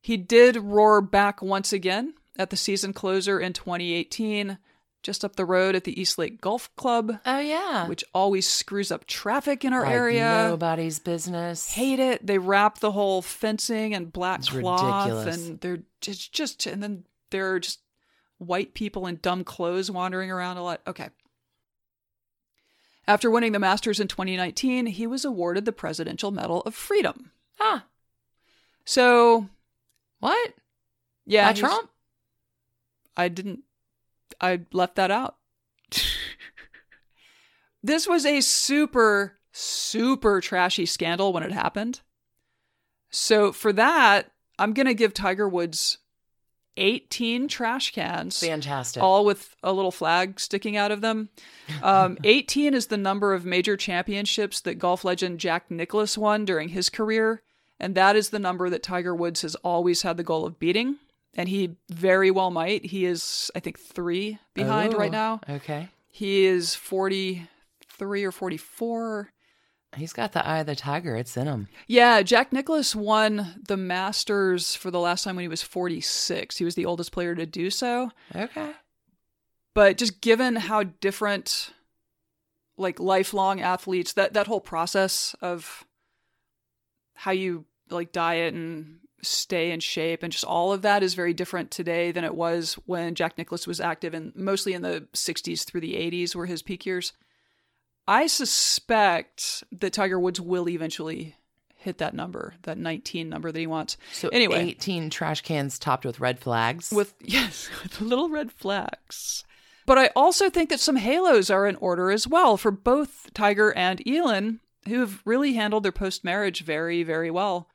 He 0.00 0.16
did 0.16 0.56
roar 0.56 1.00
back 1.00 1.42
once 1.42 1.72
again 1.72 2.14
at 2.38 2.50
the 2.50 2.56
season 2.56 2.92
closer 2.92 3.40
in 3.40 3.52
2018, 3.52 4.58
just 5.02 5.24
up 5.24 5.36
the 5.36 5.44
road 5.44 5.74
at 5.74 5.84
the 5.84 6.00
East 6.00 6.18
Lake 6.18 6.40
Golf 6.40 6.74
Club, 6.76 7.18
Oh 7.26 7.38
yeah, 7.40 7.86
which 7.88 8.04
always 8.14 8.46
screws 8.48 8.90
up 8.92 9.06
traffic 9.06 9.64
in 9.64 9.72
our 9.72 9.82
Like 9.82 9.92
area. 9.92 10.46
Nobody's 10.48 10.98
business. 10.98 11.72
hate 11.72 11.98
it. 11.98 12.26
They 12.26 12.38
wrap 12.38 12.78
the 12.78 12.92
whole 12.92 13.22
fencing 13.22 13.94
and 13.94 14.12
black 14.12 14.40
It's 14.40 14.48
cloth, 14.50 15.06
ridiculous. 15.08 15.48
and 15.48 15.60
they're 15.60 15.82
just, 16.00 16.32
just, 16.32 16.66
and 16.66 16.82
then 16.82 17.04
there 17.30 17.52
are 17.54 17.60
just 17.60 17.80
white 18.38 18.74
people 18.74 19.06
in 19.06 19.18
dumb 19.20 19.42
clothes 19.44 19.90
wandering 19.90 20.30
around 20.30 20.56
a 20.58 20.62
lot. 20.62 20.80
Okay. 20.86 21.08
After 23.06 23.30
winning 23.30 23.52
the 23.52 23.58
Masters 23.58 24.00
in 24.00 24.08
2019, 24.08 24.86
he 24.86 25.06
was 25.06 25.24
awarded 25.24 25.64
the 25.64 25.72
Presidential 25.72 26.30
Medal 26.30 26.60
of 26.62 26.74
Freedom. 26.74 27.30
Huh? 27.58 27.80
So, 28.84 29.48
What? 30.20 30.54
yeah, 31.26 31.48
By 31.48 31.52
Trump? 31.52 31.90
I 33.16 33.28
didn't. 33.28 33.60
I 34.40 34.60
left 34.72 34.96
that 34.96 35.10
out. 35.10 35.36
this 37.82 38.06
was 38.06 38.24
a 38.24 38.40
super, 38.40 39.38
super 39.52 40.40
trashy 40.40 40.86
scandal 40.86 41.32
when 41.32 41.42
it 41.42 41.52
happened. 41.52 42.00
So 43.10 43.52
for 43.52 43.72
that, 43.72 44.30
I'm 44.58 44.72
going 44.72 44.86
to 44.86 44.94
give 44.94 45.14
Tiger 45.14 45.48
Woods 45.48 45.98
18 46.76 47.48
trash 47.48 47.92
cans. 47.92 48.38
Fantastic. 48.40 49.02
All 49.02 49.24
with 49.24 49.56
a 49.62 49.72
little 49.72 49.90
flag 49.90 50.38
sticking 50.38 50.76
out 50.76 50.92
of 50.92 51.00
them. 51.00 51.28
Um, 51.82 52.18
18 52.24 52.74
is 52.74 52.86
the 52.86 52.96
number 52.96 53.34
of 53.34 53.44
major 53.44 53.76
championships 53.76 54.60
that 54.60 54.78
golf 54.78 55.04
legend 55.04 55.40
Jack 55.40 55.70
Nicklaus 55.70 56.16
won 56.16 56.44
during 56.44 56.68
his 56.70 56.88
career. 56.88 57.42
And 57.80 57.94
that 57.94 58.16
is 58.16 58.30
the 58.30 58.38
number 58.38 58.68
that 58.70 58.82
Tiger 58.82 59.14
Woods 59.14 59.42
has 59.42 59.54
always 59.56 60.02
had 60.02 60.16
the 60.16 60.24
goal 60.24 60.44
of 60.44 60.58
beating. 60.58 60.96
And 61.34 61.48
he 61.48 61.76
very 61.88 62.30
well 62.30 62.50
might. 62.50 62.86
He 62.86 63.04
is, 63.04 63.50
I 63.54 63.60
think, 63.60 63.78
three 63.78 64.38
behind 64.54 64.94
Oh, 64.94 64.98
right 64.98 65.12
now. 65.12 65.40
Okay. 65.48 65.88
He 66.10 66.46
is 66.46 66.74
43 66.74 68.24
or 68.24 68.32
44. 68.32 69.30
He's 69.96 70.12
got 70.12 70.32
the 70.32 70.46
eye 70.46 70.58
of 70.58 70.66
the 70.66 70.74
tiger. 70.74 71.16
It's 71.16 71.36
in 71.36 71.46
him. 71.46 71.68
Yeah, 71.86 72.22
Jack 72.22 72.52
Nicklaus 72.52 72.94
won 72.94 73.62
the 73.66 73.76
Masters 73.76 74.74
for 74.74 74.90
the 74.90 75.00
last 75.00 75.24
time 75.24 75.36
when 75.36 75.44
he 75.44 75.48
was 75.48 75.62
46. 75.62 76.56
He 76.56 76.64
was 76.64 76.74
the 76.74 76.84
oldest 76.84 77.12
player 77.12 77.34
to 77.34 77.46
do 77.46 77.70
so. 77.70 78.10
Okay. 78.34 78.72
But 79.74 79.96
just 79.96 80.20
given 80.20 80.56
how 80.56 80.82
different 80.82 81.70
like 82.76 83.00
lifelong 83.00 83.60
athletes 83.60 84.12
that 84.12 84.34
that 84.34 84.46
whole 84.46 84.60
process 84.60 85.34
of 85.40 85.84
how 87.14 87.32
you 87.32 87.64
like 87.90 88.12
diet 88.12 88.54
and 88.54 88.98
stay 89.22 89.72
in 89.72 89.80
shape 89.80 90.22
and 90.22 90.32
just 90.32 90.44
all 90.44 90.72
of 90.72 90.82
that 90.82 91.02
is 91.02 91.14
very 91.14 91.34
different 91.34 91.70
today 91.70 92.12
than 92.12 92.24
it 92.24 92.34
was 92.34 92.74
when 92.86 93.14
Jack 93.14 93.36
Nicklaus 93.36 93.66
was 93.66 93.80
active 93.80 94.14
and 94.14 94.34
mostly 94.36 94.74
in 94.74 94.82
the 94.82 95.06
60s 95.12 95.64
through 95.64 95.80
the 95.80 95.94
80s 95.94 96.34
were 96.34 96.46
his 96.46 96.62
peak 96.62 96.86
years. 96.86 97.12
I 98.06 98.26
suspect 98.26 99.64
that 99.72 99.92
Tiger 99.92 100.18
Woods 100.18 100.40
will 100.40 100.68
eventually 100.68 101.36
hit 101.76 101.98
that 101.98 102.14
number, 102.14 102.54
that 102.62 102.78
19 102.78 103.28
number 103.28 103.52
that 103.52 103.58
he 103.58 103.66
wants. 103.66 103.96
So 104.12 104.28
Anyway. 104.28 104.68
18 104.68 105.10
trash 105.10 105.42
cans 105.42 105.78
topped 105.78 106.04
with 106.04 106.20
red 106.20 106.38
flags. 106.38 106.90
With 106.90 107.14
yes, 107.20 107.68
with 107.82 108.00
little 108.00 108.28
red 108.28 108.52
flags. 108.52 109.44
But 109.86 109.98
I 109.98 110.10
also 110.14 110.50
think 110.50 110.68
that 110.70 110.80
some 110.80 110.96
halos 110.96 111.50
are 111.50 111.66
in 111.66 111.76
order 111.76 112.10
as 112.10 112.26
well 112.26 112.56
for 112.56 112.70
both 112.70 113.32
Tiger 113.32 113.74
and 113.74 114.06
Elin, 114.06 114.60
who 114.86 115.00
have 115.00 115.22
really 115.24 115.54
handled 115.54 115.82
their 115.82 115.92
post 115.92 116.24
marriage 116.24 116.62
very, 116.62 117.02
very 117.02 117.30
well, 117.30 117.68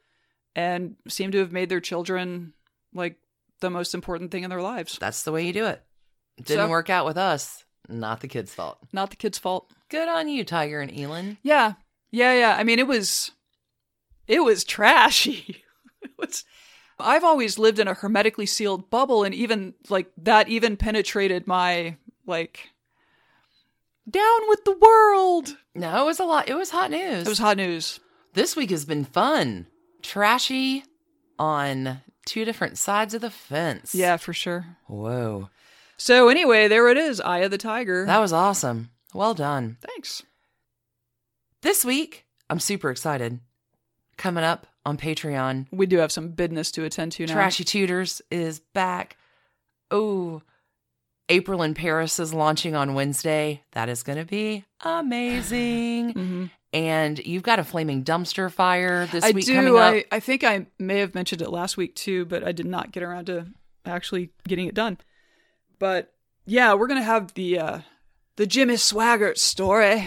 and 0.56 0.96
seem 1.08 1.32
to 1.32 1.40
have 1.40 1.52
made 1.52 1.70
their 1.70 1.80
children 1.82 2.54
like 2.94 3.18
the 3.60 3.70
most 3.70 3.94
important 3.94 4.32
thing 4.32 4.44
in 4.44 4.50
their 4.50 4.62
lives. 4.62 4.98
That's 5.00 5.24
the 5.24 5.32
way 5.32 5.46
you 5.46 5.54
do 5.54 5.66
it. 5.66 5.82
Didn't 6.38 6.66
So- 6.66 6.70
work 6.70 6.90
out 6.90 7.06
with 7.06 7.18
us. 7.18 7.64
Not 7.90 8.22
the 8.22 8.28
kid's 8.30 8.54
fault. 8.54 8.78
Not 8.94 9.10
the 9.10 9.18
kid's 9.18 9.38
fault. 9.38 9.70
Good 9.90 10.08
on 10.08 10.30
you, 10.30 10.46
Tiger 10.46 10.80
and 10.80 10.98
Elin. 10.98 11.38
Yeah, 11.44 11.74
yeah, 12.12 12.34
yeah. 12.34 12.56
I 12.58 12.64
mean, 12.64 12.80
it 12.80 12.88
was, 12.88 13.32
it 14.26 14.40
was 14.42 14.64
trashy. 14.64 15.64
it 16.02 16.12
was. 16.18 16.46
I've 16.98 17.26
always 17.26 17.60
lived 17.60 17.80
in 17.80 17.90
a 17.90 17.94
hermetically 17.94 18.46
sealed 18.46 18.90
bubble, 18.90 19.26
and 19.26 19.36
even 19.36 19.74
like 19.90 20.10
that, 20.18 20.48
even 20.48 20.78
penetrated 20.78 21.46
my 21.46 21.98
like. 22.26 22.70
Down 24.10 24.48
with 24.50 24.64
the 24.66 24.78
world. 24.78 25.58
No, 25.76 26.04
it 26.04 26.06
was 26.06 26.20
a 26.20 26.26
lot. 26.26 26.48
It 26.50 26.56
was 26.56 26.70
hot 26.70 26.92
news. 26.92 27.26
It 27.26 27.30
was 27.30 27.40
hot 27.40 27.58
news. 27.58 28.00
This 28.34 28.56
week 28.56 28.70
has 28.70 28.86
been 28.86 29.06
fun. 29.06 29.68
Trashy 30.04 30.84
on 31.40 32.02
two 32.26 32.46
different 32.46 32.78
sides 32.78 33.14
of 33.14 33.22
the 33.22 33.30
fence. 33.32 33.96
Yeah, 33.96 34.18
for 34.18 34.34
sure. 34.34 34.78
Whoa. 34.88 35.50
So 35.98 36.30
anyway, 36.30 36.68
there 36.68 36.88
it 36.90 36.98
is. 36.98 37.20
Eye 37.22 37.40
of 37.40 37.52
the 37.52 37.58
tiger. 37.58 38.06
That 38.06 38.20
was 38.20 38.34
awesome. 38.34 38.92
Well 39.14 39.34
done. 39.34 39.78
Thanks. 39.82 40.24
This 41.62 41.84
week, 41.86 42.26
I'm 42.50 42.60
super 42.60 42.90
excited. 42.92 43.40
Coming 44.18 44.44
up 44.44 44.68
on 44.86 44.98
Patreon, 44.98 45.68
We 45.72 45.86
do 45.86 45.98
have 45.98 46.12
some 46.12 46.30
business 46.32 46.72
to 46.72 46.84
attend 46.84 47.14
to 47.14 47.26
now. 47.26 47.34
Trashy 47.34 47.64
Tutors 47.64 48.22
is 48.30 48.60
back. 48.60 49.18
Oh, 49.90 50.42
April 51.30 51.62
in 51.64 51.74
Paris 51.74 52.20
is 52.20 52.34
launching 52.34 52.76
on 52.76 52.94
Wednesday. 52.94 53.64
That 53.72 53.90
is 53.90 54.04
going 54.04 54.20
to 54.20 54.26
be 54.26 54.66
amazing. 54.84 56.10
hmm 56.14 56.45
and 56.74 57.24
you've 57.26 57.44
got 57.44 57.60
a 57.60 57.64
flaming 57.64 58.04
dumpster 58.04 58.52
fire 58.52 59.06
this 59.06 59.24
I 59.24 59.32
week 59.32 59.45
coming 59.48 59.76
up. 59.76 59.94
I, 59.94 60.06
I 60.12 60.20
think 60.20 60.44
I 60.44 60.66
may 60.80 61.00
have 61.00 61.14
mentioned 61.14 61.41
it 61.41 61.50
last 61.50 61.78
week 61.78 61.95
too, 61.95 62.26
but 62.26 62.44
I 62.44 62.52
did 62.52 62.66
not 62.66 62.91
get 62.91 63.04
around 63.04 63.26
to 63.26 63.45
actually 63.86 64.32
getting 64.48 64.68
it 64.68 64.74
done. 64.74 64.98
But 65.78 66.12
yeah, 66.45 66.74
we're 66.74 66.88
gonna 66.88 67.04
have 67.04 67.34
the 67.36 67.60
uh 67.60 67.80
the 68.38 68.48
Jimmy 68.48 68.74
Swaggart 68.74 69.38
story 69.38 70.06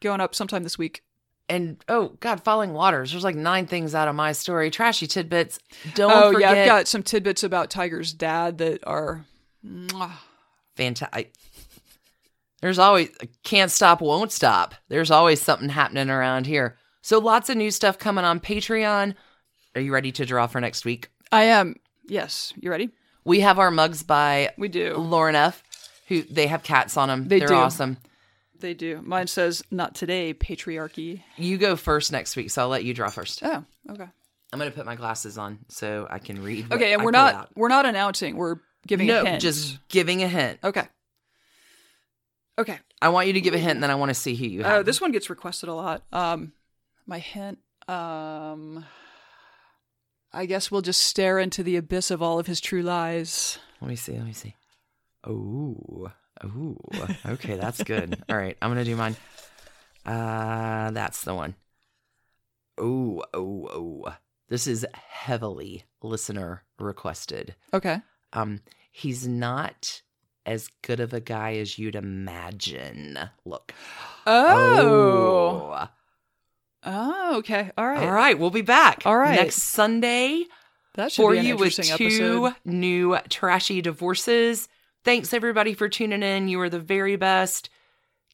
going 0.00 0.20
up 0.20 0.34
sometime 0.34 0.62
this 0.62 0.78
week. 0.78 1.02
And 1.48 1.82
oh 1.88 2.16
God, 2.20 2.44
falling 2.44 2.72
waters. 2.72 3.10
There's 3.10 3.24
like 3.24 3.34
nine 3.34 3.66
things 3.66 3.92
out 3.92 4.06
of 4.06 4.14
my 4.14 4.30
story. 4.30 4.70
Trashy 4.70 5.08
tidbits. 5.08 5.58
Don't 5.94 6.12
oh 6.12 6.32
forget. 6.32 6.54
yeah, 6.54 6.62
I've 6.62 6.66
got 6.66 6.88
some 6.88 7.02
tidbits 7.02 7.42
about 7.42 7.70
Tiger's 7.70 8.12
dad 8.12 8.58
that 8.58 8.86
are 8.86 9.24
mwah. 9.66 10.12
Fantastic. 10.80 11.32
There's 12.60 12.78
always 12.78 13.08
can't 13.42 13.70
stop, 13.70 14.00
won't 14.00 14.32
stop. 14.32 14.74
There's 14.88 15.10
always 15.10 15.40
something 15.40 15.68
happening 15.70 16.10
around 16.10 16.46
here. 16.46 16.76
So 17.02 17.18
lots 17.18 17.48
of 17.48 17.56
new 17.56 17.70
stuff 17.70 17.98
coming 17.98 18.24
on 18.24 18.40
Patreon. 18.40 19.14
Are 19.74 19.80
you 19.80 19.92
ready 19.92 20.12
to 20.12 20.26
draw 20.26 20.46
for 20.46 20.60
next 20.60 20.84
week? 20.84 21.08
I 21.32 21.44
am. 21.44 21.76
Yes, 22.06 22.52
you 22.60 22.70
ready? 22.70 22.90
We 23.24 23.40
have 23.40 23.58
our 23.58 23.70
mugs 23.70 24.02
by 24.02 24.50
We 24.58 24.68
do. 24.68 24.96
Lauren 24.96 25.36
F. 25.36 25.62
Who 26.08 26.22
they 26.22 26.48
have 26.48 26.62
cats 26.62 26.96
on 26.96 27.08
them. 27.08 27.28
They 27.28 27.38
They're 27.38 27.48
do. 27.48 27.54
awesome. 27.54 27.96
They 28.58 28.74
do. 28.74 29.00
Mine 29.02 29.26
says 29.28 29.62
not 29.70 29.94
today, 29.94 30.34
patriarchy. 30.34 31.22
You 31.36 31.56
go 31.56 31.76
first 31.76 32.12
next 32.12 32.36
week, 32.36 32.50
so 32.50 32.62
I'll 32.62 32.68
let 32.68 32.84
you 32.84 32.92
draw 32.92 33.08
first. 33.08 33.40
Oh, 33.42 33.64
okay. 33.88 34.06
I'm 34.52 34.58
gonna 34.58 34.70
put 34.72 34.84
my 34.84 34.96
glasses 34.96 35.38
on 35.38 35.60
so 35.68 36.06
I 36.10 36.18
can 36.18 36.42
read. 36.42 36.70
Okay, 36.72 36.92
and 36.92 37.00
I 37.00 37.04
we're 37.04 37.12
not 37.12 37.48
we're 37.54 37.68
not 37.68 37.86
announcing. 37.86 38.36
We're 38.36 38.56
giving 38.86 39.06
no, 39.06 39.22
a 39.22 39.28
hint. 39.30 39.42
just 39.42 39.78
giving 39.88 40.22
a 40.22 40.28
hint. 40.28 40.58
okay. 40.64 40.88
Okay. 42.58 42.78
I 43.00 43.08
want 43.08 43.26
you 43.26 43.32
to 43.34 43.40
give 43.40 43.54
a 43.54 43.58
hint, 43.58 43.72
and 43.72 43.82
then 43.82 43.90
I 43.90 43.94
want 43.94 44.10
to 44.10 44.14
see 44.14 44.34
who 44.34 44.44
you 44.44 44.62
have. 44.62 44.72
Oh, 44.72 44.82
this 44.82 45.00
one 45.00 45.12
gets 45.12 45.30
requested 45.30 45.68
a 45.68 45.74
lot. 45.74 46.02
Um, 46.12 46.52
my 47.06 47.18
hint. 47.18 47.58
Um, 47.88 48.84
I 50.32 50.46
guess 50.46 50.70
we'll 50.70 50.82
just 50.82 51.02
stare 51.02 51.38
into 51.38 51.62
the 51.62 51.76
abyss 51.76 52.10
of 52.10 52.22
all 52.22 52.38
of 52.38 52.46
his 52.46 52.60
true 52.60 52.82
lies. 52.82 53.58
Let 53.80 53.88
me 53.88 53.96
see. 53.96 54.12
Let 54.12 54.26
me 54.26 54.32
see. 54.32 54.54
Oh, 55.26 56.10
oh. 56.44 56.76
Okay, 57.26 57.56
that's 57.56 57.82
good. 57.82 58.22
All 58.28 58.36
right, 58.36 58.56
I'm 58.62 58.70
gonna 58.70 58.84
do 58.84 58.96
mine. 58.96 59.16
Uh, 60.06 60.90
that's 60.92 61.22
the 61.22 61.34
one. 61.34 61.54
Oh, 62.78 63.22
oh, 63.34 63.68
oh. 63.70 64.14
This 64.48 64.66
is 64.66 64.86
heavily 64.94 65.84
listener 66.02 66.64
requested. 66.78 67.54
Okay. 67.74 68.00
Um, 68.32 68.60
he's 68.90 69.26
not 69.26 70.02
as 70.46 70.68
good 70.82 71.00
of 71.00 71.12
a 71.12 71.20
guy 71.20 71.54
as 71.54 71.78
you'd 71.78 71.96
imagine. 71.96 73.18
Look. 73.44 73.74
Oh. 74.26 75.88
Oh. 76.84 77.36
okay. 77.38 77.70
All 77.76 77.86
right. 77.86 78.02
All 78.02 78.12
right, 78.12 78.38
we'll 78.38 78.50
be 78.50 78.62
back. 78.62 79.02
All 79.04 79.16
right. 79.16 79.36
Next 79.36 79.62
Sunday 79.62 80.44
That 80.94 81.12
should 81.12 81.22
for 81.22 81.32
be 81.32 81.38
an 81.38 81.44
you 81.46 81.56
with 81.56 81.74
two 81.76 82.46
episode. 82.46 82.54
new 82.64 83.18
trashy 83.28 83.82
divorces. 83.82 84.68
Thanks 85.04 85.32
everybody 85.34 85.74
for 85.74 85.88
tuning 85.88 86.22
in. 86.22 86.48
You 86.48 86.60
are 86.60 86.68
the 86.70 86.78
very 86.78 87.16
best. 87.16 87.70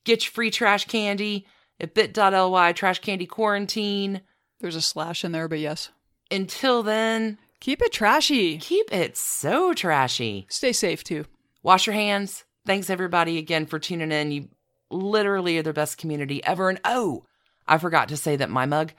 Get 0.04 0.24
your 0.24 0.32
free 0.32 0.50
trash 0.50 0.86
candy 0.86 1.46
at 1.80 1.94
bit.ly 1.94 2.72
trash 2.72 3.00
candy 3.00 3.26
quarantine. 3.26 4.20
There's 4.60 4.76
a 4.76 4.80
slash 4.82 5.24
in 5.24 5.32
there, 5.32 5.48
but 5.48 5.58
yes. 5.58 5.90
Until 6.30 6.82
then, 6.82 7.38
Keep 7.66 7.82
it 7.82 7.92
trashy. 7.92 8.58
keep 8.58 8.92
it 8.92 9.16
so 9.16 9.72
trashy. 9.74 10.46
Stay 10.48 10.72
safe 10.72 11.02
too. 11.02 11.24
Wash 11.64 11.88
your 11.88 11.94
hands. 11.94 12.44
Thanks 12.64 12.90
everybody 12.90 13.38
again 13.38 13.66
for 13.66 13.80
tuning 13.80 14.12
in. 14.12 14.30
You 14.30 14.48
literally 14.88 15.58
are 15.58 15.64
the 15.64 15.72
best 15.72 15.98
community 15.98 16.44
ever. 16.44 16.68
And 16.68 16.78
oh, 16.84 17.24
I 17.66 17.78
forgot 17.78 18.08
to 18.10 18.16
say 18.16 18.36
that 18.36 18.50
my 18.50 18.66
mug 18.66 18.92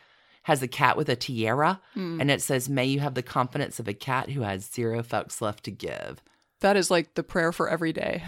has 0.43 0.61
a 0.61 0.67
cat 0.67 0.97
with 0.97 1.07
a 1.07 1.15
tiara 1.15 1.79
Hmm. 1.93 2.19
and 2.19 2.29
it 2.29 2.41
says, 2.41 2.67
May 2.67 2.83
you 2.83 2.99
have 2.99 3.13
the 3.13 3.21
confidence 3.23 3.79
of 3.79 3.87
a 3.87 3.93
cat 3.93 4.31
who 4.31 4.41
has 4.41 4.69
zero 4.69 5.01
fucks 5.01 5.39
left 5.39 5.63
to 5.63 5.71
give. 5.71 6.21
That 6.59 6.75
is 6.75 6.91
like 6.91 7.13
the 7.13 7.23
prayer 7.23 7.53
for 7.53 7.69
every 7.69 7.93
day. 7.93 8.21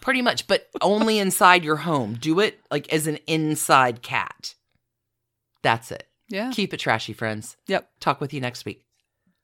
Pretty 0.00 0.22
much, 0.22 0.46
but 0.46 0.66
only 0.80 1.18
inside 1.24 1.62
your 1.62 1.76
home. 1.76 2.14
Do 2.14 2.40
it 2.40 2.58
like 2.70 2.90
as 2.90 3.06
an 3.06 3.18
inside 3.26 4.00
cat. 4.00 4.54
That's 5.62 5.90
it. 5.92 6.08
Yeah. 6.30 6.52
Keep 6.54 6.72
it 6.72 6.80
trashy, 6.80 7.12
friends. 7.12 7.58
Yep. 7.66 7.90
Talk 8.00 8.18
with 8.22 8.32
you 8.32 8.40
next 8.40 8.64
week. 8.64 8.86